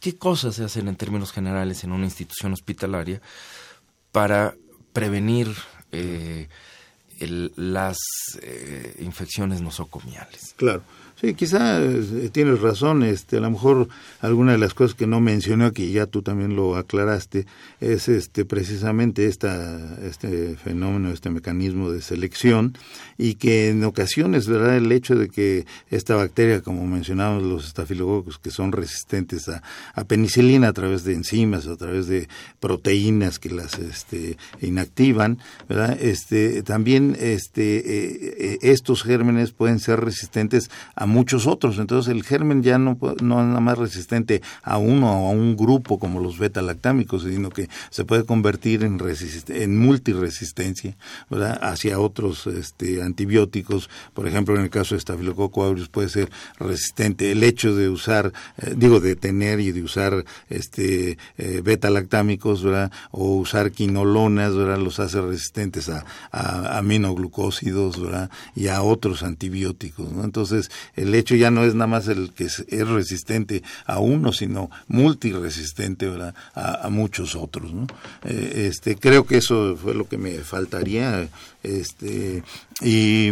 qué 0.00 0.16
cosas 0.16 0.54
se 0.54 0.64
hacen 0.64 0.88
en 0.88 0.96
términos 0.96 1.32
generales 1.32 1.84
en 1.84 1.92
una 1.92 2.06
institución 2.06 2.52
hospitalaria 2.52 3.20
para 4.10 4.54
prevenir 4.92 5.54
las 7.56 7.98
infecciones 8.98 9.60
nosocomiales. 9.60 10.54
Claro. 10.56 10.82
Sí, 11.22 11.34
quizá 11.34 11.80
eh, 11.80 12.30
tienes 12.32 12.60
razón, 12.60 13.04
este, 13.04 13.36
a 13.36 13.40
lo 13.40 13.52
mejor 13.52 13.86
alguna 14.20 14.50
de 14.50 14.58
las 14.58 14.74
cosas 14.74 14.96
que 14.96 15.06
no 15.06 15.20
mencioné 15.20 15.66
aquí, 15.66 15.92
ya 15.92 16.06
tú 16.06 16.20
también 16.20 16.56
lo 16.56 16.74
aclaraste, 16.74 17.46
es 17.78 18.08
este 18.08 18.44
precisamente 18.44 19.26
esta, 19.26 19.78
este 20.04 20.56
fenómeno, 20.56 21.12
este 21.12 21.30
mecanismo 21.30 21.92
de 21.92 22.02
selección 22.02 22.76
y 23.18 23.34
que 23.34 23.68
en 23.68 23.84
ocasiones, 23.84 24.48
¿verdad? 24.48 24.76
El 24.76 24.90
hecho 24.90 25.14
de 25.14 25.28
que 25.28 25.64
esta 25.90 26.16
bacteria, 26.16 26.60
como 26.60 26.88
mencionamos 26.88 27.44
los 27.44 27.68
estafilococos, 27.68 28.40
que 28.40 28.50
son 28.50 28.72
resistentes 28.72 29.48
a, 29.48 29.62
a 29.94 30.02
penicilina 30.02 30.66
a 30.66 30.72
través 30.72 31.04
de 31.04 31.14
enzimas, 31.14 31.68
a 31.68 31.76
través 31.76 32.08
de 32.08 32.28
proteínas 32.58 33.38
que 33.38 33.50
las 33.50 33.78
este, 33.78 34.38
inactivan, 34.60 35.38
¿verdad? 35.68 35.96
Este, 36.00 36.64
también 36.64 37.16
este, 37.20 37.76
eh, 37.76 38.34
eh, 38.38 38.58
estos 38.62 39.04
gérmenes 39.04 39.52
pueden 39.52 39.78
ser 39.78 40.00
resistentes 40.00 40.68
a 40.96 41.11
muchos 41.12 41.46
otros. 41.46 41.78
Entonces 41.78 42.12
el 42.12 42.24
germen 42.24 42.62
ya 42.62 42.78
no, 42.78 42.98
no 43.20 43.40
es 43.40 43.46
nada 43.46 43.60
más 43.60 43.78
resistente 43.78 44.42
a 44.62 44.78
uno 44.78 45.12
o 45.12 45.28
a 45.28 45.30
un 45.30 45.56
grupo 45.56 45.98
como 45.98 46.20
los 46.20 46.38
beta-lactámicos, 46.38 47.22
sino 47.22 47.50
que 47.50 47.68
se 47.90 48.04
puede 48.04 48.24
convertir 48.24 48.82
en, 48.82 48.98
en 49.48 49.78
multiresistencia 49.78 50.96
¿verdad? 51.30 51.58
hacia 51.62 51.98
otros 51.98 52.46
este, 52.46 53.02
antibióticos. 53.02 53.90
Por 54.14 54.26
ejemplo, 54.26 54.56
en 54.56 54.62
el 54.62 54.70
caso 54.70 54.94
de 54.94 55.00
Staphylococcus 55.00 55.64
aureus 55.64 55.88
puede 55.88 56.08
ser 56.08 56.30
resistente. 56.58 57.30
El 57.30 57.42
hecho 57.44 57.74
de 57.76 57.88
usar, 57.88 58.32
eh, 58.58 58.74
digo, 58.76 59.00
de 59.00 59.16
tener 59.16 59.60
y 59.60 59.72
de 59.72 59.82
usar 59.82 60.24
este, 60.48 61.18
eh, 61.38 61.60
beta-lactámicos 61.62 62.64
o 63.10 63.34
usar 63.36 63.72
quinolonas 63.72 64.54
¿verdad? 64.54 64.78
los 64.78 65.00
hace 65.00 65.20
resistentes 65.20 65.88
a, 65.88 66.04
a 66.30 66.78
aminoglucósidos 66.78 68.00
¿verdad? 68.00 68.30
y 68.54 68.68
a 68.68 68.82
otros 68.82 69.22
antibióticos. 69.22 70.08
Entonces, 70.22 70.70
el 70.94 71.14
hecho 71.14 71.34
ya 71.34 71.50
no 71.50 71.64
es 71.64 71.74
nada 71.74 71.86
más 71.86 72.08
el 72.08 72.32
que 72.32 72.44
es, 72.44 72.64
resistente 72.68 73.62
a 73.86 73.98
uno, 73.98 74.32
sino 74.32 74.70
multiresistente 74.88 76.10
A, 76.54 76.88
muchos 76.90 77.34
otros. 77.34 77.72
¿no? 77.72 77.86
Eh, 78.24 78.68
este, 78.68 78.96
creo 78.96 79.26
que 79.26 79.38
eso 79.38 79.76
fue 79.76 79.94
lo 79.94 80.08
que 80.08 80.18
me 80.18 80.38
faltaría 80.38 81.28
este 81.62 82.42
y 82.80 83.28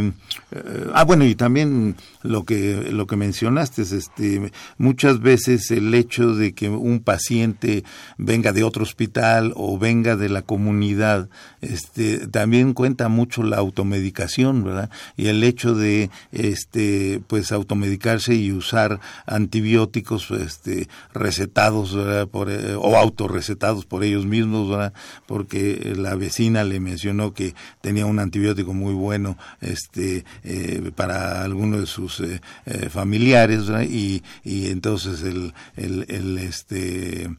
eh, 0.52 0.86
ah 0.94 1.04
bueno 1.04 1.24
y 1.24 1.34
también 1.34 1.96
lo 2.22 2.44
que 2.44 2.90
lo 2.92 3.06
que 3.06 3.16
mencionaste 3.16 3.82
es 3.82 3.92
este 3.92 4.52
muchas 4.78 5.20
veces 5.20 5.70
el 5.70 5.92
hecho 5.94 6.34
de 6.34 6.52
que 6.52 6.68
un 6.68 7.00
paciente 7.00 7.84
venga 8.18 8.52
de 8.52 8.62
otro 8.62 8.82
hospital 8.82 9.52
o 9.56 9.78
venga 9.78 10.16
de 10.16 10.28
la 10.28 10.42
comunidad 10.42 11.28
este 11.60 12.26
también 12.28 12.72
cuenta 12.74 13.08
mucho 13.08 13.42
la 13.42 13.56
automedicación 13.56 14.64
verdad 14.64 14.90
y 15.16 15.26
el 15.26 15.42
hecho 15.42 15.74
de 15.74 16.10
este 16.30 17.20
pues 17.26 17.50
automedicarse 17.52 18.34
y 18.34 18.52
usar 18.52 19.00
antibióticos 19.26 20.30
este 20.30 20.88
recetados 21.12 21.96
por 22.28 22.50
eh, 22.50 22.74
o 22.76 22.96
autorrecetados 22.96 23.86
por 23.86 24.04
ellos 24.04 24.26
mismos 24.26 24.70
verdad 24.70 24.92
porque 25.26 25.94
la 25.96 26.14
vecina 26.14 26.64
le 26.64 26.80
mencionó 26.80 27.34
que 27.34 27.54
tenía 27.80 28.06
antibiótico 28.20 28.74
muy 28.74 28.94
bueno 28.94 29.36
este 29.60 30.24
eh, 30.44 30.90
para 30.94 31.42
alguno 31.42 31.80
de 31.80 31.86
sus 31.86 32.20
eh, 32.20 32.40
eh, 32.66 32.88
familiares 32.88 33.62
y, 33.88 34.22
y 34.44 34.68
entonces 34.68 35.22
el, 35.22 35.54
el, 35.76 36.38
este 36.38 37.30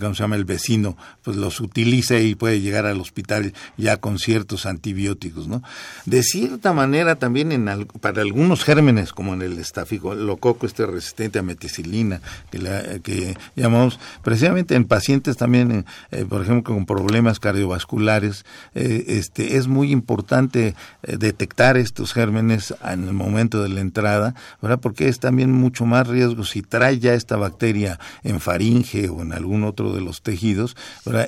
¿cómo 0.00 0.14
se 0.14 0.22
llama? 0.22 0.36
el 0.36 0.44
vecino 0.44 0.96
pues 1.22 1.36
los 1.36 1.60
utiliza 1.60 2.18
y 2.18 2.34
puede 2.34 2.60
llegar 2.60 2.86
al 2.86 3.00
hospital 3.00 3.52
ya 3.76 3.96
con 3.98 4.18
ciertos 4.18 4.66
antibióticos 4.66 5.48
no 5.48 5.62
de 6.06 6.22
cierta 6.22 6.72
manera 6.72 7.16
también 7.16 7.52
en 7.52 7.86
para 8.00 8.22
algunos 8.22 8.64
gérmenes 8.64 9.12
como 9.12 9.34
en 9.34 9.42
el 9.42 9.58
estafilococo 9.58 10.66
este 10.66 10.86
resistente 10.86 11.38
a 11.38 11.42
meticilina 11.42 12.20
que, 12.50 12.58
la, 12.58 12.98
que 13.00 13.36
llamamos 13.56 13.98
precisamente 14.22 14.74
en 14.74 14.84
pacientes 14.84 15.36
también 15.36 15.84
por 16.28 16.42
ejemplo 16.42 16.74
con 16.74 16.86
problemas 16.86 17.40
cardiovasculares 17.40 18.44
este 18.74 19.56
es 19.56 19.66
muy 19.66 19.90
importante 19.90 20.11
eh, 20.54 20.74
detectar 21.18 21.76
estos 21.76 22.12
gérmenes 22.12 22.74
en 22.84 23.08
el 23.08 23.12
momento 23.12 23.62
de 23.62 23.68
la 23.68 23.80
entrada, 23.80 24.34
¿verdad? 24.60 24.78
Porque 24.80 25.08
es 25.08 25.18
también 25.20 25.52
mucho 25.52 25.86
más 25.86 26.06
riesgo 26.06 26.44
si 26.44 26.62
trae 26.62 26.98
ya 26.98 27.14
esta 27.14 27.36
bacteria 27.36 27.98
en 28.22 28.40
faringe 28.40 29.08
o 29.08 29.22
en 29.22 29.32
algún 29.32 29.64
otro 29.64 29.92
de 29.92 30.00
los 30.00 30.22
tejidos. 30.22 30.76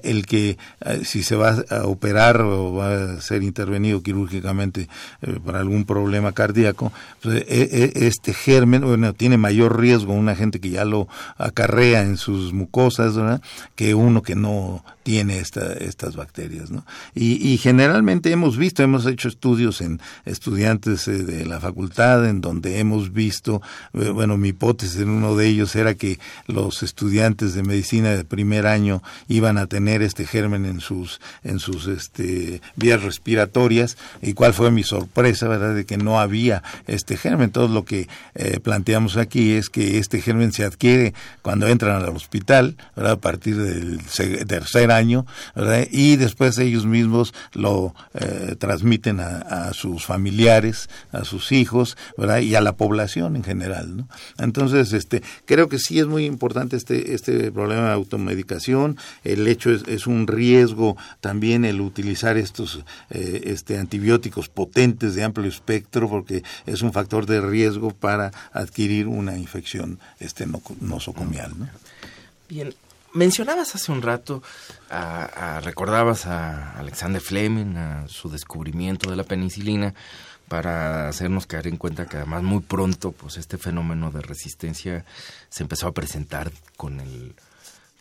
El 0.02 0.26
que 0.26 0.58
eh, 0.84 1.00
si 1.04 1.22
se 1.22 1.36
va 1.36 1.56
a 1.70 1.84
operar 1.84 2.40
o 2.40 2.74
va 2.74 3.14
a 3.14 3.20
ser 3.20 3.42
intervenido 3.42 4.02
quirúrgicamente 4.02 4.88
eh, 5.22 5.38
para 5.44 5.60
algún 5.60 5.84
problema 5.84 6.32
cardíaco, 6.32 6.92
pues, 7.22 7.44
este 7.48 8.34
germen, 8.34 8.82
bueno, 8.82 9.12
tiene 9.12 9.36
mayor 9.38 9.80
riesgo 9.80 10.12
una 10.12 10.34
gente 10.34 10.60
que 10.60 10.70
ya 10.70 10.84
lo 10.84 11.08
acarrea 11.36 12.02
en 12.02 12.16
sus 12.16 12.52
mucosas, 12.52 13.16
¿verdad? 13.16 13.40
Que 13.74 13.94
uno 13.94 14.22
que 14.22 14.34
no 14.34 14.84
tiene 15.04 15.38
esta, 15.38 15.74
estas 15.74 16.16
bacterias, 16.16 16.70
¿no? 16.70 16.84
Y, 17.14 17.34
y 17.46 17.58
generalmente 17.58 18.32
hemos 18.32 18.56
visto, 18.56 18.82
hemos 18.82 19.06
hecho 19.06 19.28
estudios 19.28 19.82
en 19.82 20.00
estudiantes 20.24 21.06
eh, 21.06 21.22
de 21.22 21.44
la 21.44 21.60
facultad 21.60 22.26
en 22.26 22.40
donde 22.40 22.80
hemos 22.80 23.12
visto, 23.12 23.62
eh, 23.92 24.08
bueno, 24.08 24.36
mi 24.38 24.48
hipótesis 24.48 25.00
en 25.00 25.10
uno 25.10 25.36
de 25.36 25.46
ellos 25.46 25.76
era 25.76 25.94
que 25.94 26.18
los 26.46 26.82
estudiantes 26.82 27.54
de 27.54 27.62
medicina 27.62 28.10
de 28.10 28.24
primer 28.24 28.66
año 28.66 29.02
iban 29.28 29.58
a 29.58 29.66
tener 29.66 30.02
este 30.02 30.26
germen 30.26 30.64
en 30.64 30.80
sus 30.80 31.20
en 31.42 31.58
sus 31.58 31.86
este 31.86 32.62
vías 32.74 33.02
respiratorias 33.02 33.98
y 34.22 34.32
cuál 34.32 34.54
fue 34.54 34.70
mi 34.70 34.84
sorpresa, 34.84 35.48
¿verdad? 35.48 35.74
De 35.74 35.84
que 35.84 35.98
no 35.98 36.18
había 36.18 36.62
este 36.86 37.18
germen. 37.18 37.50
Todo 37.50 37.68
lo 37.68 37.84
que 37.84 38.08
eh, 38.34 38.58
planteamos 38.60 39.18
aquí 39.18 39.52
es 39.52 39.68
que 39.68 39.98
este 39.98 40.22
germen 40.22 40.52
se 40.52 40.64
adquiere 40.64 41.12
cuando 41.42 41.68
entran 41.68 42.02
al 42.02 42.08
hospital, 42.08 42.76
¿verdad? 42.96 43.12
A 43.12 43.20
partir 43.20 43.56
del 43.56 44.00
tercer 44.46 44.93
año, 44.94 45.26
¿verdad? 45.54 45.86
Y 45.90 46.16
después 46.16 46.58
ellos 46.58 46.86
mismos 46.86 47.34
lo 47.52 47.94
transmiten 48.58 49.20
a, 49.20 49.72
sus 49.72 50.04
familiares, 50.04 50.88
a 51.12 51.24
sus 51.24 51.52
hijos, 51.52 51.96
¿verdad? 52.16 52.40
Y 52.40 52.54
a 52.54 52.60
la 52.60 52.76
población 52.76 53.36
en 53.36 53.44
general, 53.44 53.96
¿no? 53.96 54.08
Entonces, 54.38 54.92
este, 54.92 55.22
creo 55.46 55.68
que 55.68 55.78
sí 55.78 55.98
es 55.98 56.06
muy 56.06 56.24
importante 56.24 56.76
este, 56.76 57.14
este 57.14 57.52
problema 57.52 57.88
de 57.88 57.94
automedicación. 57.94 58.96
El 59.24 59.46
hecho 59.48 59.70
es, 59.70 59.82
es 59.86 60.06
un 60.06 60.26
riesgo 60.26 60.96
también 61.20 61.64
el 61.64 61.80
utilizar 61.80 62.36
estos 62.36 62.84
eh, 63.10 63.42
este, 63.44 63.78
antibióticos 63.78 64.48
potentes 64.48 65.14
de 65.14 65.24
amplio 65.24 65.48
espectro 65.48 66.08
porque 66.08 66.42
es 66.66 66.82
un 66.82 66.92
factor 66.92 67.26
de 67.26 67.40
riesgo 67.40 67.90
para 67.90 68.30
adquirir 68.52 69.06
una 69.06 69.36
infección 69.36 69.98
este, 70.18 70.46
nosocomial, 70.80 71.52
¿no? 71.58 71.68
Bien, 72.48 72.74
mencionabas 73.14 73.74
hace 73.74 73.90
un 73.90 74.02
rato, 74.02 74.42
a, 74.90 75.60
recordabas 75.62 76.26
a 76.26 76.72
Alexander 76.78 77.22
Fleming, 77.22 77.76
a 77.76 78.08
su 78.08 78.28
descubrimiento 78.28 79.08
de 79.08 79.16
la 79.16 79.24
penicilina, 79.24 79.94
para 80.48 81.08
hacernos 81.08 81.46
caer 81.46 81.68
en 81.68 81.78
cuenta 81.78 82.06
que 82.06 82.18
además 82.18 82.42
muy 82.42 82.60
pronto 82.60 83.12
pues 83.12 83.38
este 83.38 83.56
fenómeno 83.56 84.10
de 84.10 84.20
resistencia 84.20 85.04
se 85.48 85.62
empezó 85.62 85.88
a 85.88 85.92
presentar 85.92 86.52
con 86.76 87.00
el 87.00 87.34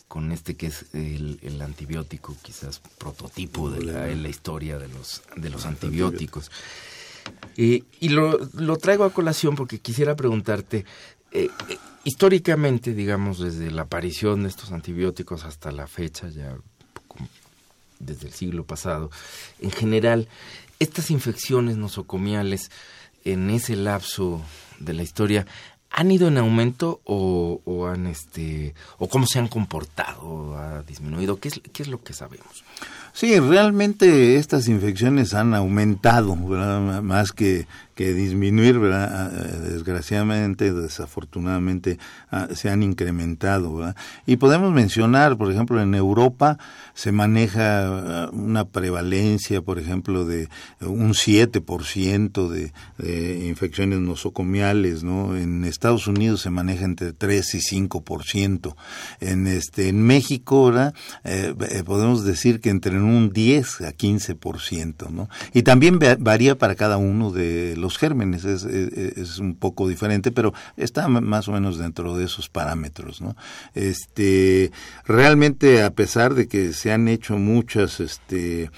con 0.09 0.31
este 0.31 0.55
que 0.55 0.67
es 0.67 0.85
el, 0.93 1.39
antibiótico 1.61 2.35
quizás 2.41 2.81
prototipo 2.97 3.71
de 3.71 3.85
la, 3.85 4.09
en 4.09 4.21
la 4.21 4.29
historia 4.29 4.77
de 4.77 4.89
los 4.89 5.23
de 5.37 5.49
los 5.49 5.65
antibióticos. 5.65 6.51
Y 7.55 7.83
lo, 8.09 8.37
lo 8.53 8.75
traigo 8.77 9.05
a 9.05 9.13
colación 9.13 9.55
porque 9.55 9.79
quisiera 9.79 10.15
preguntarte 10.15 10.85
eh, 11.33 11.49
eh, 11.69 11.77
históricamente, 12.03 12.93
digamos, 12.93 13.39
desde 13.39 13.71
la 13.71 13.83
aparición 13.83 14.43
de 14.43 14.49
estos 14.49 14.71
antibióticos 14.71 15.45
hasta 15.45 15.71
la 15.71 15.87
fecha, 15.87 16.29
ya 16.29 16.55
desde 17.99 18.27
el 18.27 18.33
siglo 18.33 18.65
pasado, 18.65 19.09
en 19.59 19.71
general, 19.71 20.27
estas 20.79 21.09
infecciones 21.09 21.77
nosocomiales 21.77 22.69
en 23.23 23.49
ese 23.49 23.75
lapso 23.75 24.41
de 24.79 24.93
la 24.93 25.03
historia 25.03 25.47
han 25.89 26.11
ido 26.11 26.27
en 26.27 26.37
aumento 26.37 27.01
o, 27.05 27.87
han 27.87 28.07
este 28.07 28.73
o 28.97 29.07
cómo 29.07 29.25
se 29.27 29.39
han 29.39 29.47
comportado 29.47 30.57
ha 30.57 30.81
disminuido 30.81 31.39
qué 31.39 31.49
es 31.49 31.61
qué 31.71 31.83
es 31.83 31.87
lo 31.87 32.03
que 32.03 32.13
sabemos 32.13 32.63
Sí, 33.13 33.39
realmente 33.39 34.37
estas 34.37 34.67
infecciones 34.67 35.35
han 35.35 35.53
aumentado, 35.53 36.35
más 36.35 37.31
que, 37.31 37.67
que 37.95 38.13
disminuir, 38.13 38.79
¿verdad? 38.79 39.09
Ah, 39.11 39.29
desgraciadamente, 39.69 40.73
desafortunadamente, 40.73 41.99
ah, 42.31 42.47
se 42.53 42.69
han 42.69 42.83
incrementado. 42.83 43.93
Y 44.25 44.37
podemos 44.37 44.73
mencionar, 44.73 45.37
por 45.37 45.51
ejemplo, 45.51 45.81
en 45.81 45.95
Europa 45.95 46.57
se 46.93 47.11
maneja 47.11 48.25
ah, 48.25 48.29
una 48.31 48.65
prevalencia, 48.65 49.61
por 49.61 49.79
ejemplo, 49.79 50.25
de 50.25 50.49
un 50.81 51.13
7% 51.13 52.47
de, 52.49 52.73
de 52.97 53.47
infecciones 53.47 53.99
nosocomiales, 53.99 55.03
¿no? 55.03 55.35
En 55.35 55.65
Estados 55.65 56.07
Unidos 56.07 56.41
se 56.41 56.49
maneja 56.49 56.85
entre 56.85 57.13
3 57.13 57.55
y 57.55 57.59
5%. 57.59 58.75
En, 59.19 59.47
este, 59.47 59.89
en 59.89 60.01
México, 60.01 60.65
¿verdad? 60.65 60.93
Eh, 61.23 61.53
eh, 61.69 61.83
podemos 61.83 62.23
decir 62.23 62.59
que 62.61 62.69
entre 62.69 62.95
en 62.95 63.03
un 63.03 63.31
10 63.31 63.81
a 63.81 63.93
15%, 63.93 65.09
¿no? 65.09 65.29
Y 65.53 65.63
también 65.63 65.99
varía 66.19 66.57
para 66.57 66.75
cada 66.75 66.97
uno 66.97 67.31
de 67.31 67.75
los 67.77 67.82
gérmenes, 67.97 68.45
es, 68.45 68.63
es, 68.63 69.39
un 69.39 69.55
poco 69.55 69.87
diferente, 69.87 70.31
pero 70.31 70.53
está 70.77 71.07
más 71.07 71.47
o 71.47 71.51
menos 71.51 71.77
dentro 71.77 72.17
de 72.17 72.25
esos 72.25 72.49
parámetros, 72.49 73.21
¿no? 73.21 73.35
Este, 73.73 74.71
realmente 75.05 75.83
a 75.83 75.91
pesar 75.91 76.33
de 76.33 76.47
que 76.47 76.73
se 76.73 76.91
han 76.91 77.07
hecho 77.07 77.37
muchas 77.37 77.99
este, 77.99 78.69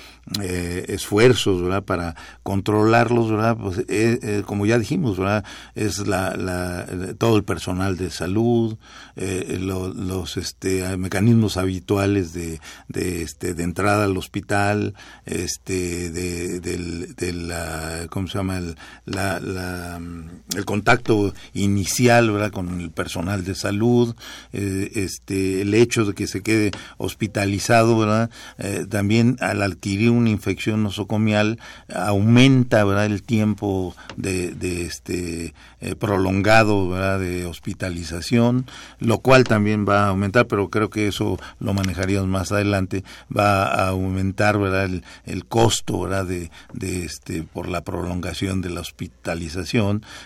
eh, 0.42 0.86
esfuerzos, 0.88 1.62
¿verdad? 1.62 1.84
Para 1.84 2.16
controlarlos, 2.42 3.30
¿verdad? 3.30 3.58
Pues, 3.58 3.80
eh, 3.80 4.20
eh, 4.22 4.44
como 4.46 4.66
ya 4.66 4.80
dijimos, 4.80 5.20
¿verdad? 5.20 5.46
Es 5.76 6.08
la, 6.08 6.36
la, 6.36 7.14
todo 7.18 7.38
el 7.38 7.44
personal 7.44 7.96
de 7.96 8.10
salud, 8.10 8.78
los 9.16 10.38
este, 10.38 10.98
mecanismos 10.98 11.58
habituales 11.58 12.34
de, 12.34 12.60
de, 12.88 13.22
este, 13.22 13.54
de 13.54 13.64
entrada 13.64 14.06
al 14.06 14.18
hospital, 14.18 14.96
este, 15.26 16.10
de, 16.10 16.60
del, 16.60 17.16
de 17.16 17.34
la, 17.34 18.08
¿cómo 18.10 18.28
se 18.28 18.38
llama? 18.40 18.58
El, 18.58 18.78
la, 19.06 19.40
la, 19.40 20.00
el 20.56 20.66
contacto 20.66 21.34
inicial, 21.54 22.32
¿verdad? 22.32 22.52
Con 22.52 22.82
el 22.82 22.92
personal 22.92 23.44
de 23.44 23.56
salud, 23.56 24.16
este, 24.52 25.62
el 25.62 25.74
hecho 25.74 26.06
de 26.06 26.14
que 26.14 26.28
se 26.28 26.42
quede 26.42 26.72
hospitalizado, 26.98 27.98
¿verdad? 27.98 28.30
también 28.90 29.38
al 29.40 29.62
adquirir 29.62 30.12
una 30.12 30.30
infección 30.30 30.84
nosocomial 30.84 31.60
aumenta 31.94 32.84
¿verdad? 32.84 33.06
el 33.06 33.24
tiempo 33.24 33.96
de, 34.18 34.52
de 34.52 34.86
este 34.86 35.54
eh, 35.82 35.96
prolongado 35.96 36.90
¿verdad? 36.90 37.20
de 37.20 37.46
hospitalización, 37.46 38.66
lo 39.00 39.20
cual 39.20 39.44
también 39.44 39.86
va 39.88 40.06
a 40.06 40.10
aumentar, 40.10 40.48
pero 40.48 40.70
creo 40.70 40.90
que 40.90 41.08
eso 41.08 41.38
lo 41.60 41.74
manejaríamos 41.74 42.28
más 42.28 42.52
adelante, 42.52 43.04
va 43.36 43.66
a 43.66 43.90
aumentar 43.90 44.58
¿verdad? 44.58 44.86
El, 44.86 45.04
el 45.26 45.46
costo 45.46 46.02
¿verdad? 46.02 46.26
De, 46.26 46.50
de 46.74 47.06
este 47.06 47.44
por 47.44 47.68
la 47.68 47.82
prolongación 47.82 48.62
de 48.62 48.70
la 48.70 48.82
hospitalización, 48.82 48.95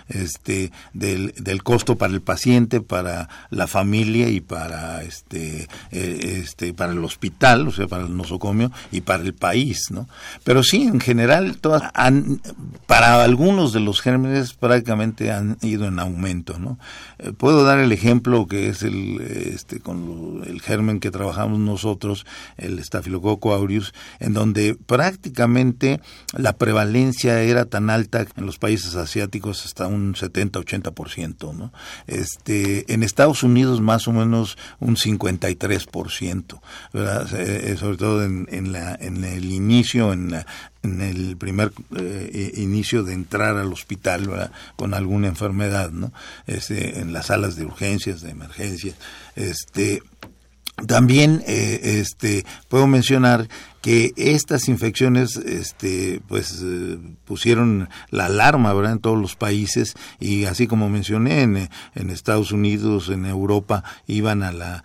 este 0.07 0.71
del, 0.93 1.33
del 1.37 1.63
costo 1.63 1.97
para 1.97 2.13
el 2.13 2.21
paciente, 2.21 2.81
para 2.81 3.29
la 3.49 3.67
familia 3.67 4.29
y 4.29 4.41
para 4.41 5.03
este 5.03 5.67
eh, 5.91 6.41
este 6.43 6.73
para 6.73 6.91
el 6.91 7.03
hospital, 7.03 7.67
o 7.67 7.71
sea, 7.71 7.87
para 7.87 8.05
el 8.05 8.15
nosocomio 8.15 8.71
y 8.91 9.01
para 9.01 9.23
el 9.23 9.33
país 9.33 9.59
¿no? 9.89 10.07
Pero 10.43 10.63
sí, 10.63 10.83
en 10.83 10.99
general, 10.99 11.57
todas 11.57 11.83
han, 11.93 12.41
para 12.85 13.23
algunos 13.23 13.73
de 13.73 13.79
los 13.79 14.01
gérmenes 14.01 14.53
prácticamente 14.53 15.31
han 15.31 15.57
ido 15.61 15.85
en 15.85 15.99
aumento, 15.99 16.59
¿no? 16.59 16.79
Eh, 17.19 17.31
puedo 17.31 17.63
dar 17.63 17.79
el 17.79 17.91
ejemplo 17.91 18.47
que 18.47 18.69
es 18.69 18.83
el, 18.83 19.21
este, 19.21 19.79
con 19.79 20.43
el 20.45 20.61
germen 20.61 20.99
que 20.99 21.11
trabajamos 21.11 21.59
nosotros, 21.59 22.25
el 22.57 22.83
Staphylococcus 22.83 23.53
aureus, 23.53 23.93
en 24.19 24.33
donde 24.33 24.75
prácticamente 24.75 26.01
la 26.33 26.53
prevalencia 26.53 27.41
era 27.41 27.65
tan 27.65 27.89
alta 27.89 28.25
en 28.35 28.45
los 28.45 28.57
países 28.59 28.95
asiáticos 28.95 29.65
hasta 29.65 29.87
un 29.87 30.13
70-80%, 30.13 31.53
¿no? 31.55 31.73
Este, 32.07 32.91
en 32.93 33.03
Estados 33.03 33.43
Unidos 33.43 33.81
más 33.81 34.07
o 34.07 34.11
menos 34.11 34.57
un 34.79 34.95
53%, 34.95 36.61
¿verdad? 36.93 37.27
Eh, 37.39 37.75
sobre 37.77 37.97
todo 37.97 38.23
en, 38.23 38.47
en, 38.51 38.71
la, 38.71 38.95
en 38.95 39.23
el 39.23 39.51
inicio, 39.51 40.13
en, 40.13 40.35
en 40.83 41.01
el 41.01 41.37
primer 41.37 41.71
eh, 41.95 42.51
inicio 42.57 43.03
de 43.03 43.13
entrar 43.13 43.57
al 43.57 43.73
hospital 43.73 44.51
con 44.75 44.93
alguna 44.93 45.27
enfermedad, 45.27 45.91
¿no? 45.91 46.13
Este, 46.47 46.99
en 46.99 47.13
las 47.13 47.27
salas 47.27 47.55
de 47.55 47.65
urgencias, 47.65 48.21
de 48.21 48.31
emergencias, 48.31 48.95
este, 49.35 50.01
también 50.87 51.43
eh, 51.45 51.99
este, 51.99 52.45
puedo 52.67 52.87
mencionar 52.87 53.47
que 53.81 54.13
estas 54.17 54.67
infecciones 54.67 55.35
este 55.37 56.21
pues 56.27 56.61
eh, 56.63 56.97
pusieron 57.25 57.89
la 58.09 58.25
alarma 58.25 58.73
verdad 58.73 58.93
en 58.93 58.99
todos 58.99 59.17
los 59.17 59.35
países 59.35 59.95
y 60.19 60.45
así 60.45 60.67
como 60.67 60.89
mencioné 60.89 61.41
en, 61.41 61.69
en 61.95 62.09
Estados 62.09 62.51
Unidos 62.51 63.09
en 63.09 63.25
Europa 63.25 63.83
iban 64.07 64.43
a 64.43 64.51
la 64.51 64.83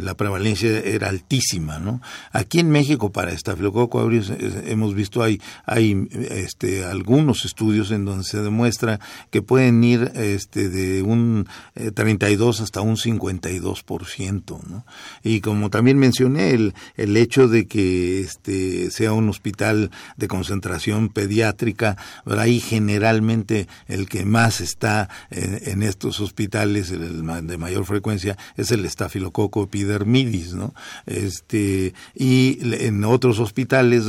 la 0.00 0.14
prevalencia 0.14 0.78
era 0.80 1.08
altísima 1.08 1.78
no 1.78 2.00
aquí 2.32 2.60
en 2.60 2.70
México 2.70 3.10
para 3.10 3.32
estafilococo 3.32 4.00
aureus 4.00 4.30
eh, 4.30 4.64
hemos 4.66 4.94
visto 4.94 5.22
hay 5.22 5.40
hay 5.64 6.08
este 6.12 6.84
algunos 6.84 7.44
estudios 7.44 7.90
en 7.90 8.04
donde 8.04 8.24
se 8.24 8.42
demuestra 8.42 9.00
que 9.30 9.42
pueden 9.42 9.82
ir 9.82 10.12
este 10.14 10.68
de 10.68 11.02
un 11.02 11.48
32 11.94 12.60
eh, 12.60 12.62
hasta 12.62 12.80
un 12.80 12.96
52%, 12.96 14.62
¿no? 14.68 14.86
Y 15.22 15.40
como 15.40 15.70
también 15.70 15.98
mencioné 15.98 16.50
el 16.50 16.74
el 16.96 17.16
hecho 17.16 17.48
de 17.48 17.66
que 17.66 18.20
este, 18.26 18.90
sea 18.90 19.12
un 19.12 19.28
hospital 19.28 19.90
de 20.16 20.28
concentración 20.28 21.08
pediátrica, 21.08 21.96
ahí 22.26 22.60
generalmente 22.60 23.68
el 23.86 24.08
que 24.08 24.24
más 24.24 24.60
está 24.60 25.08
en, 25.30 25.82
estos 25.82 26.20
hospitales 26.20 26.90
el, 26.90 27.24
de 27.46 27.56
mayor 27.58 27.84
frecuencia 27.84 28.36
es 28.56 28.72
el 28.72 28.84
estafilococo 28.84 29.64
epidermidis, 29.64 30.54
¿no? 30.54 30.74
Este, 31.06 31.94
y 32.14 32.58
en 32.84 33.04
otros 33.04 33.38
hospitales 33.38 34.04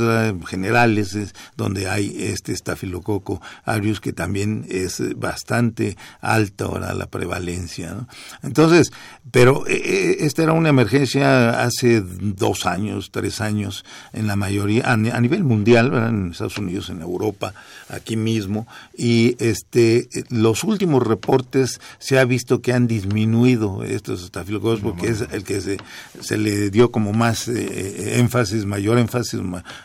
generales 0.46 1.14
es 1.14 1.34
donde 1.56 1.88
hay 1.88 2.14
este 2.18 2.52
estafilococo 2.52 3.40
aureus 3.64 4.00
que 4.00 4.12
también 4.12 4.66
es 4.68 5.02
bastante 5.16 5.96
alta 6.20 6.64
ahora 6.64 6.94
la 6.94 7.06
prevalencia. 7.06 8.06
Entonces, 8.42 8.92
pero 9.30 9.66
eh, 9.66 9.82
eh, 9.84 10.16
esta 10.20 10.42
era 10.42 10.52
una 10.52 10.70
emergencia 10.70 11.62
hace 11.62 12.00
dos 12.00 12.66
años, 12.66 13.10
tres 13.12 13.40
años, 13.40 13.84
en 14.12 14.26
la 14.26 14.36
mayoría, 14.36 14.90
a, 14.90 14.96
nivel 14.96 15.44
mundial, 15.44 15.92
en 15.94 16.30
Estados 16.32 16.58
Unidos, 16.58 16.90
en 16.90 17.02
Europa, 17.02 17.54
aquí 17.88 18.16
mismo, 18.16 18.66
y 18.96 19.36
este, 19.38 20.08
los 20.30 20.64
últimos 20.64 21.06
reportes 21.06 21.80
se 21.98 22.18
ha 22.18 22.24
visto 22.24 22.60
que 22.60 22.72
han 22.72 22.86
disminuido 22.86 23.82
estos 23.84 24.24
estafilococos 24.24 24.80
porque 24.80 25.08
es 25.08 25.20
el 25.32 25.44
que 25.44 25.60
se, 25.60 25.78
se 26.20 26.38
le 26.38 26.70
dio 26.70 26.90
como 26.90 27.12
más 27.12 27.48
eh, 27.48 28.18
énfasis, 28.18 28.64
mayor 28.66 28.98
énfasis, 28.98 29.40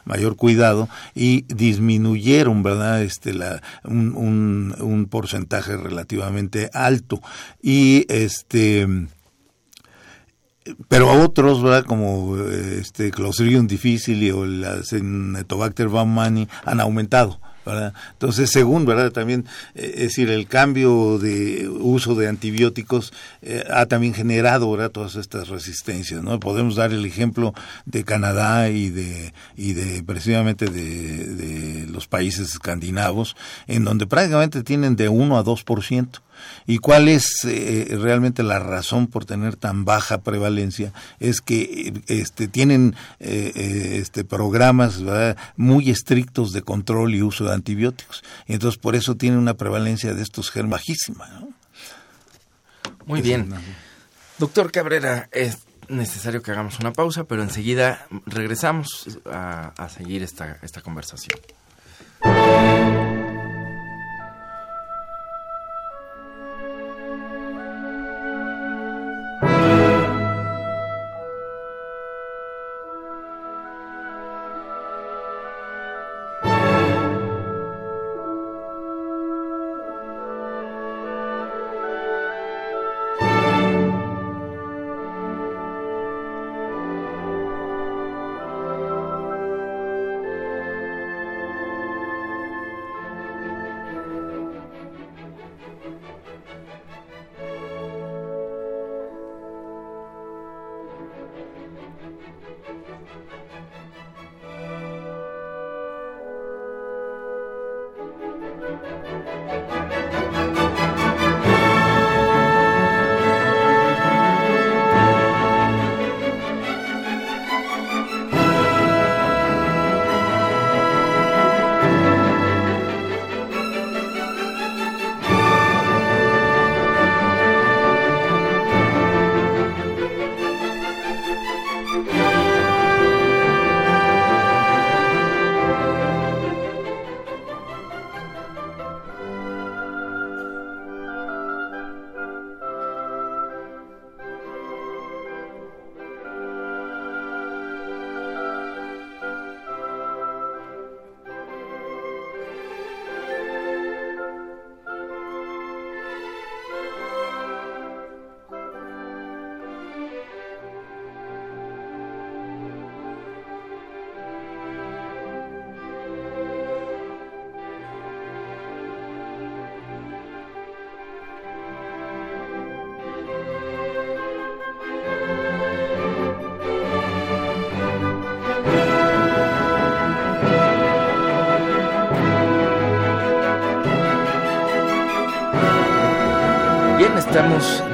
mayor 0.05 0.35
cuidado, 0.35 0.89
y 1.15 1.41
disminuyeron, 1.53 2.63
¿verdad?, 2.63 3.01
este, 3.03 3.33
la, 3.33 3.61
un, 3.83 4.15
un, 4.15 4.75
un 4.79 5.05
porcentaje 5.05 5.77
relativamente 5.77 6.69
alto. 6.73 7.21
Y 7.61 8.05
este 8.09 9.07
pero 10.87 11.09
a 11.09 11.23
otros, 11.23 11.61
¿verdad? 11.61 11.85
Como 11.85 12.37
este 12.37 13.11
Clostridium 13.11 13.67
difficile 13.67 14.33
o 14.33 14.45
la 14.45 14.83
Cenetobacter 14.83 15.89
baumannii 15.89 16.47
han 16.65 16.79
aumentado. 16.79 17.39
¿verdad? 17.65 17.93
Entonces, 18.11 18.49
según, 18.49 18.85
¿verdad? 18.85 19.11
También, 19.11 19.45
eh, 19.75 19.93
es 19.95 20.01
decir, 20.01 20.29
el 20.29 20.47
cambio 20.47 21.17
de 21.17 21.67
uso 21.69 22.15
de 22.15 22.27
antibióticos 22.27 23.13
eh, 23.41 23.63
ha 23.69 23.85
también 23.85 24.13
generado, 24.13 24.69
¿verdad? 24.71 24.91
Todas 24.91 25.15
estas 25.15 25.47
resistencias, 25.47 26.21
¿no? 26.21 26.39
Podemos 26.39 26.75
dar 26.75 26.91
el 26.91 27.05
ejemplo 27.05 27.53
de 27.85 28.03
Canadá 28.03 28.69
y 28.69 28.89
de, 28.89 29.33
y 29.55 29.73
de 29.73 30.03
precisamente 30.03 30.65
de, 30.65 31.25
de 31.25 31.87
los 31.87 32.07
países 32.07 32.51
escandinavos, 32.51 33.35
en 33.67 33.85
donde 33.85 34.07
prácticamente 34.07 34.63
tienen 34.63 34.95
de 34.95 35.09
1 35.09 35.37
a 35.37 35.43
2% 35.43 36.07
¿Y 36.65 36.77
cuál 36.79 37.07
es 37.07 37.43
eh, 37.45 37.97
realmente 37.99 38.43
la 38.43 38.59
razón 38.59 39.07
por 39.07 39.25
tener 39.25 39.55
tan 39.55 39.85
baja 39.85 40.21
prevalencia? 40.21 40.93
Es 41.19 41.41
que 41.41 41.93
este, 42.07 42.47
tienen 42.47 42.95
eh, 43.19 43.51
eh, 43.55 43.97
este, 44.01 44.23
programas 44.23 45.01
muy 45.55 45.89
estrictos 45.89 46.53
de 46.53 46.61
control 46.61 47.15
y 47.15 47.21
uso 47.21 47.45
de 47.45 47.53
antibióticos. 47.53 48.23
Y 48.47 48.53
entonces 48.53 48.79
por 48.79 48.95
eso 48.95 49.15
tienen 49.15 49.39
una 49.39 49.55
prevalencia 49.55 50.13
de 50.13 50.21
estos 50.21 50.51
germes 50.51 50.73
bajísima. 50.73 51.29
Muy 53.05 53.21
bien. 53.21 53.53
Doctor 54.39 54.71
Cabrera, 54.71 55.29
es 55.31 55.59
necesario 55.87 56.41
que 56.41 56.51
hagamos 56.51 56.79
una 56.79 56.93
pausa, 56.93 57.25
pero 57.25 57.43
enseguida 57.43 58.07
regresamos 58.25 59.19
a, 59.29 59.73
a 59.77 59.89
seguir 59.89 60.23
esta, 60.23 60.57
esta 60.61 60.81
conversación. 60.81 61.39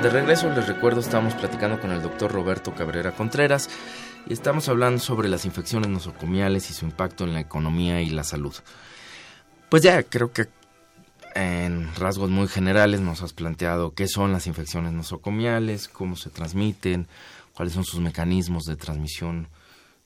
De 0.09 0.21
regreso, 0.21 0.49
les 0.49 0.67
recuerdo, 0.67 1.01
estamos 1.01 1.35
platicando 1.35 1.79
con 1.79 1.91
el 1.91 2.01
doctor 2.01 2.31
Roberto 2.31 2.73
Cabrera 2.73 3.11
Contreras 3.11 3.69
y 4.25 4.33
estamos 4.33 4.67
hablando 4.67 4.99
sobre 4.99 5.29
las 5.29 5.45
infecciones 5.45 5.87
nosocomiales 5.87 6.71
y 6.71 6.73
su 6.73 6.85
impacto 6.85 7.25
en 7.25 7.33
la 7.33 7.41
economía 7.41 8.01
y 8.01 8.09
la 8.09 8.23
salud. 8.23 8.55
Pues 9.69 9.83
ya 9.83 10.01
creo 10.01 10.33
que 10.33 10.47
en 11.35 11.93
rasgos 11.95 12.31
muy 12.31 12.47
generales 12.47 13.01
nos 13.01 13.21
has 13.21 13.33
planteado 13.33 13.93
qué 13.93 14.07
son 14.07 14.31
las 14.31 14.47
infecciones 14.47 14.93
nosocomiales, 14.93 15.87
cómo 15.87 16.15
se 16.15 16.31
transmiten, 16.31 17.07
cuáles 17.53 17.73
son 17.73 17.83
sus 17.83 17.99
mecanismos 17.99 18.65
de 18.65 18.77
transmisión 18.77 19.47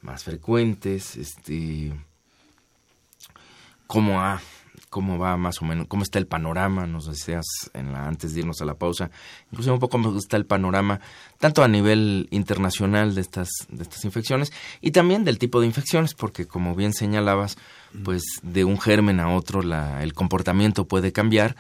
más 0.02 0.26
frecuentes, 0.26 1.16
este 1.16 1.94
cómo 3.88 4.22
ha 4.22 4.42
cómo 4.94 5.18
va 5.18 5.36
más 5.38 5.60
o 5.60 5.66
menos, 5.66 5.88
cómo 5.88 6.04
está 6.04 6.20
el 6.20 6.28
panorama, 6.28 6.86
nos 6.86 7.08
decías 7.08 7.46
en 7.74 7.92
la, 7.92 8.08
antes 8.08 8.36
de 8.36 8.42
irnos 8.42 8.62
a 8.62 8.66
la 8.66 8.76
pausa, 8.76 9.10
incluso 9.52 9.74
un 9.74 9.80
poco 9.80 9.94
cómo 9.94 10.16
está 10.16 10.38
el 10.38 10.46
panorama, 10.46 11.02
tanto 11.40 11.64
a 11.64 11.68
nivel 11.68 12.28
internacional 12.30 13.16
de 13.16 13.22
estas, 13.22 13.50
de 13.70 13.82
estas 13.82 14.06
infecciones 14.06 14.54
y 14.82 14.92
también 14.92 15.24
del 15.24 15.40
tipo 15.40 15.60
de 15.60 15.66
infecciones, 15.66 16.14
porque 16.14 16.46
como 16.46 16.76
bien 16.76 16.94
señalabas, 16.94 17.58
pues 18.04 18.22
de 18.44 18.66
un 18.66 18.80
germen 18.80 19.20
a 19.20 19.34
otro 19.34 19.64
la, 19.64 20.04
el 20.04 20.14
comportamiento 20.14 20.86
puede 20.86 21.12
cambiar, 21.12 21.56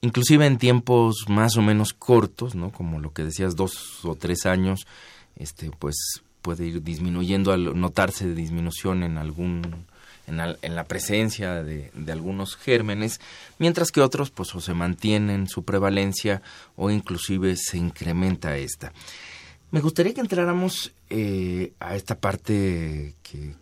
inclusive 0.00 0.44
en 0.44 0.58
tiempos 0.58 1.26
más 1.28 1.56
o 1.56 1.62
menos 1.62 1.92
cortos, 1.92 2.56
¿no? 2.56 2.72
Como 2.72 2.98
lo 2.98 3.12
que 3.12 3.22
decías, 3.22 3.54
dos 3.54 4.04
o 4.04 4.16
tres 4.16 4.44
años, 4.44 4.88
este, 5.36 5.70
pues 5.70 5.94
puede 6.40 6.66
ir 6.66 6.82
disminuyendo 6.82 7.52
al 7.52 7.78
notarse 7.78 8.34
disminución 8.34 9.04
en 9.04 9.18
algún 9.18 9.86
en, 10.26 10.74
la 10.74 10.84
presencia 10.84 11.62
de, 11.62 11.90
algunos 12.10 12.56
gérmenes, 12.56 13.20
mientras 13.58 13.90
que 13.90 14.00
otros 14.00 14.30
pues 14.30 14.54
o 14.54 14.60
se 14.60 14.74
mantienen 14.74 15.48
su 15.48 15.64
prevalencia 15.64 16.42
o 16.76 16.90
inclusive 16.90 17.56
se 17.56 17.78
incrementa 17.78 18.56
esta. 18.56 18.92
Me 19.70 19.80
gustaría 19.80 20.12
que 20.12 20.20
entráramos 20.20 20.92
eh, 21.08 21.72
a 21.80 21.96
esta 21.96 22.18
parte 22.20 23.14
que, 23.22 23.54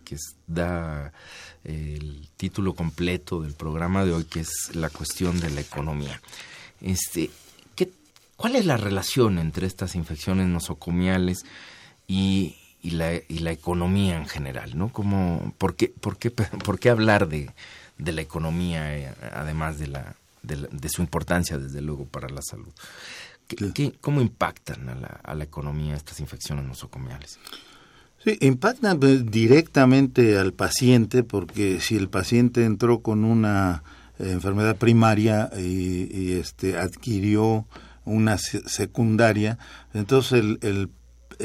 da 0.45 1.13
el 1.63 2.27
título 2.35 2.73
completo 2.73 3.41
del 3.41 3.53
programa 3.53 4.03
de 4.03 4.11
hoy, 4.11 4.25
que 4.25 4.41
es 4.41 4.71
la 4.73 4.89
cuestión 4.89 5.39
de 5.39 5.49
la 5.51 5.61
economía. 5.61 6.21
Este, 6.81 7.29
¿qué, 7.75 7.89
¿Cuál 8.35 8.57
es 8.57 8.65
la 8.65 8.75
relación 8.75 9.39
entre 9.39 9.67
estas 9.67 9.95
infecciones 9.95 10.47
nosocomiales 10.47 11.45
y, 12.07 12.57
y 12.81 12.91
la, 12.91 13.13
y 13.13 13.39
la 13.39 13.51
economía 13.51 14.17
en 14.17 14.27
general, 14.27 14.77
¿no? 14.77 14.91
Como, 14.91 15.53
¿por, 15.57 15.75
qué, 15.75 15.89
por, 15.89 16.17
qué, 16.17 16.31
¿Por 16.65 16.79
qué 16.79 16.89
hablar 16.89 17.27
de, 17.27 17.51
de 17.97 18.11
la 18.11 18.21
economía, 18.21 18.97
eh, 18.97 19.13
además 19.33 19.77
de, 19.79 19.87
la, 19.87 20.15
de, 20.41 20.89
su 20.89 21.01
importancia, 21.01 21.57
desde 21.57 21.81
luego, 21.81 22.05
para 22.05 22.29
la 22.29 22.41
salud? 22.41 22.71
¿Qué, 23.47 23.93
cómo 23.99 24.21
impactan 24.21 24.89
a 24.89 24.95
la, 24.95 25.07
a 25.07 25.35
la 25.35 25.43
economía 25.43 25.95
estas 25.95 26.19
infecciones 26.19 26.65
nosocomiales? 26.65 27.37
Sí, 28.23 28.37
impactan 28.41 28.99
pues, 28.99 29.29
directamente 29.29 30.37
al 30.37 30.53
paciente 30.53 31.23
porque 31.23 31.81
si 31.81 31.97
el 31.97 32.07
paciente 32.07 32.65
entró 32.65 33.01
con 33.01 33.25
una 33.25 33.83
enfermedad 34.19 34.75
primaria 34.75 35.49
y, 35.57 36.07
y 36.15 36.33
este 36.33 36.77
adquirió 36.77 37.65
una 38.05 38.37
secundaria, 38.37 39.57
entonces 39.93 40.33
el, 40.33 40.59
el 40.61 40.83
eh, 40.83 40.87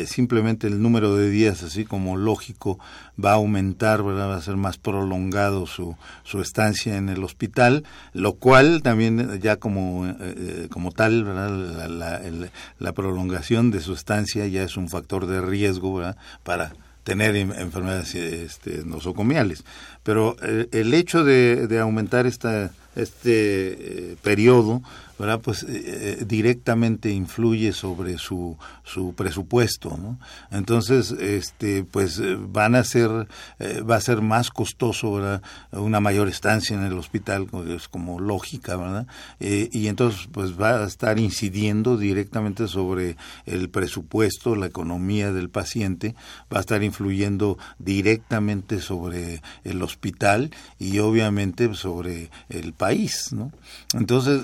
simplemente 0.05 0.67
el 0.67 0.83
número 0.83 1.17
de 1.17 1.31
días, 1.31 1.63
así 1.63 1.85
como 1.85 2.17
lógico, 2.17 2.79
va 3.23 3.31
a 3.31 3.35
aumentar, 3.37 4.07
va 4.07 4.37
a 4.37 4.43
ser 4.43 4.57
más 4.57 4.77
prolongado 4.77 5.67
su, 5.67 5.97
su 6.25 6.43
estancia 6.43 6.97
en 6.97 7.09
el 7.09 7.25
hospital, 7.25 7.85
lo 8.13 8.35
cual 8.35 8.83
también 8.83 9.21
eh, 9.21 9.39
ya 9.41 9.57
como, 9.57 10.07
eh, 10.07 10.69
como 10.71 10.93
tal, 10.93 11.25
¿verdad? 11.25 11.89
La, 11.89 12.51
la, 12.79 12.93
prolongación 12.93 13.71
de 13.71 13.81
su 13.81 13.95
estancia 13.95 14.47
ya 14.47 14.63
es 14.63 14.77
un 14.77 14.89
factor 14.89 15.27
de 15.27 15.41
riesgo 15.41 16.03
para 16.43 16.73
tener 17.07 17.37
enfermedades 17.37 18.15
este, 18.17 18.85
nosocomiales. 18.85 19.65
Pero 20.07 20.37
el 20.41 20.95
hecho 20.95 21.25
de, 21.25 21.67
de 21.67 21.81
aumentar 21.81 22.27
esta, 22.27 22.71
este 22.95 24.17
periodo 24.23 24.83
¿verdad? 25.19 25.41
Pues 25.41 25.63
eh, 25.63 25.67
eh, 26.21 26.25
directamente 26.27 27.11
influye 27.11 27.73
sobre 27.73 28.19
su, 28.19 28.57
su 28.85 29.15
presupuesto, 29.15 29.97
¿no? 29.97 30.19
Entonces, 30.51 31.11
este, 31.13 31.85
pues 31.85 32.19
eh, 32.19 32.37
van 32.39 32.75
a 32.75 32.85
ser, 32.85 33.11
va 33.89 33.97
a 33.97 34.01
ser 34.01 34.21
más 34.21 34.51
costoso, 34.51 35.15
¿verdad? 35.15 35.43
Una 35.73 36.01
mayor 36.01 36.29
estancia 36.29 36.77
en 36.77 36.85
el 36.85 36.99
hospital, 36.99 37.47
es 37.69 37.89
como 37.89 38.21
lógica, 38.21 38.77
¿verdad? 38.77 39.07
y 39.39 39.89
entonces, 39.89 40.29
pues 40.33 40.61
va 40.61 40.83
a 40.83 40.87
estar 40.87 41.19
incidiendo 41.19 41.97
directamente 41.97 42.69
sobre 42.69 43.17
el 43.45 43.69
presupuesto, 43.69 44.57
la 44.57 44.67
economía 44.67 45.33
del 45.33 45.51
paciente, 45.51 46.15
va 46.53 46.59
a 46.59 46.61
estar 46.61 46.83
influyendo 46.83 47.59
directamente 47.79 48.81
sobre 48.81 49.43
el 49.65 49.83
hospital 49.97 50.51
y 50.79 50.99
obviamente 50.99 51.75
sobre 51.75 52.31
el 52.51 52.75
país, 52.75 53.33
¿no? 53.33 53.51
Entonces, 53.95 54.43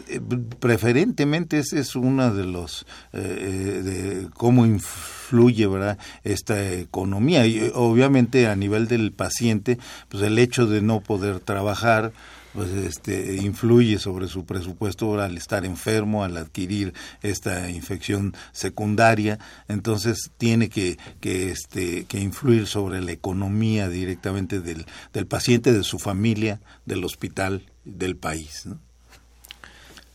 preferentemente 0.58 1.58
ese 1.58 1.80
es 1.80 1.94
uno 1.94 2.34
de 2.34 2.44
los 2.44 2.86
eh, 3.12 3.18
eh, 3.22 3.82
de 3.82 4.28
cómo 4.30 4.64
influye 4.64 5.66
verdad 5.66 5.98
esta 6.24 6.72
economía 6.72 7.46
y 7.46 7.70
obviamente 7.74 8.46
a 8.46 8.56
nivel 8.56 8.88
del 8.88 9.12
paciente 9.12 9.78
pues 10.08 10.22
el 10.22 10.38
hecho 10.38 10.66
de 10.66 10.80
no 10.80 11.00
poder 11.00 11.40
trabajar 11.40 12.12
pues 12.54 12.70
este 12.70 13.36
influye 13.36 13.98
sobre 13.98 14.28
su 14.28 14.44
presupuesto 14.44 15.20
al 15.20 15.36
estar 15.36 15.64
enfermo, 15.64 16.24
al 16.24 16.36
adquirir 16.36 16.92
esta 17.22 17.70
infección 17.70 18.34
secundaria, 18.52 19.38
entonces 19.68 20.30
tiene 20.38 20.68
que, 20.68 20.98
que 21.20 21.50
este 21.50 22.04
que 22.04 22.20
influir 22.20 22.66
sobre 22.66 23.00
la 23.00 23.12
economía 23.12 23.88
directamente 23.88 24.60
del, 24.60 24.86
del 25.12 25.26
paciente, 25.26 25.72
de 25.72 25.84
su 25.84 25.98
familia, 25.98 26.60
del 26.84 27.04
hospital, 27.04 27.62
del 27.84 28.16
país. 28.16 28.66
¿no? 28.66 28.78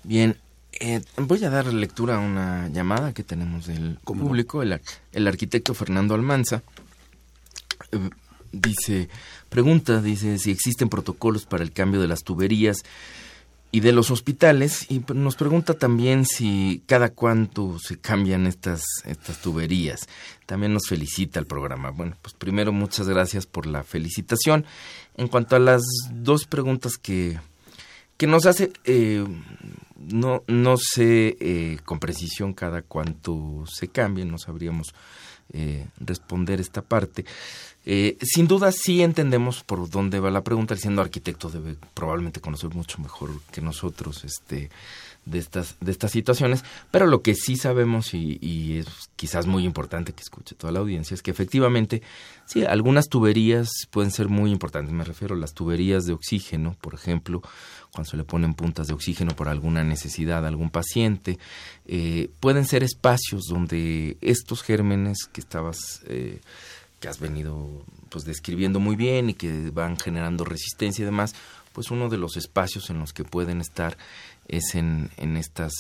Bien, 0.04 0.38
eh, 0.80 1.02
voy 1.18 1.44
a 1.44 1.50
dar 1.50 1.66
lectura 1.74 2.16
a 2.16 2.20
una 2.20 2.70
llamada 2.70 3.14
que 3.14 3.24
tenemos 3.24 3.68
del 3.68 3.98
público. 4.04 4.62
El, 4.62 4.80
el, 5.12 5.28
arquitecto 5.28 5.74
Fernando 5.74 6.14
Almanza 6.14 6.62
eh, 7.92 8.10
dice, 8.52 9.10
pregunta, 9.50 10.02
dice 10.02 10.38
si 10.38 10.52
existen 10.52 10.90
protocolos 10.90 11.46
para 11.46 11.64
el 11.64 11.72
cambio 11.72 12.02
de 12.02 12.08
las 12.08 12.24
tuberías 12.24 12.84
y 13.72 13.82
de 13.82 13.92
los 13.92 14.12
hospitales 14.12 14.86
y 14.90 15.04
nos 15.14 15.36
pregunta 15.36 15.74
también 15.74 16.26
si 16.26 16.82
cada 16.86 17.10
cuánto 17.10 17.78
se 17.80 18.00
cambian 18.00 18.48
estas 18.48 18.84
estas 19.06 19.42
tuberías. 19.42 20.08
También 20.46 20.74
nos 20.74 20.88
felicita 20.88 21.40
el 21.40 21.46
programa. 21.46 21.92
Bueno, 21.92 22.16
pues 22.22 22.34
primero 22.34 22.72
muchas 22.72 23.08
gracias 23.08 23.46
por 23.46 23.66
la 23.66 23.84
felicitación. 23.84 24.66
En 25.16 25.28
cuanto 25.28 25.56
a 25.56 25.60
las 25.60 25.82
dos 26.12 26.46
preguntas 26.46 26.98
que 26.98 27.40
que 28.18 28.26
nos 28.26 28.46
hace 28.48 28.72
eh, 28.86 29.24
no, 29.98 30.44
no 30.48 30.78
sé 30.78 31.38
eh, 31.40 31.78
con 31.86 32.00
precisión 32.00 32.54
cada 32.54 32.82
cuánto 32.82 33.64
se 33.68 33.90
cambie, 33.90 34.26
no 34.26 34.38
sabríamos 34.38 34.94
eh, 35.54 35.88
responder 36.00 36.60
esta 36.60 36.82
parte. 36.82 37.26
Eh, 37.90 38.18
sin 38.22 38.50
duda 38.50 38.74
sí 38.74 39.02
entendemos 39.02 39.64
por 39.64 39.90
dónde 39.90 40.20
va 40.20 40.30
la 40.30 40.44
pregunta, 40.44 40.76
siendo 40.76 41.02
arquitecto 41.02 41.50
debe 41.50 41.78
probablemente 41.94 42.42
conocer 42.42 42.72
mucho 42.76 43.02
mejor 43.02 43.30
que 43.50 43.62
nosotros 43.62 44.26
este 44.26 44.70
de 45.24 45.40
estas 45.40 45.78
de 45.80 45.92
estas 45.92 46.12
situaciones, 46.12 46.66
pero 46.92 47.06
lo 47.06 47.22
que 47.22 47.34
sí 47.34 47.56
sabemos 47.56 48.14
y, 48.14 48.40
y 48.42 48.80
es 48.80 48.88
quizás 49.16 49.46
muy 49.46 49.64
importante 49.64 50.12
que 50.12 50.22
escuche 50.22 50.54
toda 50.54 50.74
la 50.74 50.80
audiencia 50.80 51.16
es 51.16 51.22
que 51.22 51.32
efectivamente 51.32 52.02
sí 52.46 52.66
algunas 52.66 53.08
tuberías 53.08 53.70
pueden 53.90 54.12
ser 54.12 54.28
muy 54.28 54.52
importantes, 54.52 54.94
me 54.94 55.06
refiero 55.06 55.36
a 55.36 55.38
las 55.38 55.54
tuberías 55.54 56.06
de 56.06 56.12
oxígeno, 56.12 56.76
por 56.82 56.94
ejemplo, 56.94 57.42
cuando 57.92 58.12
se 58.12 58.18
le 58.18 58.24
ponen 58.24 58.54
puntas 58.54 58.88
de 58.88 58.94
oxígeno 58.94 59.36
por 59.36 59.50
alguna 59.50 59.84
necesidad 59.84 60.46
a 60.46 60.48
algún 60.48 60.70
paciente. 60.70 61.40
Eh, 61.86 62.30
pueden 62.40 62.66
ser 62.66 62.84
espacios 62.84 63.46
donde 63.50 64.18
estos 64.22 64.62
gérmenes 64.62 65.18
que 65.32 65.42
estabas, 65.42 66.02
eh, 66.08 66.40
que 67.00 67.08
has 67.08 67.20
venido 67.20 67.86
pues 68.10 68.26
describiendo 68.26 68.80
muy 68.80 68.96
bien 68.96 69.30
y 69.30 69.34
que 69.34 69.70
van 69.72 69.98
generando 69.98 70.46
resistencia 70.46 71.04
y 71.04 71.06
demás, 71.06 71.36
pues 71.74 71.92
uno 71.92 72.10
de 72.10 72.18
los 72.18 72.38
espacios 72.38 72.90
en 72.90 73.00
los 73.00 73.14
que 73.14 73.24
pueden 73.24 73.62
estar 73.62 73.98
es 74.48 74.76
en, 74.76 75.10
en 75.18 75.38
estas 75.38 75.74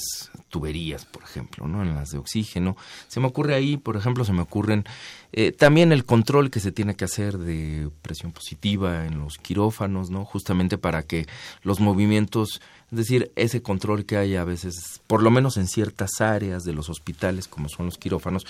tuberías, 0.49 1.05
por 1.05 1.23
ejemplo, 1.23 1.67
¿no? 1.67 1.83
En 1.83 1.95
las 1.95 2.09
de 2.09 2.17
oxígeno. 2.17 2.75
Se 3.07 3.19
me 3.19 3.27
ocurre 3.27 3.55
ahí, 3.55 3.77
por 3.77 3.95
ejemplo, 3.95 4.25
se 4.25 4.33
me 4.33 4.41
ocurren 4.41 4.85
eh, 5.31 5.51
también 5.51 5.91
el 5.91 6.05
control 6.05 6.49
que 6.49 6.59
se 6.59 6.71
tiene 6.71 6.95
que 6.95 7.05
hacer 7.05 7.37
de 7.37 7.89
presión 8.01 8.31
positiva 8.31 9.05
en 9.05 9.19
los 9.19 9.37
quirófanos, 9.37 10.09
¿no? 10.09 10.25
Justamente 10.25 10.77
para 10.77 11.03
que 11.03 11.27
los 11.63 11.79
movimientos, 11.79 12.61
es 12.91 12.97
decir, 12.97 13.31
ese 13.35 13.61
control 13.61 14.05
que 14.05 14.17
hay 14.17 14.35
a 14.35 14.43
veces, 14.43 15.01
por 15.07 15.23
lo 15.23 15.31
menos 15.31 15.57
en 15.57 15.67
ciertas 15.67 16.21
áreas 16.21 16.63
de 16.63 16.73
los 16.73 16.89
hospitales, 16.89 17.47
como 17.47 17.69
son 17.69 17.85
los 17.85 17.97
quirófanos, 17.97 18.45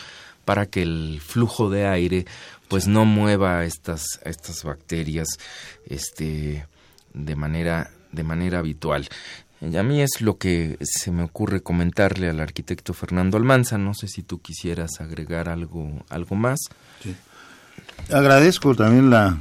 para 0.45 0.65
que 0.65 0.81
el 0.81 1.19
flujo 1.23 1.69
de 1.69 1.87
aire, 1.87 2.25
pues 2.67 2.87
no 2.87 3.05
mueva 3.05 3.65
estas, 3.65 4.19
estas 4.23 4.63
bacterias, 4.63 5.27
este, 5.85 6.65
de 7.13 7.35
manera 7.35 7.91
de 8.11 8.23
manera 8.23 8.59
habitual. 8.59 9.07
A 9.61 9.83
mí 9.83 10.01
es 10.01 10.21
lo 10.21 10.37
que 10.37 10.77
se 10.81 11.11
me 11.11 11.23
ocurre 11.23 11.61
comentarle 11.61 12.29
al 12.29 12.39
arquitecto 12.39 12.93
Fernando 12.93 13.37
Almanza. 13.37 13.77
No 13.79 13.95
sé 13.95 14.07
si 14.07 14.21
tú 14.21 14.39
quisieras 14.39 15.01
agregar 15.01 15.49
algo, 15.49 16.05
algo 16.09 16.35
más. 16.35 16.59
Agradezco 18.11 18.75
también 18.75 19.09
la, 19.09 19.39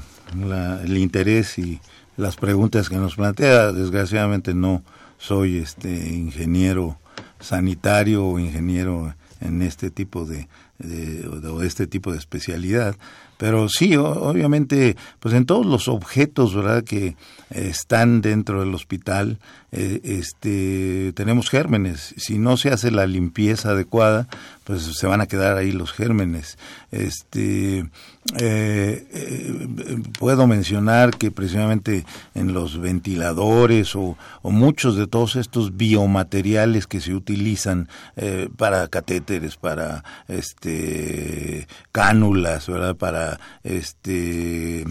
el 0.83 0.97
interés 0.97 1.59
y 1.59 1.81
las 2.17 2.37
preguntas 2.37 2.89
que 2.89 2.97
nos 2.97 3.17
plantea. 3.17 3.73
Desgraciadamente 3.73 4.55
no 4.55 4.83
soy 5.19 5.59
este 5.59 5.91
ingeniero 6.09 6.99
sanitario 7.39 8.27
o 8.27 8.39
ingeniero 8.39 9.15
en 9.41 9.61
este 9.61 9.91
tipo 9.91 10.25
de, 10.25 10.49
de, 10.79 11.23
de, 11.29 11.67
este 11.67 11.87
tipo 11.87 12.11
de 12.13 12.19
especialidad 12.19 12.97
pero 13.37 13.69
sí 13.69 13.97
obviamente 13.97 14.97
pues 15.21 15.35
en 15.35 15.47
todos 15.47 15.67
los 15.67 15.89
objetos 15.89 16.55
verdad 16.55 16.85
que 16.85 17.17
están 17.51 18.21
dentro 18.21 18.61
del 18.61 18.75
hospital 18.75 19.39
eh, 19.73 20.01
este 20.05 21.13
tenemos 21.15 21.51
gérmenes. 21.51 22.15
Si 22.17 22.39
no 22.39 22.57
se 22.57 22.71
hace 22.71 22.91
la 22.91 23.07
limpieza 23.07 23.71
adecuada 23.71 24.29
pues 24.65 24.83
se 24.83 25.07
van 25.07 25.21
a 25.21 25.27
quedar 25.27 25.57
ahí 25.57 25.71
los 25.71 25.93
gérmenes. 25.93 26.59
Este 26.91 27.85
eh, 28.41 29.07
eh, 29.13 29.99
puedo 30.19 30.49
mencionar 30.49 31.17
que 31.17 31.31
precisamente 31.31 32.05
en 32.35 32.53
los 32.53 32.81
ventiladores 32.81 33.95
o, 33.95 34.17
muchos 34.43 34.97
de 34.97 35.07
todos 35.07 35.37
estos 35.37 35.77
biomateriales 35.77 36.89
que 36.89 37.01
se 37.01 37.15
utilizan 37.15 37.89
eh, 38.17 38.49
para 38.57 38.89
catéteres, 38.89 39.57
para 39.57 40.03
este 40.27 41.69
cánulas, 41.93 42.67
¿verdad? 42.67 42.97
Para 42.97 43.26
este 43.65 44.85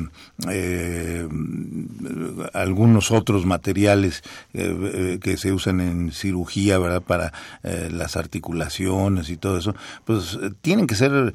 algunos 2.53 3.11
otros 3.11 3.45
materiales 3.45 4.23
que 4.53 5.37
se 5.37 5.51
usan 5.51 5.79
en 5.81 6.11
cirugía, 6.11 6.77
¿verdad? 6.77 7.01
Para 7.01 7.33
las 7.63 8.17
articulaciones 8.17 9.29
y 9.29 9.37
todo 9.37 9.57
eso, 9.57 9.75
pues 10.05 10.37
tienen 10.61 10.87
que 10.87 10.95
ser 10.95 11.33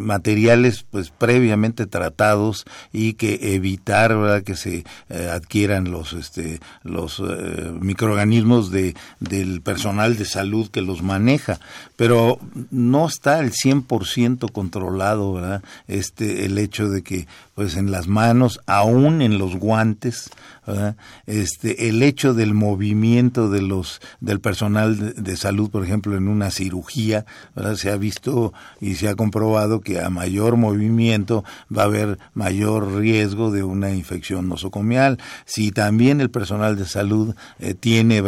materiales 0.00 0.84
pues 0.90 1.10
previamente 1.10 1.86
tratados 1.86 2.64
y 2.92 3.14
que 3.14 3.54
evitar 3.54 4.16
¿verdad? 4.16 4.42
que 4.42 4.56
se 4.56 4.84
eh, 5.08 5.28
adquieran 5.30 5.90
los 5.90 6.12
este 6.12 6.60
los 6.82 7.20
eh, 7.20 7.72
microorganismos 7.80 8.70
de 8.70 8.94
del 9.20 9.60
personal 9.60 10.16
de 10.16 10.24
salud 10.24 10.70
que 10.70 10.82
los 10.82 11.02
maneja 11.02 11.60
pero 11.96 12.38
no 12.70 13.06
está 13.06 13.40
el 13.40 13.52
100% 13.52 14.50
controlado 14.52 15.34
verdad 15.34 15.62
este 15.88 16.31
el 16.32 16.58
hecho 16.58 16.88
de 16.88 17.02
que 17.02 17.26
pues 17.54 17.76
en 17.76 17.90
las 17.90 18.08
manos 18.08 18.60
aún 18.66 19.22
en 19.22 19.38
los 19.38 19.56
guantes 19.56 20.30
este 21.26 21.88
el 21.88 22.02
hecho 22.02 22.34
del 22.34 22.54
movimiento 22.54 23.50
de 23.50 23.62
los 23.62 24.00
del 24.20 24.40
personal 24.40 25.14
de, 25.16 25.36
salud 25.36 25.70
por 25.70 25.84
ejemplo 25.84 26.16
en 26.16 26.28
una 26.28 26.50
cirugía 26.50 27.26
se 27.74 27.90
ha 27.90 27.96
visto 27.96 28.52
y 28.80 28.94
se 28.94 29.08
ha 29.08 29.16
comprobado 29.16 29.80
que 29.80 30.00
a 30.00 30.10
mayor 30.10 30.56
movimiento 30.56 31.44
va 31.76 31.82
a 31.82 31.86
haber 31.86 32.18
mayor 32.34 32.94
riesgo 32.94 33.50
de 33.50 33.62
una 33.62 33.92
infección 33.92 34.48
nosocomial. 34.48 35.18
Si 35.44 35.72
también 35.72 36.20
el 36.20 36.30
personal 36.30 36.76
de 36.76 36.86
salud 36.86 37.34
eh, 37.58 37.74
tiene 37.74 38.22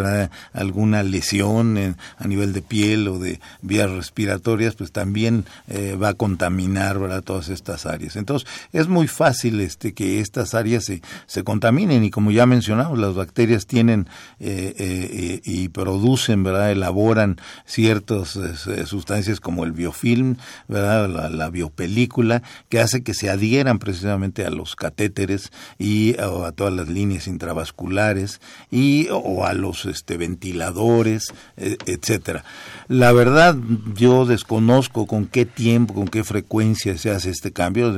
alguna 0.53 1.03
lesión 1.03 1.97
a 2.19 2.27
nivel 2.27 2.53
de 2.53 2.63
piel 2.63 3.09
o 3.09 3.19
de 3.19 3.41
vías 3.63 3.91
respiratorias 3.91 4.75
pues 4.75 4.93
también 4.93 5.45
eh, 5.69 5.97
va 6.01 6.09
a 6.09 6.15
contaminar 6.15 7.23
todas 7.23 7.49
estas 7.49 7.87
áreas. 7.87 8.17
Entonces 8.17 8.49
es 8.73 8.89
muy 8.89 9.09
fácil 9.15 9.61
este 9.61 9.95
que 9.95 10.21
estas 10.21 10.55
áreas 10.55 10.85
se, 10.85 11.03
se 11.27 11.45
contaminen 11.45 12.05
y 12.05 12.11
como 12.11 12.31
ya 12.31 12.47
mencionamos, 12.47 12.99
las 12.99 13.15
bacterias 13.15 13.67
tienen 13.67 14.09
eh, 14.41 14.75
eh, 14.79 15.41
y 15.45 15.69
producen, 15.69 16.43
¿verdad? 16.43 16.73
Elaboran 16.73 17.37
ciertas 17.65 18.37
eh, 18.37 18.87
sustancias 18.87 19.41
como 19.41 19.65
el 19.65 19.73
biofilm, 19.73 20.37
¿verdad? 20.69 21.09
La, 21.31 21.51
biopelícula, 21.51 22.43
que 22.69 22.81
hace 22.81 23.03
que 23.03 23.15
se 23.15 23.31
adhieran 23.31 23.79
precisamente 23.79 24.45
a 24.45 24.51
los 24.51 24.77
catéteres 24.77 25.53
y 25.79 26.17
a 26.19 26.53
todas 26.53 26.73
las 26.73 26.89
líneas 26.89 27.29
intravasculares 27.29 28.41
y 28.71 29.09
o 29.11 29.45
a 29.45 29.53
los 29.53 29.85
este, 29.85 30.17
ventiladores, 30.17 31.33
etcétera. 31.57 32.45
La 32.89 33.13
verdad, 33.13 33.57
yo 33.95 34.27
desconozco 34.27 35.07
con 35.07 35.27
qué 35.27 35.47
tiempo, 35.47 35.95
con 35.95 36.09
qué 36.09 36.25
frecuencia 36.25 36.97
se 36.99 37.11
hace 37.11 37.31
este 37.31 37.53
cambio, 37.53 37.93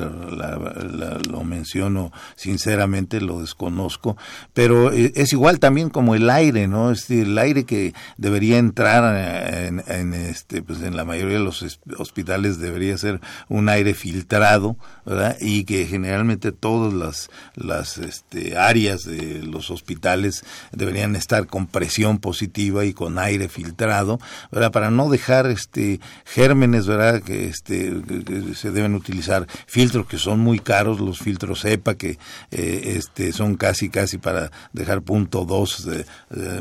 lo 1.31 1.45
menciono 1.45 2.13
sinceramente, 2.37 3.21
lo 3.21 3.41
desconozco, 3.41 4.17
pero 4.53 4.93
eh, 4.93 5.13
es 5.15 5.33
igual 5.33 5.59
también 5.59 5.91
como 5.91 6.15
el 6.15 6.31
aire, 6.31 6.69
¿no? 6.69 6.91
Es 6.91 7.11
el 7.11 7.37
aire 7.39 7.65
que 7.65 7.95
debería 8.17 8.59
entrar 8.59 9.17
en, 9.87 10.15
este, 10.15 10.63
pues 10.63 10.83
en 10.83 10.97
la 10.97 11.05
mayoría 11.05 11.39
de 11.39 11.45
los 11.45 11.79
hospitales 11.99 12.59
debería 12.59 12.97
ser 12.99 13.21
un 13.49 13.69
aire 13.69 13.95
filtrado, 13.95 14.77
¿verdad? 15.05 15.37
Y 15.41 15.65
que 15.65 15.87
generalmente 15.87 16.53
todas 16.53 16.93
las, 16.93 17.31
las 17.55 17.99
este, 17.99 18.57
áreas 18.57 19.05
de 19.05 19.43
los 19.43 19.71
hospitales 19.71 20.45
deberían 20.73 21.17
estar 21.17 21.47
con 21.47 21.67
presión 21.67 22.19
positiva 22.19 22.85
y 22.85 22.93
con 22.93 23.19
aire 23.19 23.49
filtrado, 23.49 24.19
¿verdad? 24.51 24.73
Para 24.73 24.91
no 24.91 25.09
dejar 25.09 25.47
este 25.47 26.01
gérmenes, 26.25 26.87
¿verdad? 26.87 27.23
Que, 27.23 27.49
este, 27.49 27.93
se 28.55 28.71
deben 28.71 28.95
utilizar 28.95 29.47
filtros 29.67 30.07
que 30.07 30.19
son 30.19 30.41
muy 30.41 30.59
caros, 30.59 30.96
los 31.01 31.19
filtros 31.19 31.65
EPA 31.65 31.95
que 31.95 32.19
eh, 32.51 32.95
este, 32.97 33.33
son 33.33 33.57
casi 33.57 33.89
casi 33.89 34.19
para 34.19 34.51
dejar 34.73 35.03
punto 35.03 35.45
dos 35.45 35.85
de, 35.85 36.05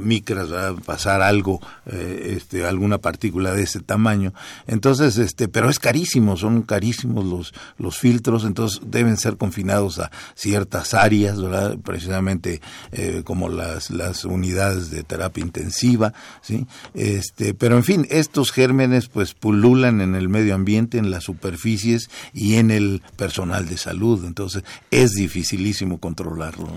micras, 0.02 0.50
pasar 0.86 1.22
algo, 1.22 1.60
eh, 1.86 2.36
este, 2.38 2.66
alguna 2.66 2.98
partícula 2.98 3.54
de 3.54 3.64
ese 3.64 3.80
tamaño. 3.80 4.34
Entonces, 4.68 5.18
este, 5.18 5.48
pero 5.48 5.70
es 5.70 5.80
carísimo, 5.80 6.38
son 6.38 6.62
carísimos 6.62 7.26
los, 7.26 7.54
los 7.78 7.98
filtros, 7.98 8.46
entonces 8.46 8.82
deben 8.86 9.18
ser 9.18 9.38
confinados 9.38 10.00
a 10.00 10.12
ciertas 10.36 10.94
áreas, 10.94 11.42
¿verdad? 11.42 11.78
precisamente 11.84 12.62
eh, 12.92 13.22
como 13.24 13.50
las, 13.50 13.90
las 13.90 14.26
unidades 14.26 14.90
de 14.92 15.04
terapia 15.04 15.44
intensiva, 15.44 16.14
¿sí? 16.42 16.68
Este, 16.94 17.54
pero 17.54 17.78
en 17.78 17.84
fin, 17.84 18.08
estos 18.10 18.52
gérmenes 18.52 19.08
pues 19.08 19.34
pululan 19.34 20.02
en 20.02 20.16
el 20.16 20.30
medio 20.30 20.56
ambiente, 20.56 20.98
en 20.98 21.12
las 21.12 21.24
superficies 21.24 22.10
y 22.34 22.56
en 22.56 22.72
el 22.72 23.02
personal 23.16 23.68
de 23.68 23.78
salud, 23.78 24.25
entonces 24.28 24.64
es 24.92 25.12
dificilísimo 25.12 26.00
controlarlo. 26.00 26.70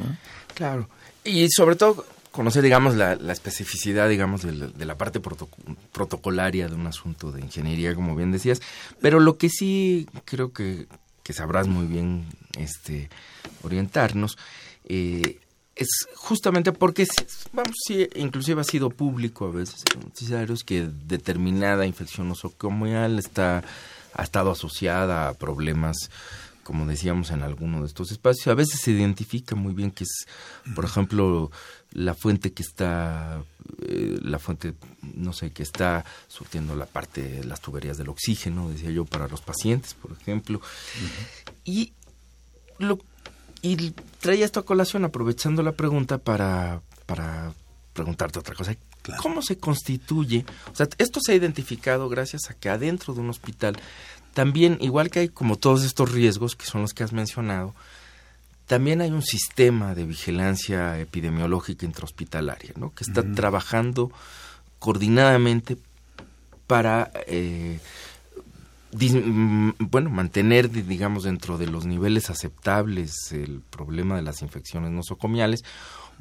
Claro. 0.55 0.89
Y 1.25 1.49
sobre 1.51 1.77
todo 1.77 2.05
conocer, 2.31 2.63
digamos, 2.63 2.95
la, 2.95 3.15
especificidad, 3.33 4.09
digamos, 4.09 4.43
de 4.43 4.85
la, 4.85 4.97
parte 4.97 5.21
protocolaria 5.21 6.69
de 6.69 6.75
un 6.75 6.87
asunto 6.87 7.33
de 7.33 7.41
ingeniería, 7.41 7.95
como 7.95 8.15
bien 8.15 8.31
decías. 8.31 8.61
Pero 9.01 9.19
lo 9.21 9.37
que 9.39 9.49
sí 9.49 10.07
creo 10.25 10.53
que, 10.53 10.87
sabrás 11.31 11.69
muy 11.69 11.87
bien 11.87 12.25
este, 12.57 13.11
orientarnos 13.63 14.39
eh, 14.85 15.41
es 15.77 15.89
justamente 16.15 16.73
porque, 16.73 17.07
vamos, 17.53 17.75
sí, 17.87 18.09
inclusive 18.15 18.61
ha 18.61 18.65
sido 18.65 18.91
público 18.91 19.47
a 19.47 19.51
veces 19.51 19.83
en 19.95 20.01
noticiarios 20.01 20.65
que 20.65 20.89
determinada 21.07 21.87
infección 21.87 22.29
nosocomial 22.29 23.19
está, 23.19 23.63
ha 24.15 24.23
estado 24.23 24.53
asociada 24.53 25.29
a 25.29 25.35
problemas 25.35 26.11
como 26.69 26.85
decíamos 26.85 27.31
en 27.31 27.43
alguno 27.43 27.81
de 27.81 27.87
estos 27.87 28.13
espacios, 28.13 28.47
a 28.49 28.53
veces 28.53 28.83
se 28.83 28.91
identifica 28.91 29.55
muy 29.55 29.73
bien 29.73 29.91
que 29.91 30.05
es, 30.05 30.27
por 30.75 30.85
ejemplo, 30.85 31.51
la 31.93 32.13
fuente 32.13 32.53
que 32.53 32.63
está, 32.63 33.43
eh, 33.87 34.19
la 34.21 34.39
fuente, 34.39 34.75
no 35.15 35.33
sé, 35.33 35.51
que 35.51 35.63
está 35.63 36.05
surtiendo 36.27 36.77
la 36.77 36.85
parte 36.85 37.23
de 37.23 37.45
las 37.45 37.63
tuberías 37.63 37.97
del 37.97 38.11
oxígeno, 38.11 38.69
decía 38.69 38.91
yo, 38.91 39.07
para 39.07 39.29
los 39.29 39.41
pacientes, 39.41 39.95
por 39.95 40.13
ejemplo. 40.13 40.61
Y 41.65 41.95
lo 42.79 42.99
y 43.63 43.93
traía 44.21 44.45
esto 44.45 44.61
a 44.61 44.67
colación 44.67 45.07
aprovechando 45.07 45.63
la 45.63 45.73
pregunta 45.73 46.19
para, 46.19 46.83
para 47.07 47.55
preguntarte 47.95 48.41
otra 48.41 48.55
cosa. 48.55 48.77
¿Cómo 49.23 49.41
se 49.41 49.57
constituye? 49.57 50.45
O 50.71 50.77
sea, 50.77 50.87
esto 50.99 51.19
se 51.25 51.33
ha 51.33 51.35
identificado 51.35 52.11
gracias 52.11 52.51
a 52.51 52.55
que 52.55 52.69
adentro 52.69 53.15
de 53.15 53.21
un 53.21 53.31
hospital 53.31 53.79
también, 54.35 54.79
igual 54.81 55.11
que 55.11 55.21
hay 55.21 55.29
como 55.29 55.57
todos 55.57 55.85
estos 55.85 56.13
riesgos 56.13 56.57
que 56.57 56.67
son 56.67 56.83
los 56.83 56.95
que 56.95 57.05
has 57.05 57.13
mencionado, 57.13 57.75
también 58.69 59.01
hay 59.01 59.11
un 59.11 59.23
sistema 59.23 59.95
de 59.95 60.05
vigilancia 60.05 60.99
epidemiológica 61.01 61.87
intrahospitalaria, 61.87 62.73
¿no? 62.77 62.93
Que 62.95 63.03
está 63.03 63.23
trabajando 63.33 64.13
coordinadamente 64.79 65.79
para, 66.67 67.11
eh, 67.27 67.81
mm, 68.93 69.71
bueno, 69.79 70.11
mantener, 70.11 70.71
digamos, 70.71 71.25
dentro 71.25 71.57
de 71.57 71.67
los 71.67 71.87
niveles 71.87 72.29
aceptables 72.29 73.33
el 73.33 73.63
problema 73.71 74.17
de 74.17 74.23
las 74.23 74.43
infecciones 74.43 74.91
nosocomiales 74.91 75.65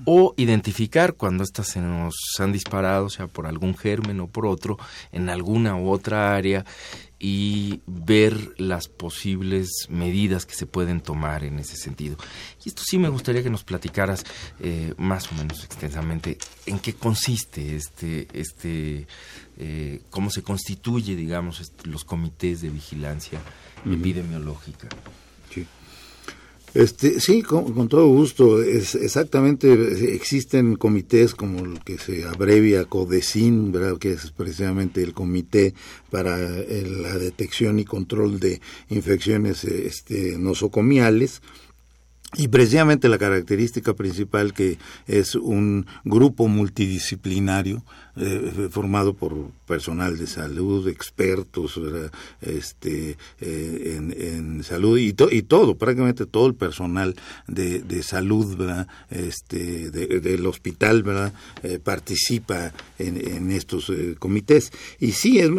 o 0.05 0.33
identificar 0.37 1.15
cuando 1.15 1.43
éstas 1.43 1.67
se 1.67 1.81
nos 1.81 2.15
han 2.39 2.51
disparado, 2.51 3.09
sea 3.09 3.27
por 3.27 3.47
algún 3.47 3.75
germen 3.75 4.19
o 4.19 4.27
por 4.27 4.45
otro, 4.45 4.77
en 5.11 5.29
alguna 5.29 5.75
u 5.75 5.89
otra 5.89 6.35
área 6.35 6.65
y 7.19 7.81
ver 7.87 8.53
las 8.57 8.87
posibles 8.87 9.87
medidas 9.89 10.45
que 10.45 10.53
se 10.53 10.65
pueden 10.65 11.01
tomar 11.01 11.43
en 11.43 11.59
ese 11.59 11.75
sentido. 11.75 12.17
Y 12.63 12.69
esto 12.69 12.83
sí 12.85 12.97
me 12.97 13.09
gustaría 13.09 13.43
que 13.43 13.49
nos 13.49 13.63
platicaras 13.63 14.23
eh, 14.59 14.93
más 14.97 15.31
o 15.31 15.35
menos 15.35 15.63
extensamente 15.63 16.37
en 16.65 16.79
qué 16.79 16.93
consiste 16.93 17.75
este, 17.75 18.27
este 18.33 19.07
eh, 19.57 20.01
cómo 20.11 20.29
se 20.29 20.43
constituye, 20.43 21.15
digamos, 21.15 21.71
los 21.83 22.03
comités 22.03 22.61
de 22.61 22.69
vigilancia 22.69 23.41
epidemiológica. 23.85 24.87
Este, 26.77 27.19
sí, 27.19 27.41
con, 27.41 27.87
todo 27.87 28.05
gusto. 28.05 28.61
Es, 28.61 28.93
exactamente, 28.93 30.13
existen 30.13 30.75
comités 30.75 31.33
como 31.33 31.65
el 31.65 31.79
que 31.79 31.97
se 31.97 32.23
abrevia 32.25 32.85
CODECIN, 32.85 33.73
que 33.99 34.11
es 34.11 34.29
precisamente 34.29 35.01
el 35.01 35.15
comité 35.15 35.73
para 36.11 36.37
eh, 36.37 36.85
la 36.85 37.17
detección 37.17 37.79
y 37.79 37.85
control 37.85 38.39
de 38.39 38.61
infecciones 38.89 39.63
este, 39.63 40.37
nosocomiales 40.37 41.41
y 42.35 42.49
precisamente 42.49 43.07
la 43.07 43.17
característica 43.17 43.93
principal 43.93 44.53
que 44.53 44.77
es 45.07 45.35
un 45.35 45.85
grupo 46.03 46.49
multidisciplinario 46.49 47.83
eh, 48.19 48.67
formado 48.69 49.13
por 49.13 49.51
personal 49.65 50.17
de 50.17 50.27
salud, 50.27 50.87
expertos 50.87 51.79
este, 52.41 53.15
eh, 53.39 53.95
en, 53.97 54.63
salud 54.63 54.97
y, 54.97 55.15
y 55.31 55.41
todo, 55.43 55.77
prácticamente 55.77 56.25
todo 56.25 56.47
el 56.47 56.55
personal 56.55 57.15
de, 57.47 57.79
de 57.79 58.03
salud 58.03 58.57
¿verdad? 58.57 58.87
Este, 59.09 59.89
del 59.89 60.45
hospital 60.47 61.03
¿verdad? 61.03 61.33
Eh, 61.63 61.79
participa 61.79 62.73
en, 62.99 63.25
en 63.25 63.51
estos 63.51 63.91
comités. 64.19 64.73
Y 64.99 65.11
sí, 65.11 65.39
es, 65.39 65.49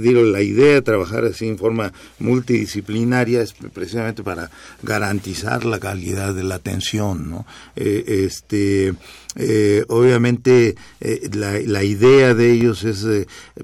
digo, 0.00 0.22
la 0.22 0.40
idea 0.40 0.74
de 0.74 0.82
trabajar 0.82 1.24
así 1.24 1.46
en 1.46 1.58
forma 1.58 1.92
multidisciplinaria 2.20 3.42
es 3.42 3.52
precisamente 3.52 4.22
para 4.22 4.50
garantizar 4.82 5.64
la 5.66 5.78
calidad 5.78 6.05
de 6.14 6.44
la 6.44 6.56
atención, 6.56 7.30
¿no? 7.30 7.46
Eh, 7.74 8.24
este, 8.26 8.94
eh, 9.34 9.84
obviamente 9.88 10.76
eh, 11.00 11.28
la, 11.34 11.58
la, 11.60 11.82
idea 11.84 12.32
de 12.32 12.52
ellos 12.52 12.84
es 12.84 13.06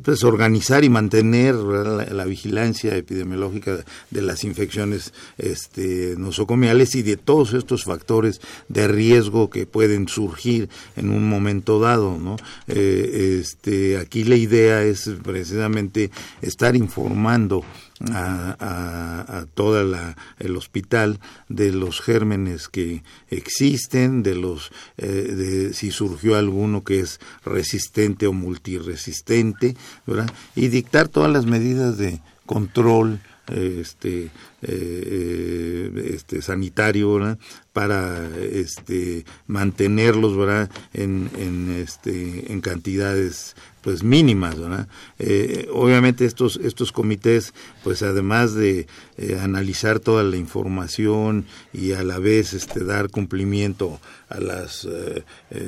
pues 0.03 0.25
organizar 0.25 0.85
y 0.85 0.89
mantener 0.89 1.55
la, 1.55 2.25
vigilancia 2.25 2.97
epidemiológica 2.97 3.85
de 4.11 4.23
las 4.23 4.45
infecciones 4.45 5.13
este, 5.39 6.15
nosocomiales 6.19 6.95
y 6.95 7.03
de 7.03 7.17
todos 7.17 7.55
estos 7.55 7.85
factores 7.85 8.41
de 8.69 8.89
riesgo 8.89 9.51
que 9.51 9.67
pueden 9.67 10.09
surgir 10.09 10.69
en 10.97 11.11
un 11.11 11.29
momento 11.29 11.81
dado, 11.81 12.19
¿no? 12.19 12.37
este, 12.67 13.99
aquí 13.99 14.25
la 14.25 14.37
idea 14.37 14.83
es 14.83 15.11
precisamente 15.23 16.11
estar 16.41 16.77
informando 16.77 17.65
a, 18.11 18.57
a, 18.59 19.39
a 19.39 19.47
toda 19.47 19.85
la, 19.85 20.17
el 20.39 20.57
hospital 20.57 21.21
de 21.49 21.73
los 21.73 22.01
gérmenes 22.01 22.69
que 22.69 23.03
existen, 23.31 24.23
de 24.23 24.35
los 24.35 24.71
eh, 24.97 25.07
de 25.07 25.73
si 25.75 25.91
surgió 25.91 26.37
alguno 26.37 26.85
que 26.85 27.01
es 27.01 27.21
resistente 27.45 28.27
o 28.27 28.33
multiresistente, 28.33 29.77
¿verdad? 30.07 30.33
y 30.57 30.69
dictar 30.69 31.09
todas 31.09 31.33
las 31.33 31.47
medidas 31.47 31.99
de 31.99 32.21
control 32.47 33.21
este, 33.49 34.31
eh, 34.63 36.13
este 36.15 36.43
sanitario 36.43 37.39
para 37.73 38.29
este 38.39 39.25
mantenerlos 39.47 40.37
¿verdad? 40.37 40.71
En, 40.93 41.29
en 41.37 41.73
este 41.73 42.53
en 42.53 42.61
cantidades 42.61 43.57
pues 43.83 44.05
mínimas 44.05 44.59
¿verdad? 44.61 44.87
Eh, 45.19 45.69
obviamente 45.73 46.25
estos 46.25 46.57
estos 46.63 46.93
comités 46.93 47.53
pues 47.83 48.03
además 48.03 48.55
de 48.55 48.87
eh, 49.17 49.39
analizar 49.41 50.01
toda 50.01 50.23
la 50.23 50.37
información 50.37 51.47
y 51.73 51.93
a 51.93 52.03
la 52.03 52.19
vez 52.19 52.53
este 52.53 52.85
dar 52.85 53.09
cumplimiento 53.11 54.01
a 54.29 54.41
las 54.41 54.87
eh, 54.91 55.25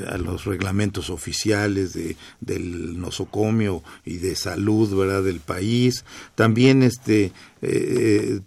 a 0.08 0.16
los 0.16 0.44
reglamentos 0.44 1.10
oficiales 1.10 1.92
de 1.92 2.16
del 2.40 3.00
nosocomio 3.00 3.82
y 4.04 4.18
de 4.18 4.36
salud 4.36 4.96
verdad 4.96 5.22
del 5.22 5.40
país 5.40 6.04
también 6.34 6.82
este 6.82 7.32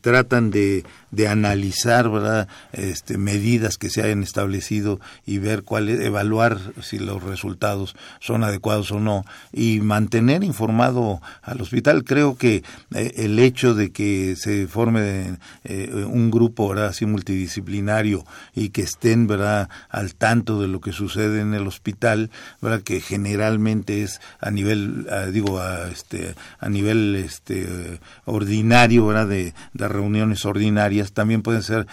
tratan 0.01 0.51
de, 0.51 0.83
de 1.09 1.27
analizar 1.27 2.07
verdad 2.07 2.47
este 2.71 3.17
medidas 3.17 3.77
que 3.77 3.89
se 3.89 4.03
hayan 4.03 4.21
establecido 4.21 4.99
y 5.25 5.39
ver 5.39 5.63
cuál 5.63 5.89
evaluar 5.89 6.59
si 6.81 6.99
los 6.99 7.23
resultados 7.23 7.95
son 8.19 8.43
adecuados 8.43 8.91
o 8.91 8.99
no 8.99 9.25
y 9.51 9.79
mantener 9.79 10.43
informado 10.43 11.21
al 11.41 11.61
hospital. 11.61 12.03
Creo 12.03 12.37
que 12.37 12.63
eh, 12.93 13.13
el 13.17 13.39
hecho 13.39 13.56
de 13.57 13.91
que 13.91 14.35
se 14.35 14.67
forme 14.67 15.37
eh, 15.63 16.05
un 16.07 16.29
grupo 16.29 16.69
¿verdad? 16.69 16.87
así 16.87 17.07
multidisciplinario 17.07 18.23
y 18.53 18.69
que 18.69 18.83
estén 18.83 19.25
¿verdad? 19.25 19.69
al 19.89 20.13
tanto 20.13 20.61
de 20.61 20.67
lo 20.67 20.79
que 20.79 20.91
sucede 20.91 21.41
en 21.41 21.55
el 21.55 21.65
hospital, 21.65 22.29
¿verdad? 22.61 22.81
que 22.81 23.01
generalmente 23.01 24.03
es 24.03 24.21
a 24.39 24.51
nivel, 24.51 25.07
digo, 25.31 25.59
a, 25.59 25.89
este, 25.89 26.35
a 26.59 26.69
nivel 26.69 27.15
este, 27.15 27.99
ordinario, 28.25 29.07
¿verdad? 29.07 29.27
De, 29.27 29.53
de 29.73 29.87
reuniones 29.87 30.45
ordinarias, 30.45 31.13
también 31.13 31.41
pueden 31.41 31.63
ser 31.63 31.87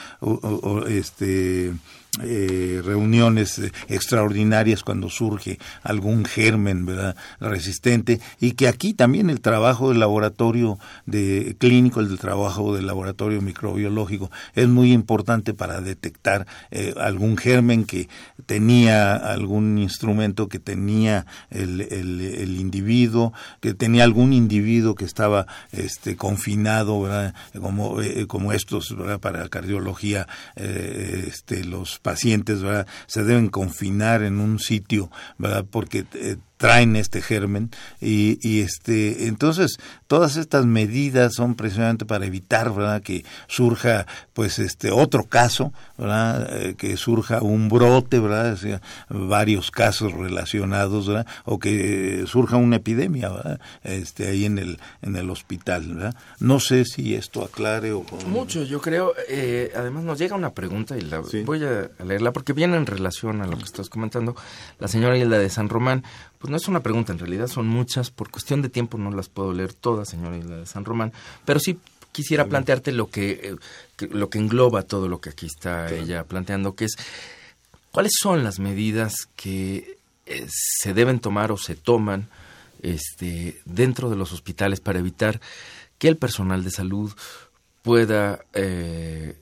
este 0.88 1.72
eh, 2.22 2.80
reuniones 2.84 3.58
eh, 3.58 3.72
extraordinarias 3.88 4.84
cuando 4.84 5.10
surge 5.10 5.58
algún 5.82 6.24
germen 6.24 6.86
¿verdad? 6.86 7.16
resistente 7.40 8.20
y 8.38 8.52
que 8.52 8.68
aquí 8.68 8.94
también 8.94 9.30
el 9.30 9.40
trabajo 9.40 9.88
del 9.88 9.98
laboratorio 9.98 10.78
de 11.06 11.56
clínico, 11.58 11.98
el 11.98 12.16
trabajo 12.20 12.76
del 12.76 12.86
laboratorio 12.86 13.42
microbiológico 13.42 14.30
es 14.54 14.68
muy 14.68 14.92
importante 14.92 15.54
para 15.54 15.80
detectar 15.80 16.46
eh, 16.70 16.94
algún 17.00 17.36
germen 17.36 17.84
que 17.84 18.08
tenía 18.46 19.16
algún 19.16 19.78
instrumento 19.78 20.48
que 20.48 20.60
tenía 20.60 21.26
el, 21.50 21.80
el, 21.80 22.60
individuo, 22.60 23.32
que 23.60 23.74
tenía 23.74 24.04
algún 24.04 24.32
individuo 24.32 24.94
que 24.94 25.04
estaba 25.04 25.48
este, 25.72 26.14
confinado, 26.14 27.00
¿verdad? 27.02 27.34
como, 27.60 27.96
como 28.28 28.52
estos 28.52 28.96
¿verdad? 28.96 29.18
para 29.18 29.48
cardiología, 29.48 30.28
este, 30.54 31.64
los 31.64 31.98
pacientes 32.04 32.62
¿verdad? 32.62 32.86
se 33.06 33.24
deben 33.24 33.48
confinar 33.48 34.22
en 34.22 34.38
un 34.38 34.60
sitio, 34.60 35.10
¿verdad? 35.38 35.64
porque 35.68 36.04
eh, 36.12 36.36
traen 36.64 36.96
este 36.96 37.20
germen 37.20 37.70
y, 38.00 38.38
y, 38.40 38.62
este 38.62 39.26
entonces 39.26 39.76
todas 40.06 40.38
estas 40.38 40.64
medidas 40.64 41.34
son 41.34 41.56
precisamente 41.56 42.06
para 42.06 42.24
evitar 42.24 42.74
verdad 42.74 43.02
que 43.02 43.22
surja 43.48 44.06
pues 44.32 44.58
este 44.58 44.90
otro 44.90 45.24
caso 45.24 45.74
verdad 45.98 46.48
eh, 46.56 46.74
que 46.74 46.96
surja 46.96 47.42
un 47.42 47.68
brote 47.68 48.18
verdad 48.18 48.56
varios 49.10 49.70
casos 49.70 50.14
relacionados 50.14 51.06
verdad 51.06 51.26
o 51.44 51.58
que 51.58 52.24
surja 52.26 52.56
una 52.56 52.76
epidemia 52.76 53.28
verdad 53.28 53.60
este 53.82 54.28
ahí 54.28 54.46
en 54.46 54.56
el 54.56 54.78
en 55.02 55.16
el 55.16 55.28
hospital 55.28 55.86
verdad 55.94 56.14
no 56.40 56.60
sé 56.60 56.86
si 56.86 57.14
esto 57.14 57.44
aclare 57.44 57.92
o 57.92 58.06
mucho 58.26 58.62
yo 58.62 58.80
creo 58.80 59.12
eh, 59.28 59.70
además 59.76 60.04
nos 60.04 60.18
llega 60.18 60.34
una 60.34 60.54
pregunta 60.54 60.96
y 60.96 61.02
la 61.02 61.20
voy 61.44 61.62
a 61.62 61.90
leerla 62.02 62.32
porque 62.32 62.54
viene 62.54 62.78
en 62.78 62.86
relación 62.86 63.42
a 63.42 63.46
lo 63.46 63.58
que 63.58 63.64
estás 63.64 63.90
comentando 63.90 64.34
la 64.78 64.88
señora 64.88 65.18
Hilda 65.18 65.38
de 65.38 65.50
San 65.50 65.68
Román 65.68 66.04
pues 66.44 66.50
no 66.50 66.58
es 66.58 66.68
una 66.68 66.82
pregunta, 66.82 67.10
en 67.10 67.18
realidad 67.18 67.46
son 67.46 67.66
muchas. 67.66 68.10
Por 68.10 68.30
cuestión 68.30 68.60
de 68.60 68.68
tiempo 68.68 68.98
no 68.98 69.10
las 69.10 69.30
puedo 69.30 69.54
leer 69.54 69.72
todas, 69.72 70.10
señora 70.10 70.36
Isla 70.36 70.58
de 70.58 70.66
San 70.66 70.84
Román, 70.84 71.10
pero 71.46 71.58
sí 71.58 71.78
quisiera 72.12 72.44
plantearte 72.44 72.92
lo 72.92 73.08
eh, 73.14 73.56
que, 73.96 74.08
lo 74.08 74.28
que 74.28 74.40
engloba 74.40 74.82
todo 74.82 75.08
lo 75.08 75.22
que 75.22 75.30
aquí 75.30 75.46
está 75.46 75.90
ella 75.90 76.24
planteando, 76.24 76.74
que 76.74 76.84
es 76.84 76.96
cuáles 77.92 78.12
son 78.20 78.44
las 78.44 78.58
medidas 78.58 79.14
que 79.36 79.96
eh, 80.26 80.46
se 80.46 80.92
deben 80.92 81.18
tomar 81.18 81.50
o 81.50 81.56
se 81.56 81.76
toman 81.76 82.28
este, 82.82 83.58
dentro 83.64 84.10
de 84.10 84.16
los 84.16 84.30
hospitales 84.32 84.80
para 84.80 84.98
evitar 84.98 85.40
que 85.96 86.08
el 86.08 86.18
personal 86.18 86.62
de 86.62 86.72
salud 86.72 87.10
pueda 87.80 88.44
eh, 88.52 89.34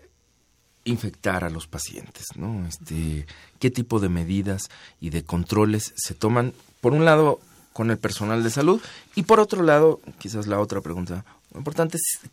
infectar 0.85 1.43
a 1.43 1.51
los 1.51 1.67
pacientes, 1.67 2.27
¿no? 2.37 2.65
Este, 2.65 3.27
qué 3.59 3.73
tipo 3.73 3.99
de 3.99 4.09
medidas 4.09 4.71
y 5.01 5.11
de 5.11 5.25
controles 5.25 5.93
se 5.97 6.15
toman 6.15 6.53
por 6.83 6.93
un 6.95 7.05
lado, 7.05 7.41
con 7.73 7.91
el 7.91 7.97
personal 7.97 8.43
de 8.43 8.51
salud 8.51 8.83
y 9.15 9.23
por 9.23 9.41
otro 9.41 9.63
lado, 9.63 10.01
quizás 10.19 10.47
la 10.47 10.61
otra 10.61 10.83
pregunta 10.83 11.25
importante 11.55 11.97
es 11.97 12.31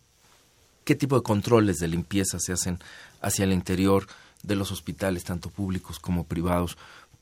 qué 0.83 0.95
tipo 0.95 1.15
de 1.15 1.23
controles 1.23 1.77
de 1.77 1.87
limpieza 1.87 2.39
se 2.39 2.51
hacen 2.51 2.79
hacia 3.21 3.45
el 3.45 3.53
interior 3.53 4.07
de 4.43 4.55
los 4.55 4.71
hospitales, 4.71 5.23
tanto 5.23 5.49
públicos 5.49 5.99
como 5.99 6.23
privados, 6.25 6.77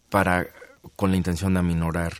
para 0.10 0.48
con 0.96 1.12
la 1.12 1.18
intención 1.18 1.54
de 1.54 1.60
aminorar, 1.60 2.14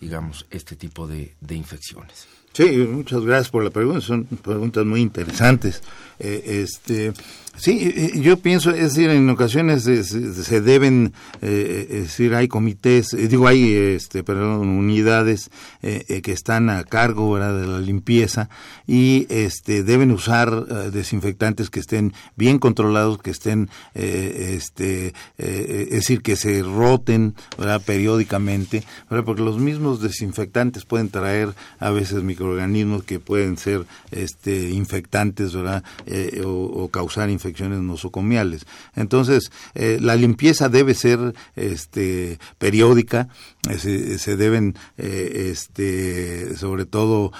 digamos, 0.00 0.46
este 0.50 0.76
tipo 0.76 1.08
de, 1.08 1.34
infecciones. 1.50 2.28
Sí, 2.52 2.86
muchas 2.90 3.22
gracias 3.22 3.50
por 3.50 3.64
la 3.64 3.70
pregunta, 3.70 4.02
son 4.02 4.24
preguntas 4.24 4.84
muy 4.84 5.00
interesantes. 5.00 5.82
Eh, 6.24 6.62
este, 6.62 7.12
sí, 7.56 8.12
yo 8.14 8.36
pienso, 8.36 8.70
es 8.70 8.94
decir, 8.94 9.10
en 9.10 9.28
ocasiones 9.28 9.82
se, 9.82 10.60
deben, 10.60 11.12
eh, 11.40 11.86
es 11.90 12.02
decir, 12.02 12.34
hay 12.34 12.46
comités, 12.46 13.12
eh, 13.14 13.26
digo, 13.26 13.48
hay, 13.48 13.72
este, 13.74 14.22
perdón, 14.22 14.68
unidades 14.68 15.50
que 15.80 16.32
están 16.32 16.70
a 16.70 16.84
cargo 16.84 17.38
de 17.38 17.66
la 17.66 17.80
limpieza 17.80 18.48
y 18.86 19.26
este, 19.30 19.82
deben 19.82 20.12
usar 20.12 20.92
desinfectantes 20.92 21.70
que 21.70 21.80
estén 21.80 22.12
bien 22.36 22.60
controlados, 22.60 23.18
que 23.18 23.30
estén, 23.30 23.68
este, 23.94 25.12
es 25.38 25.90
decir, 25.90 26.22
que 26.22 26.36
se 26.36 26.62
roten 26.62 27.34
¿verdad? 27.58 27.82
periódicamente, 27.84 28.84
porque 29.08 29.42
los 29.42 29.58
mismos 29.58 30.00
desinfectantes 30.00 30.84
pueden 30.84 31.08
traer 31.08 31.54
a 31.80 31.90
veces 31.90 32.22
microorganismos 32.42 33.04
que 33.04 33.20
pueden 33.20 33.56
ser 33.56 33.86
este, 34.10 34.70
infectantes, 34.70 35.54
¿verdad? 35.54 35.84
Eh, 36.06 36.42
o, 36.44 36.88
causar 36.88 37.30
infecciones 37.30 37.80
nosocomiales. 37.80 38.66
Entonces, 38.96 39.50
eh, 39.74 39.98
la 40.00 40.16
limpieza 40.16 40.68
debe 40.68 40.94
ser 40.94 41.34
este, 41.56 42.38
periódica, 42.58 43.28
eh, 43.70 44.18
se, 44.18 44.36
deben, 44.36 44.74
este, 44.96 46.56
sobre 46.56 46.84
todo 46.84 47.32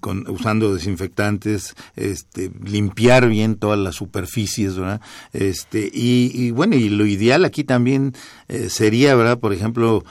con, 0.00 0.28
usando 0.30 0.74
desinfectantes, 0.74 1.74
este, 1.94 2.50
limpiar 2.64 3.28
bien 3.28 3.56
todas 3.56 3.78
las 3.78 3.96
superficies, 3.96 4.76
¿verdad? 4.76 5.02
Este, 5.34 5.90
y, 5.92 6.50
bueno, 6.52 6.76
y 6.76 6.88
lo 6.88 7.04
ideal 7.04 7.44
aquí 7.44 7.64
también 7.64 8.14
sería, 8.68 9.14
¿verdad? 9.14 9.40
Por 9.40 9.52
ejemplo, 9.52 10.04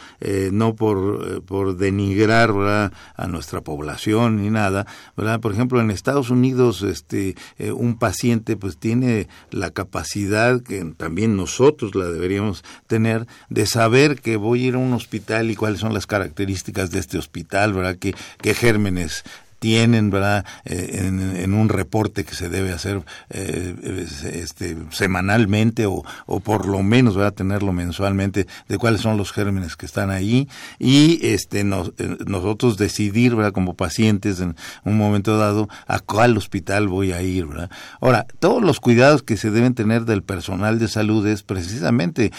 no 0.52 0.76
por, 0.76 1.44
por 1.44 1.76
denigrar. 1.78 2.52
A 2.52 3.28
nuestra 3.28 3.62
población 3.62 4.42
ni 4.42 4.50
nada, 4.50 4.86
¿verdad? 5.16 5.40
Por 5.40 5.54
ejemplo, 5.54 5.80
en 5.82 5.92
Estados 5.92 6.30
Unidos, 6.30 6.82
este, 6.82 7.36
un 7.60 7.98
paciente 7.98 8.58
pues 8.58 8.78
tiene 8.78 9.28
la 9.52 9.72
capacidad 9.72 10.62
que 10.62 10.84
también 10.98 11.36
nosotros 11.36 11.96
la 11.96 12.06
deberíamos 12.06 12.64
tener 12.88 13.28
de 13.50 13.66
saber 13.66 14.22
que 14.22 14.38
voy 14.38 14.64
a 14.64 14.68
ir 14.68 14.76
a 14.76 14.80
un 14.80 14.94
hospital 14.94 15.31
y 15.40 15.56
cuáles 15.56 15.80
son 15.80 15.94
las 15.94 16.08
características 16.08 16.92
de 16.92 17.00
este 17.00 17.18
hospital, 17.18 17.74
¿verdad? 17.74 17.96
¿Qué, 17.98 18.14
qué 18.42 18.54
gérmenes 18.54 19.24
tienen, 19.62 20.10
¿verdad? 20.10 20.44
Eh, 20.66 21.04
en, 21.06 21.54
un 21.54 21.70
reporte 21.70 22.24
que 22.24 22.34
se 22.34 22.50
debe 22.50 22.74
hacer 22.74 23.04
eh, 23.30 24.08
este, 24.34 24.76
semanalmente 24.90 25.86
o, 25.86 26.04
o, 26.26 26.40
por 26.40 26.68
lo 26.68 26.82
menos, 26.82 27.16
¿verdad? 27.16 27.36
Tenerlo 27.36 27.72
mensualmente 27.72 28.48
de 28.68 28.78
cuáles 28.80 29.02
son 29.02 29.18
los 29.18 29.32
gérmenes 29.32 29.76
que 29.76 29.86
están 29.86 30.10
ahí 30.10 30.50
y 30.80 31.20
este 31.28 31.64
nos, 31.64 31.90
eh, 32.00 32.18
nosotros 32.26 32.78
decidir, 32.78 33.36
¿verdad? 33.36 33.52
Como 33.52 33.76
pacientes 33.76 34.40
en 34.40 34.56
un 34.84 34.98
momento 34.98 35.38
dado 35.38 35.70
a 35.86 36.00
cuál 36.00 36.36
hospital 36.38 36.88
voy 36.88 37.12
a 37.12 37.22
ir, 37.22 37.46
¿verdad? 37.46 37.70
Ahora, 38.00 38.26
todos 38.40 38.64
los 38.64 38.80
cuidados 38.80 39.22
que 39.22 39.38
se 39.38 39.52
deben 39.52 39.76
tener 39.76 40.06
del 40.06 40.24
personal 40.24 40.80
de 40.80 40.88
salud 40.88 41.28
es 41.28 41.44
precisamente 41.44 42.32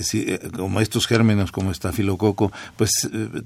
si, 0.00 0.38
como 0.56 0.80
estos 0.80 1.06
gérmenes 1.06 1.52
como 1.52 1.70
estafilococo, 1.70 2.50
pues 2.78 2.90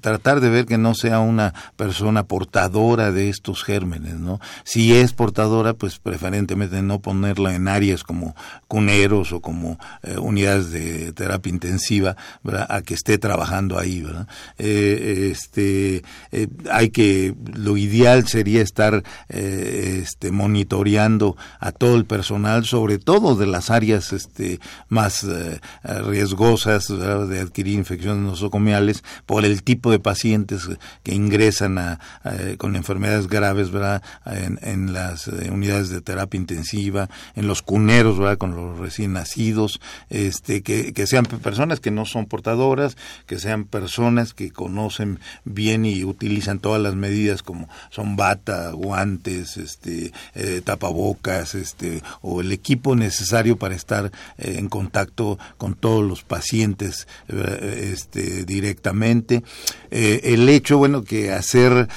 tratar 0.01 0.41
de 0.41 0.51
ver 0.51 0.67
que 0.67 0.79
no 0.79 0.95
sea 0.95 1.19
una 1.19 1.53
persona 1.77 2.23
portadora 2.23 3.08
de 3.13 3.29
estos 3.29 3.65
gérmenes, 3.65 4.15
¿no? 4.15 4.41
Si 4.65 4.95
es 4.95 5.13
portadora, 5.13 5.75
pues 5.75 5.99
preferentemente 5.99 6.83
no 6.83 7.01
ponerla 7.01 7.55
en 7.55 7.69
áreas 7.69 8.03
como 8.03 8.35
cuneros 8.67 9.33
o 9.33 9.41
como 9.41 9.79
eh, 10.03 10.19
unidades 10.19 10.71
de 10.71 11.13
terapia 11.13 11.51
intensiva. 11.51 12.17
A 12.69 12.83
que 12.83 12.95
esté 12.95 13.19
trabajando 13.19 13.79
ahí. 13.79 14.05
Eh, 14.59 15.31
este, 15.31 16.03
eh, 16.33 16.49
hay 16.71 16.91
que, 16.91 17.35
lo 17.55 17.77
ideal 17.77 18.27
sería 18.27 18.63
estar 18.63 19.03
este, 19.29 20.31
monitoreando 20.31 21.37
a 21.61 21.73
todo 21.73 21.97
el 21.97 22.05
personal, 22.05 22.65
sobre 22.65 22.99
todo 22.99 23.37
de 23.37 23.47
las 23.47 23.71
áreas 23.71 24.13
este, 24.13 24.61
más 24.89 25.27
riesgosas 25.83 26.89
de 26.89 27.41
adquirir 27.41 27.75
infecciones 27.75 28.23
nosocomiales 28.23 29.03
por 29.27 29.45
el 29.45 29.63
tipo 29.63 29.91
de 29.91 29.99
pacientes 29.99 30.69
que 31.03 31.15
ingresan 31.15 31.79
a, 31.79 32.01
con 32.57 32.77
enfermedades 32.77 32.98
enfermedades 32.99 33.29
graves, 33.29 33.71
¿verdad? 33.71 34.03
En, 34.27 34.93
las 34.93 35.29
eh, 35.29 35.51
unidades 35.53 35.89
de 35.89 36.01
terapia 36.01 36.39
intensiva, 36.39 37.09
en 37.37 37.47
los 37.47 37.63
cuneros, 37.63 38.19
¿verdad? 38.19 38.39
Con 38.39 38.57
los 38.57 38.79
recién 38.79 39.13
nacidos, 39.13 39.81
este, 40.11 40.63
que, 40.63 40.93
que 40.93 41.07
sean 41.07 41.25
personas 41.25 41.79
que 41.81 41.91
no 41.91 42.07
son 42.07 42.27
portadoras, 42.27 42.97
que 43.27 43.39
sean 43.39 43.65
personas 43.65 44.35
que 44.35 44.51
conocen 44.51 45.21
bien 45.45 45.85
y 45.85 46.05
utilizan 46.05 46.59
todas 46.59 46.83
las 46.83 46.97
medidas 46.97 47.43
como 47.43 47.69
son 47.91 48.17
bata, 48.17 48.73
guantes, 48.73 49.57
este, 49.57 50.13
eh, 50.35 50.61
tapabocas, 50.65 51.55
este, 51.55 52.03
o 52.21 52.41
el 52.41 52.51
equipo 52.51 52.97
necesario 52.97 53.57
para 53.57 53.77
estar 53.77 54.07
eh, 54.39 54.57
en 54.59 54.69
contacto 54.69 55.39
con 55.57 55.75
todos 55.75 56.05
los 56.05 56.25
pacientes 56.25 57.07
este, 57.29 58.45
directamente. 58.45 59.43
el 59.91 60.49
hecho, 60.49 60.79
bueno, 60.79 61.05
que 61.05 61.33
hacer 61.33 61.89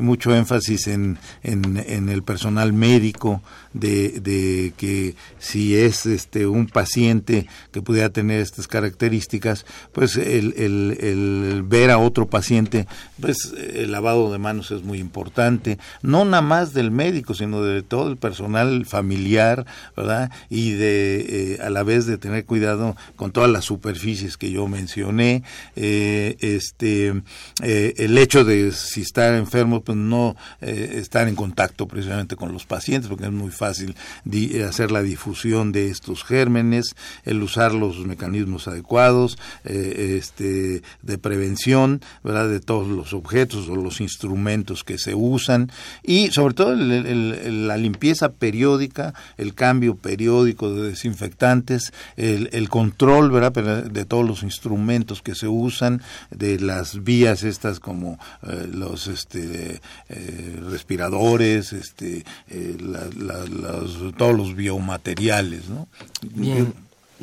mucho 0.00 0.33
énfasis 0.34 0.86
en, 0.88 1.18
en, 1.42 2.08
el 2.08 2.22
personal 2.22 2.72
médico, 2.72 3.42
de, 3.72 4.20
de, 4.20 4.72
que 4.76 5.16
si 5.38 5.76
es 5.76 6.06
este 6.06 6.46
un 6.46 6.66
paciente 6.66 7.46
que 7.72 7.82
pudiera 7.82 8.10
tener 8.10 8.40
estas 8.40 8.68
características, 8.68 9.66
pues 9.92 10.16
el, 10.16 10.54
el, 10.56 10.96
el, 11.00 11.62
ver 11.64 11.90
a 11.90 11.98
otro 11.98 12.26
paciente, 12.26 12.86
pues 13.20 13.52
el 13.74 13.92
lavado 13.92 14.32
de 14.32 14.38
manos 14.38 14.70
es 14.70 14.82
muy 14.82 14.98
importante, 14.98 15.78
no 16.02 16.24
nada 16.24 16.42
más 16.42 16.72
del 16.72 16.90
médico, 16.90 17.34
sino 17.34 17.62
de 17.62 17.82
todo 17.82 18.08
el 18.08 18.16
personal 18.16 18.86
familiar, 18.86 19.66
¿verdad? 19.96 20.30
Y 20.48 20.70
de 20.72 21.54
eh, 21.54 21.58
a 21.62 21.70
la 21.70 21.82
vez 21.82 22.06
de 22.06 22.18
tener 22.18 22.44
cuidado 22.44 22.96
con 23.16 23.32
todas 23.32 23.50
las 23.50 23.64
superficies 23.64 24.36
que 24.36 24.50
yo 24.50 24.68
mencioné, 24.68 25.42
eh, 25.76 26.36
este 26.40 27.22
eh, 27.62 27.94
el 27.96 28.16
hecho 28.18 28.44
de 28.44 28.72
si 28.72 29.02
está 29.02 29.36
enfermo, 29.36 29.82
pues 29.82 29.96
no 29.96 30.23
eh, 30.60 30.96
estar 30.96 31.28
en 31.28 31.34
contacto 31.34 31.86
precisamente 31.86 32.36
con 32.36 32.52
los 32.52 32.66
pacientes, 32.66 33.08
porque 33.08 33.24
es 33.24 33.32
muy 33.32 33.50
fácil 33.50 33.94
hacer 34.66 34.90
la 34.90 35.02
difusión 35.02 35.72
de 35.72 35.90
estos 35.90 36.24
gérmenes, 36.24 36.94
el 37.24 37.42
usar 37.42 37.72
los 37.72 37.98
mecanismos 38.06 38.68
adecuados 38.68 39.38
eh, 39.64 40.16
este, 40.18 40.82
de 41.02 41.18
prevención, 41.18 42.00
¿verdad? 42.22 42.48
De 42.48 42.60
todos 42.60 42.88
los 42.88 43.12
objetos 43.12 43.68
o 43.68 43.76
los 43.76 44.00
instrumentos 44.00 44.84
que 44.84 44.98
se 44.98 45.14
usan 45.14 45.70
y 46.02 46.30
sobre 46.30 46.54
todo 46.54 46.74
la 46.74 47.76
limpieza 47.76 48.32
periódica, 48.32 49.14
el 49.36 49.54
cambio 49.54 49.96
periódico 49.96 50.72
de 50.74 50.90
desinfectantes, 50.90 51.92
el, 52.16 52.68
control, 52.68 53.30
¿verdad? 53.30 53.84
De 53.84 54.04
todos 54.04 54.26
los 54.26 54.42
instrumentos 54.42 55.22
que 55.22 55.34
se 55.34 55.48
usan, 55.48 56.02
de 56.30 56.58
las 56.58 57.04
vías 57.04 57.42
estas 57.42 57.80
como 57.80 58.18
eh, 58.42 58.68
los 58.72 59.06
este, 59.06 59.80
eh, 60.08 60.60
respiradores, 60.68 61.72
este, 61.72 62.24
eh, 62.48 62.76
todos 64.18 64.36
los 64.36 64.54
biomateriales, 64.54 65.68
¿no? 65.68 65.88
Bien. 66.20 66.74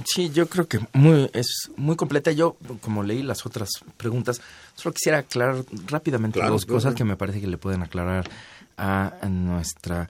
Sí, 0.05 0.31
yo 0.31 0.47
creo 0.47 0.67
que 0.67 0.79
muy, 0.93 1.29
es 1.33 1.69
muy 1.77 1.95
completa. 1.95 2.31
Yo, 2.31 2.57
como 2.81 3.03
leí 3.03 3.21
las 3.21 3.45
otras 3.45 3.69
preguntas, 3.97 4.41
solo 4.73 4.93
quisiera 4.93 5.19
aclarar 5.19 5.63
rápidamente 5.85 6.41
dos 6.41 6.65
cosas 6.65 6.95
que 6.95 7.03
me 7.03 7.17
parece 7.17 7.39
que 7.39 7.47
le 7.47 7.57
pueden 7.57 7.83
aclarar 7.83 8.27
a, 8.77 9.13
nuestra 9.29 10.09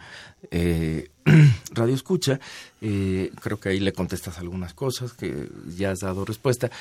eh, 0.49 1.09
radio 1.71 1.93
escucha. 1.93 2.39
creo 2.79 3.59
que 3.59 3.69
ahí 3.69 3.81
le 3.81 3.91
contestas 3.91 4.37
algunas 4.37 4.73
cosas 4.73 5.11
que 5.11 5.49
ya 5.75 5.91
has 5.91 5.99
dado 5.99 6.23
respuesta. 6.23 6.71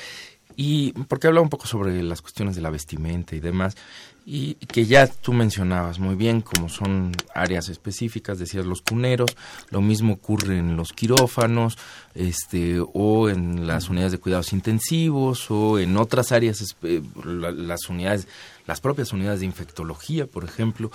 Y 0.57 0.93
porque 0.93 1.27
habla 1.27 1.41
un 1.41 1.49
poco 1.49 1.67
sobre 1.67 2.03
las 2.03 2.23
cuestiones 2.23 2.55
de 2.55 2.63
la 2.63 2.71
vestimenta 2.71 3.35
y 3.35 3.41
demás 3.41 3.77
y 4.27 4.55
que 4.55 4.85
ya 4.87 5.07
tú 5.07 5.33
mencionabas 5.33 5.99
muy 5.99 6.15
bien, 6.15 6.41
como 6.41 6.69
son 6.69 7.13
áreas 7.35 7.69
específicas, 7.69 8.39
decías 8.39 8.67
los 8.67 8.83
cuneros, 8.83 9.37
lo 9.71 9.81
mismo 9.81 10.15
ocurre 10.15 10.59
en 10.59 10.77
los 10.77 10.93
quirófanos, 10.93 11.79
este, 12.15 12.79
o 12.81 13.29
en 13.29 13.67
las 13.67 13.89
unidades 13.89 14.13
de 14.13 14.19
cuidados 14.19 14.53
intensivos, 14.53 15.51
o 15.51 15.79
en 15.79 15.97
otras 15.97 16.33
áreas, 16.33 16.77
las 16.83 17.89
unidades, 17.89 18.29
las 18.67 18.81
propias 18.81 19.13
unidades 19.13 19.41
de 19.41 19.47
infectología, 19.47 20.27
por 20.27 20.45
ejemplo, 20.45 20.91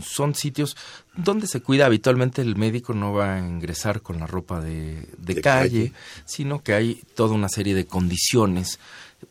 son 0.00 0.34
sitios 0.34 0.76
donde 1.14 1.46
se 1.46 1.60
cuida 1.60 1.86
habitualmente 1.86 2.42
el 2.42 2.56
médico 2.56 2.94
no 2.94 3.12
va 3.12 3.34
a 3.34 3.38
ingresar 3.38 4.02
con 4.02 4.18
la 4.18 4.26
ropa 4.26 4.60
de, 4.60 5.06
calle, 5.42 5.92
sino 6.24 6.62
que 6.62 6.74
hay 6.74 7.02
toda 7.14 7.34
una 7.34 7.48
serie 7.48 7.74
de 7.74 7.86
condiciones 7.86 8.78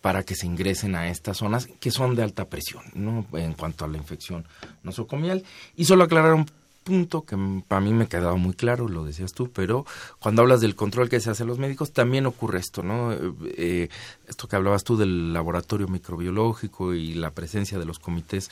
para 0.02 0.24
que 0.24 0.36
se 0.36 0.48
ingresen 0.48 0.96
a 0.96 1.10
estas 1.10 1.38
zonas 1.38 1.68
que 1.80 1.92
son 1.92 2.16
de 2.16 2.24
alta 2.24 2.46
presión, 2.46 2.84
¿no? 2.94 3.26
En 3.34 3.54
cuanto 3.54 3.86
a 3.86 3.88
la 3.88 3.98
infección 3.98 4.46
nosocomial. 4.84 5.44
Y 5.76 5.86
solo 5.86 6.04
aclarar 6.04 6.34
un 6.34 6.48
punto 6.84 7.24
que 7.24 7.38
para 7.68 7.82
mí 7.82 7.94
me 7.94 8.06
ha 8.06 8.10
quedado 8.10 8.38
muy 8.38 8.54
claro, 8.54 8.88
lo 8.88 9.06
decías 9.06 9.34
tú, 9.34 9.52
pero 9.52 9.86
cuando 10.20 10.42
hablas 10.42 10.62
del 10.62 10.76
control 10.76 11.10
que 11.10 11.20
se 11.20 11.30
hace 11.30 11.44
a 11.44 11.46
los 11.46 11.60
médicos, 11.60 11.92
también 11.92 12.26
ocurre 12.26 12.60
esto, 12.60 12.82
¿no? 12.82 13.14
Eh, 13.14 13.90
esto 14.28 14.48
que 14.48 14.56
hablabas 14.56 14.84
tú 14.84 14.98
del 14.98 15.34
laboratorio 15.34 15.88
microbiológico 15.88 16.94
y 16.94 17.14
la 17.14 17.32
presencia 17.32 17.78
de 17.78 17.86
los 17.86 18.00
comités 18.00 18.50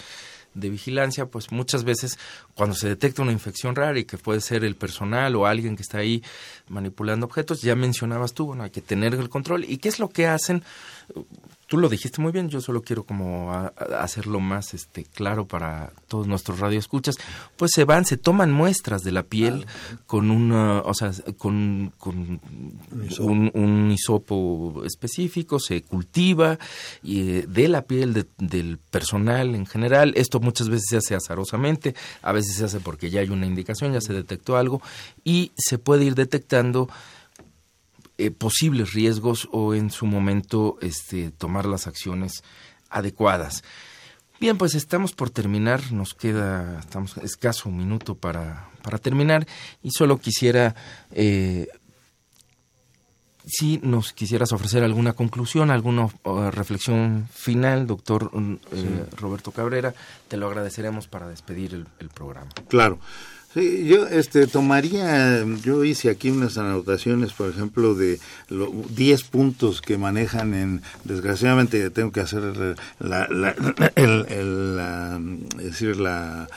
de 0.53 0.69
vigilancia, 0.69 1.25
pues 1.27 1.51
muchas 1.51 1.83
veces 1.83 2.17
cuando 2.53 2.75
se 2.75 2.87
detecta 2.87 3.21
una 3.21 3.31
infección 3.31 3.75
rara 3.75 3.97
y 3.99 4.05
que 4.05 4.17
puede 4.17 4.41
ser 4.41 4.63
el 4.63 4.75
personal 4.75 5.35
o 5.35 5.45
alguien 5.45 5.75
que 5.75 5.83
está 5.83 5.99
ahí 5.99 6.23
manipulando 6.67 7.25
objetos, 7.25 7.61
ya 7.61 7.75
mencionabas 7.75 8.33
tú, 8.33 8.47
bueno, 8.47 8.63
hay 8.63 8.71
que 8.71 8.81
tener 8.81 9.13
el 9.13 9.29
control. 9.29 9.65
¿Y 9.65 9.77
qué 9.77 9.89
es 9.89 9.99
lo 9.99 10.09
que 10.09 10.27
hacen? 10.27 10.63
Tú 11.69 11.77
lo 11.77 11.87
dijiste 11.87 12.19
muy 12.19 12.31
bien, 12.31 12.49
yo 12.49 12.61
solo 12.61 12.81
quiero 12.81 13.03
como 13.03 13.53
hacerlo 13.99 14.39
más 14.39 14.73
este 14.73 15.03
claro 15.03 15.47
para 15.47 15.93
todos 16.07 16.27
nuestros 16.27 16.59
radioescuchas, 16.59 17.15
pues 17.57 17.71
se 17.75 17.85
van, 17.85 18.05
se 18.05 18.17
toman 18.17 18.51
muestras 18.51 19.03
de 19.03 19.11
la 19.11 19.21
piel 19.21 19.67
con 20.07 20.31
una, 20.31 20.79
o 20.79 20.93
sea, 20.95 21.11
con, 21.37 21.93
un, 23.19 23.91
hisopo. 23.91 24.83
específico, 24.83 25.59
se 25.59 25.83
cultiva 25.83 26.57
y, 27.03 27.29
eh, 27.29 27.45
de 27.47 27.67
la 27.67 27.83
piel 27.83 28.25
del 28.39 28.79
personal 28.89 29.53
en 29.53 29.67
general. 29.67 30.13
Esto 30.15 30.39
muchas 30.39 30.69
veces 30.69 30.87
se 30.89 30.97
hace 30.97 31.13
azarosamente, 31.13 31.93
a 32.23 32.31
veces 32.31 32.55
se 32.55 32.65
hace 32.65 32.79
porque 32.79 33.11
ya 33.11 33.21
hay 33.21 33.29
una 33.29 33.45
indicación, 33.45 33.93
ya 33.93 34.01
se 34.01 34.13
detectó 34.13 34.57
algo 34.57 34.81
y 35.23 35.51
se 35.55 35.77
puede 35.77 36.05
ir 36.05 36.15
detectando 36.15 36.89
eh, 38.19 38.31
posibles 38.31 38.91
riesgos 38.91 39.47
o 39.53 39.73
en 39.73 39.91
su 39.91 40.05
momento 40.05 40.77
este, 40.81 41.31
tomar 41.31 41.65
las 41.65 41.87
acciones 41.87 42.43
adecuadas. 42.89 43.63
Bien, 44.41 44.57
pues 44.57 44.75
estamos 44.75 45.13
por 45.13 45.29
terminar, 45.29 45.93
nos 45.93 46.13
queda 46.13 46.79
estamos 46.79 47.15
escaso 47.17 47.69
un 47.69 47.77
minuto 47.77 48.15
para, 48.15 48.69
para 48.83 48.97
terminar 48.97 49.47
y 49.81 49.91
solo 49.91 50.17
quisiera, 50.17 50.75
eh, 51.11 51.67
si 53.45 53.79
nos 53.83 54.11
quisieras 54.11 54.51
ofrecer 54.51 54.83
alguna 54.83 55.13
conclusión, 55.13 55.71
alguna 55.71 56.09
reflexión 56.51 57.25
final, 57.33 57.87
doctor 57.87 58.31
eh, 58.73 59.05
Roberto 59.15 59.51
Cabrera, 59.51 59.93
te 60.27 60.35
lo 60.35 60.47
agradeceremos 60.47 61.07
para 61.07 61.29
despedir 61.29 61.73
el, 61.73 61.87
el 61.99 62.09
programa. 62.09 62.49
Claro. 62.67 62.99
Sí, 63.51 63.87
yo 63.87 64.05
este, 64.07 64.45
tomaría, 64.45 65.43
yo 65.63 65.83
hice 65.83 66.11
aquí 66.11 66.29
unas 66.29 66.59
anotaciones, 66.59 67.33
por 67.33 67.49
ejemplo, 67.49 67.95
de 67.95 68.19
los 68.47 68.69
10 68.95 69.23
puntos 69.23 69.81
que 69.81 69.97
manejan 69.97 70.53
en, 70.53 70.81
desgraciadamente 71.03 71.89
tengo 71.89 72.11
que 72.11 72.19
hacer 72.19 72.75
la, 72.99 73.27
la, 73.27 73.55
el, 73.95 75.39
decir, 75.57 75.97
la 75.97 76.47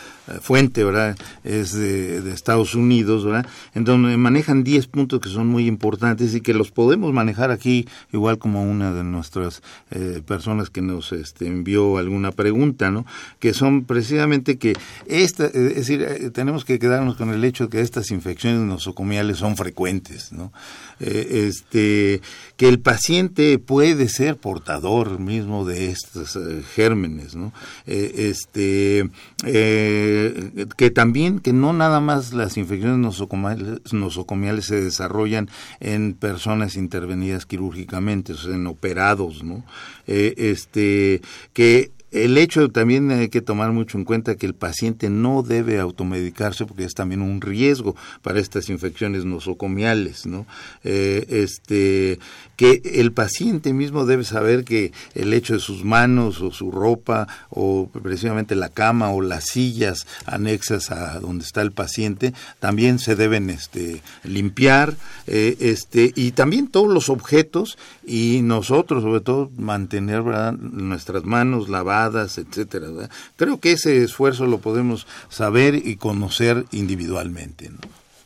fuente, 0.41 0.85
¿verdad? 0.85 1.17
Es 1.45 1.73
de, 1.73 2.31
Estados 2.33 2.75
Unidos, 2.75 3.25
¿verdad? 3.25 3.47
En 3.75 3.85
donde 3.85 4.17
manejan 4.17 4.65
10 4.65 4.87
puntos 4.87 5.21
que 5.21 5.29
son 5.29 5.49
muy 5.49 5.67
importantes 5.67 6.35
y 6.35 6.41
que 6.41 6.55
los 6.55 6.71
podemos 6.71 7.13
manejar 7.13 7.51
aquí, 7.51 7.87
igual 8.13 8.39
como 8.39 8.63
una 8.63 8.93
de 8.93 9.05
nuestras 9.05 9.63
eh, 9.91 10.23
personas 10.27 10.71
que 10.71 10.83
nos 10.83 11.13
este, 11.13 11.47
envió 11.47 11.99
alguna 11.99 12.33
pregunta, 12.33 12.91
¿no? 12.91 13.07
Que 13.39 13.55
son 13.55 13.85
precisamente 13.85 14.59
que 14.59 14.75
esta, 15.07 15.47
es 15.47 15.75
decir, 15.75 16.03
eh, 16.03 16.31
tenemos 16.31 16.65
que 16.65 16.79
quedarnos 16.83 17.17
con 17.17 17.31
el 17.31 17.45
hecho 17.45 17.65
de 17.65 17.71
que 17.71 17.81
estas 17.81 18.11
infecciones 18.11 18.61
nosocomiales 18.61 19.39
son 19.39 19.57
frecuentes, 19.57 20.33
¿no? 20.33 20.53
Eh, 21.01 21.47
este, 21.49 22.21
que 22.57 22.69
el 22.69 22.81
paciente 22.81 23.59
puede 23.59 24.09
ser 24.09 24.37
portador 24.37 25.19
mismo 25.19 25.65
de 25.65 25.91
estos 25.91 26.39
gérmenes, 26.75 27.35
¿no? 27.35 27.53
este, 27.87 29.09
que 29.43 30.91
también, 30.95 31.39
que 31.39 31.53
no 31.53 31.73
nada 31.73 32.01
más 32.01 32.33
las 32.33 32.57
infecciones 32.57 32.99
nosocomiales, 32.99 34.65
se 34.65 34.81
desarrollan 34.81 35.49
en 35.81 36.15
personas 36.15 36.77
intervenidas 36.77 37.47
quirúrgicamente, 37.47 38.33
o 38.33 38.37
sea, 38.37 38.55
en 38.55 38.67
operados, 38.67 39.43
¿no? 39.43 39.65
Eh, 40.07 40.35
este, 40.37 41.23
que 41.53 41.93
el 42.13 42.37
hecho 42.39 42.69
también 42.69 43.11
hay 43.11 43.29
que 43.29 43.41
tomar 43.41 43.73
mucho 43.73 43.97
en 43.97 44.05
cuenta 44.05 44.37
que 44.37 44.47
el 44.47 44.55
paciente 44.55 45.09
no 45.09 45.43
debe 45.43 45.81
automedicarse 45.81 46.67
porque 46.67 46.85
es 46.85 46.95
también 46.95 47.23
un 47.23 47.41
riesgo 47.41 47.97
para 48.21 48.39
estas 48.39 48.69
infecciones 48.69 49.25
nosocomiales, 49.25 50.27
¿no? 50.27 50.47
Eh, 50.85 51.27
este, 51.29 52.19
que 52.57 52.83
el 52.85 53.13
paciente 53.13 53.73
mismo 53.73 54.05
debe 54.05 54.25
saber 54.25 54.65
que 54.65 54.93
el 55.15 55.33
hecho 55.33 55.55
de 55.55 55.61
sus 55.61 55.85
manos 55.85 56.41
o 56.43 56.53
su 56.53 56.71
ropa 56.71 57.27
o 57.49 57.89
precisamente 58.03 58.55
la 58.55 58.69
cama 58.69 59.11
o 59.11 59.23
las 59.23 59.45
sillas 59.45 60.07
anexas 60.27 60.91
a 60.91 61.19
donde 61.19 61.45
está 61.45 61.63
el 61.63 61.73
paciente 61.73 62.35
también 62.61 62.99
se 62.99 63.17
deben 63.17 63.49
este, 63.49 64.03
limpiar 64.23 64.95
eh, 65.27 65.57
este, 65.61 66.13
y 66.15 66.33
también 66.33 66.69
todos 66.69 66.93
los 66.93 67.09
objetos 67.09 67.79
y 68.07 68.41
nosotros 68.43 69.03
sobre 69.03 69.21
todo 69.21 69.51
mantener 69.57 70.23
nuestras 70.23 71.25
manos 71.25 71.69
lavadas 71.69 72.02
etcétera. 72.07 72.89
Creo 73.37 73.61
que 73.61 73.73
ese 73.73 74.03
esfuerzo 74.03 74.47
lo 74.47 74.59
podemos 74.59 75.07
saber 75.29 75.75
y 75.75 75.97
conocer 75.97 76.67
individualmente. 76.73 77.71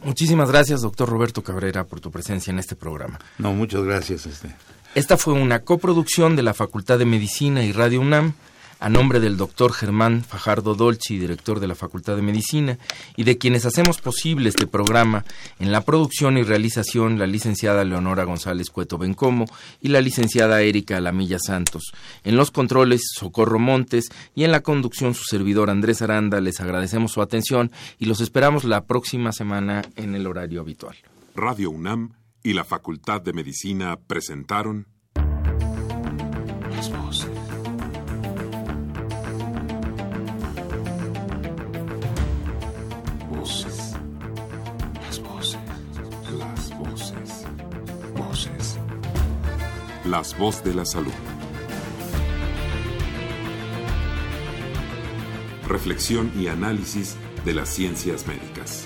Muchísimas 0.05 0.51
gracias, 0.51 0.83
doctor 0.83 1.09
Roberto 1.09 1.43
Cabrera, 1.43 1.85
por 1.85 2.01
tu 2.01 2.11
presencia 2.11 2.51
en 2.51 2.59
este 2.59 2.77
programa. 2.77 3.19
No, 3.39 3.53
muchas 3.53 3.83
gracias. 3.83 4.27
Este. 4.27 4.55
Esta 4.95 5.17
fue 5.17 5.35
una 5.35 5.61
coproducción 5.61 6.37
de 6.37 6.43
la 6.43 6.55
Facultad 6.55 6.99
de 6.99 7.05
Medicina 7.05 7.65
y 7.65 7.73
Radio 7.73 8.01
UNAM 8.01 8.35
a 8.79 8.89
nombre 8.89 9.21
del 9.21 9.37
doctor 9.37 9.73
Germán 9.73 10.23
Fajardo 10.23 10.75
Dolci, 10.75 11.19
director 11.19 11.61
de 11.61 11.69
la 11.69 11.75
Facultad 11.75 12.17
de 12.17 12.23
Medicina, 12.23 12.79
y 13.17 13.25
de 13.25 13.39
quienes 13.39 13.65
hacemos 13.65 14.01
posible 14.01 14.49
este 14.49 14.67
programa, 14.67 15.25
en 15.59 15.73
la 15.73 15.81
producción 15.81 16.39
y 16.39 16.43
realización 16.43 17.19
la 17.19 17.27
licenciada 17.27 17.85
Leonora 17.85 18.25
González 18.25 18.71
Cueto 18.71 18.99
Bencomo 18.99 19.47
y 19.81 19.89
la 19.89 20.01
licenciada 20.01 20.63
Erika 20.63 20.97
Alamilla 20.97 21.39
Santos. 21.39 21.93
En 22.25 22.37
los 22.37 22.51
controles, 22.51 23.03
Socorro 23.15 23.59
Montes 23.59 24.09
y 24.35 24.45
en 24.45 24.53
la 24.53 24.61
conducción 24.61 25.15
su 25.15 25.25
servidor 25.25 25.71
Andrés 25.71 26.03
Aranda. 26.03 26.41
Les 26.41 26.61
agradecemos 26.61 27.13
su 27.13 27.23
atención 27.23 27.71
y 27.99 28.07
los 28.07 28.21
esperamos 28.21 28.65
la 28.65 28.85
próxima 28.85 29.33
semana 29.33 29.83
en 29.97 30.15
el 30.15 30.27
horario 30.27 30.61
habitual. 30.61 30.97
Radio 31.35 31.71
UNAM 31.71 32.13
y 32.43 32.53
la 32.53 32.65
Facultad 32.65 33.21
de 33.21 33.33
Medicina 33.33 33.99
presentaron 34.07 34.87
Las 50.07 50.39
Voz 50.39 50.63
de 50.63 50.73
la 50.73 50.85
Salud. 50.85 51.13
Reflexión 55.67 56.31
y 56.39 56.47
análisis 56.47 57.17
de 57.45 57.55
las 57.55 57.69
ciencias 57.69 58.25
médicas. 58.29 58.86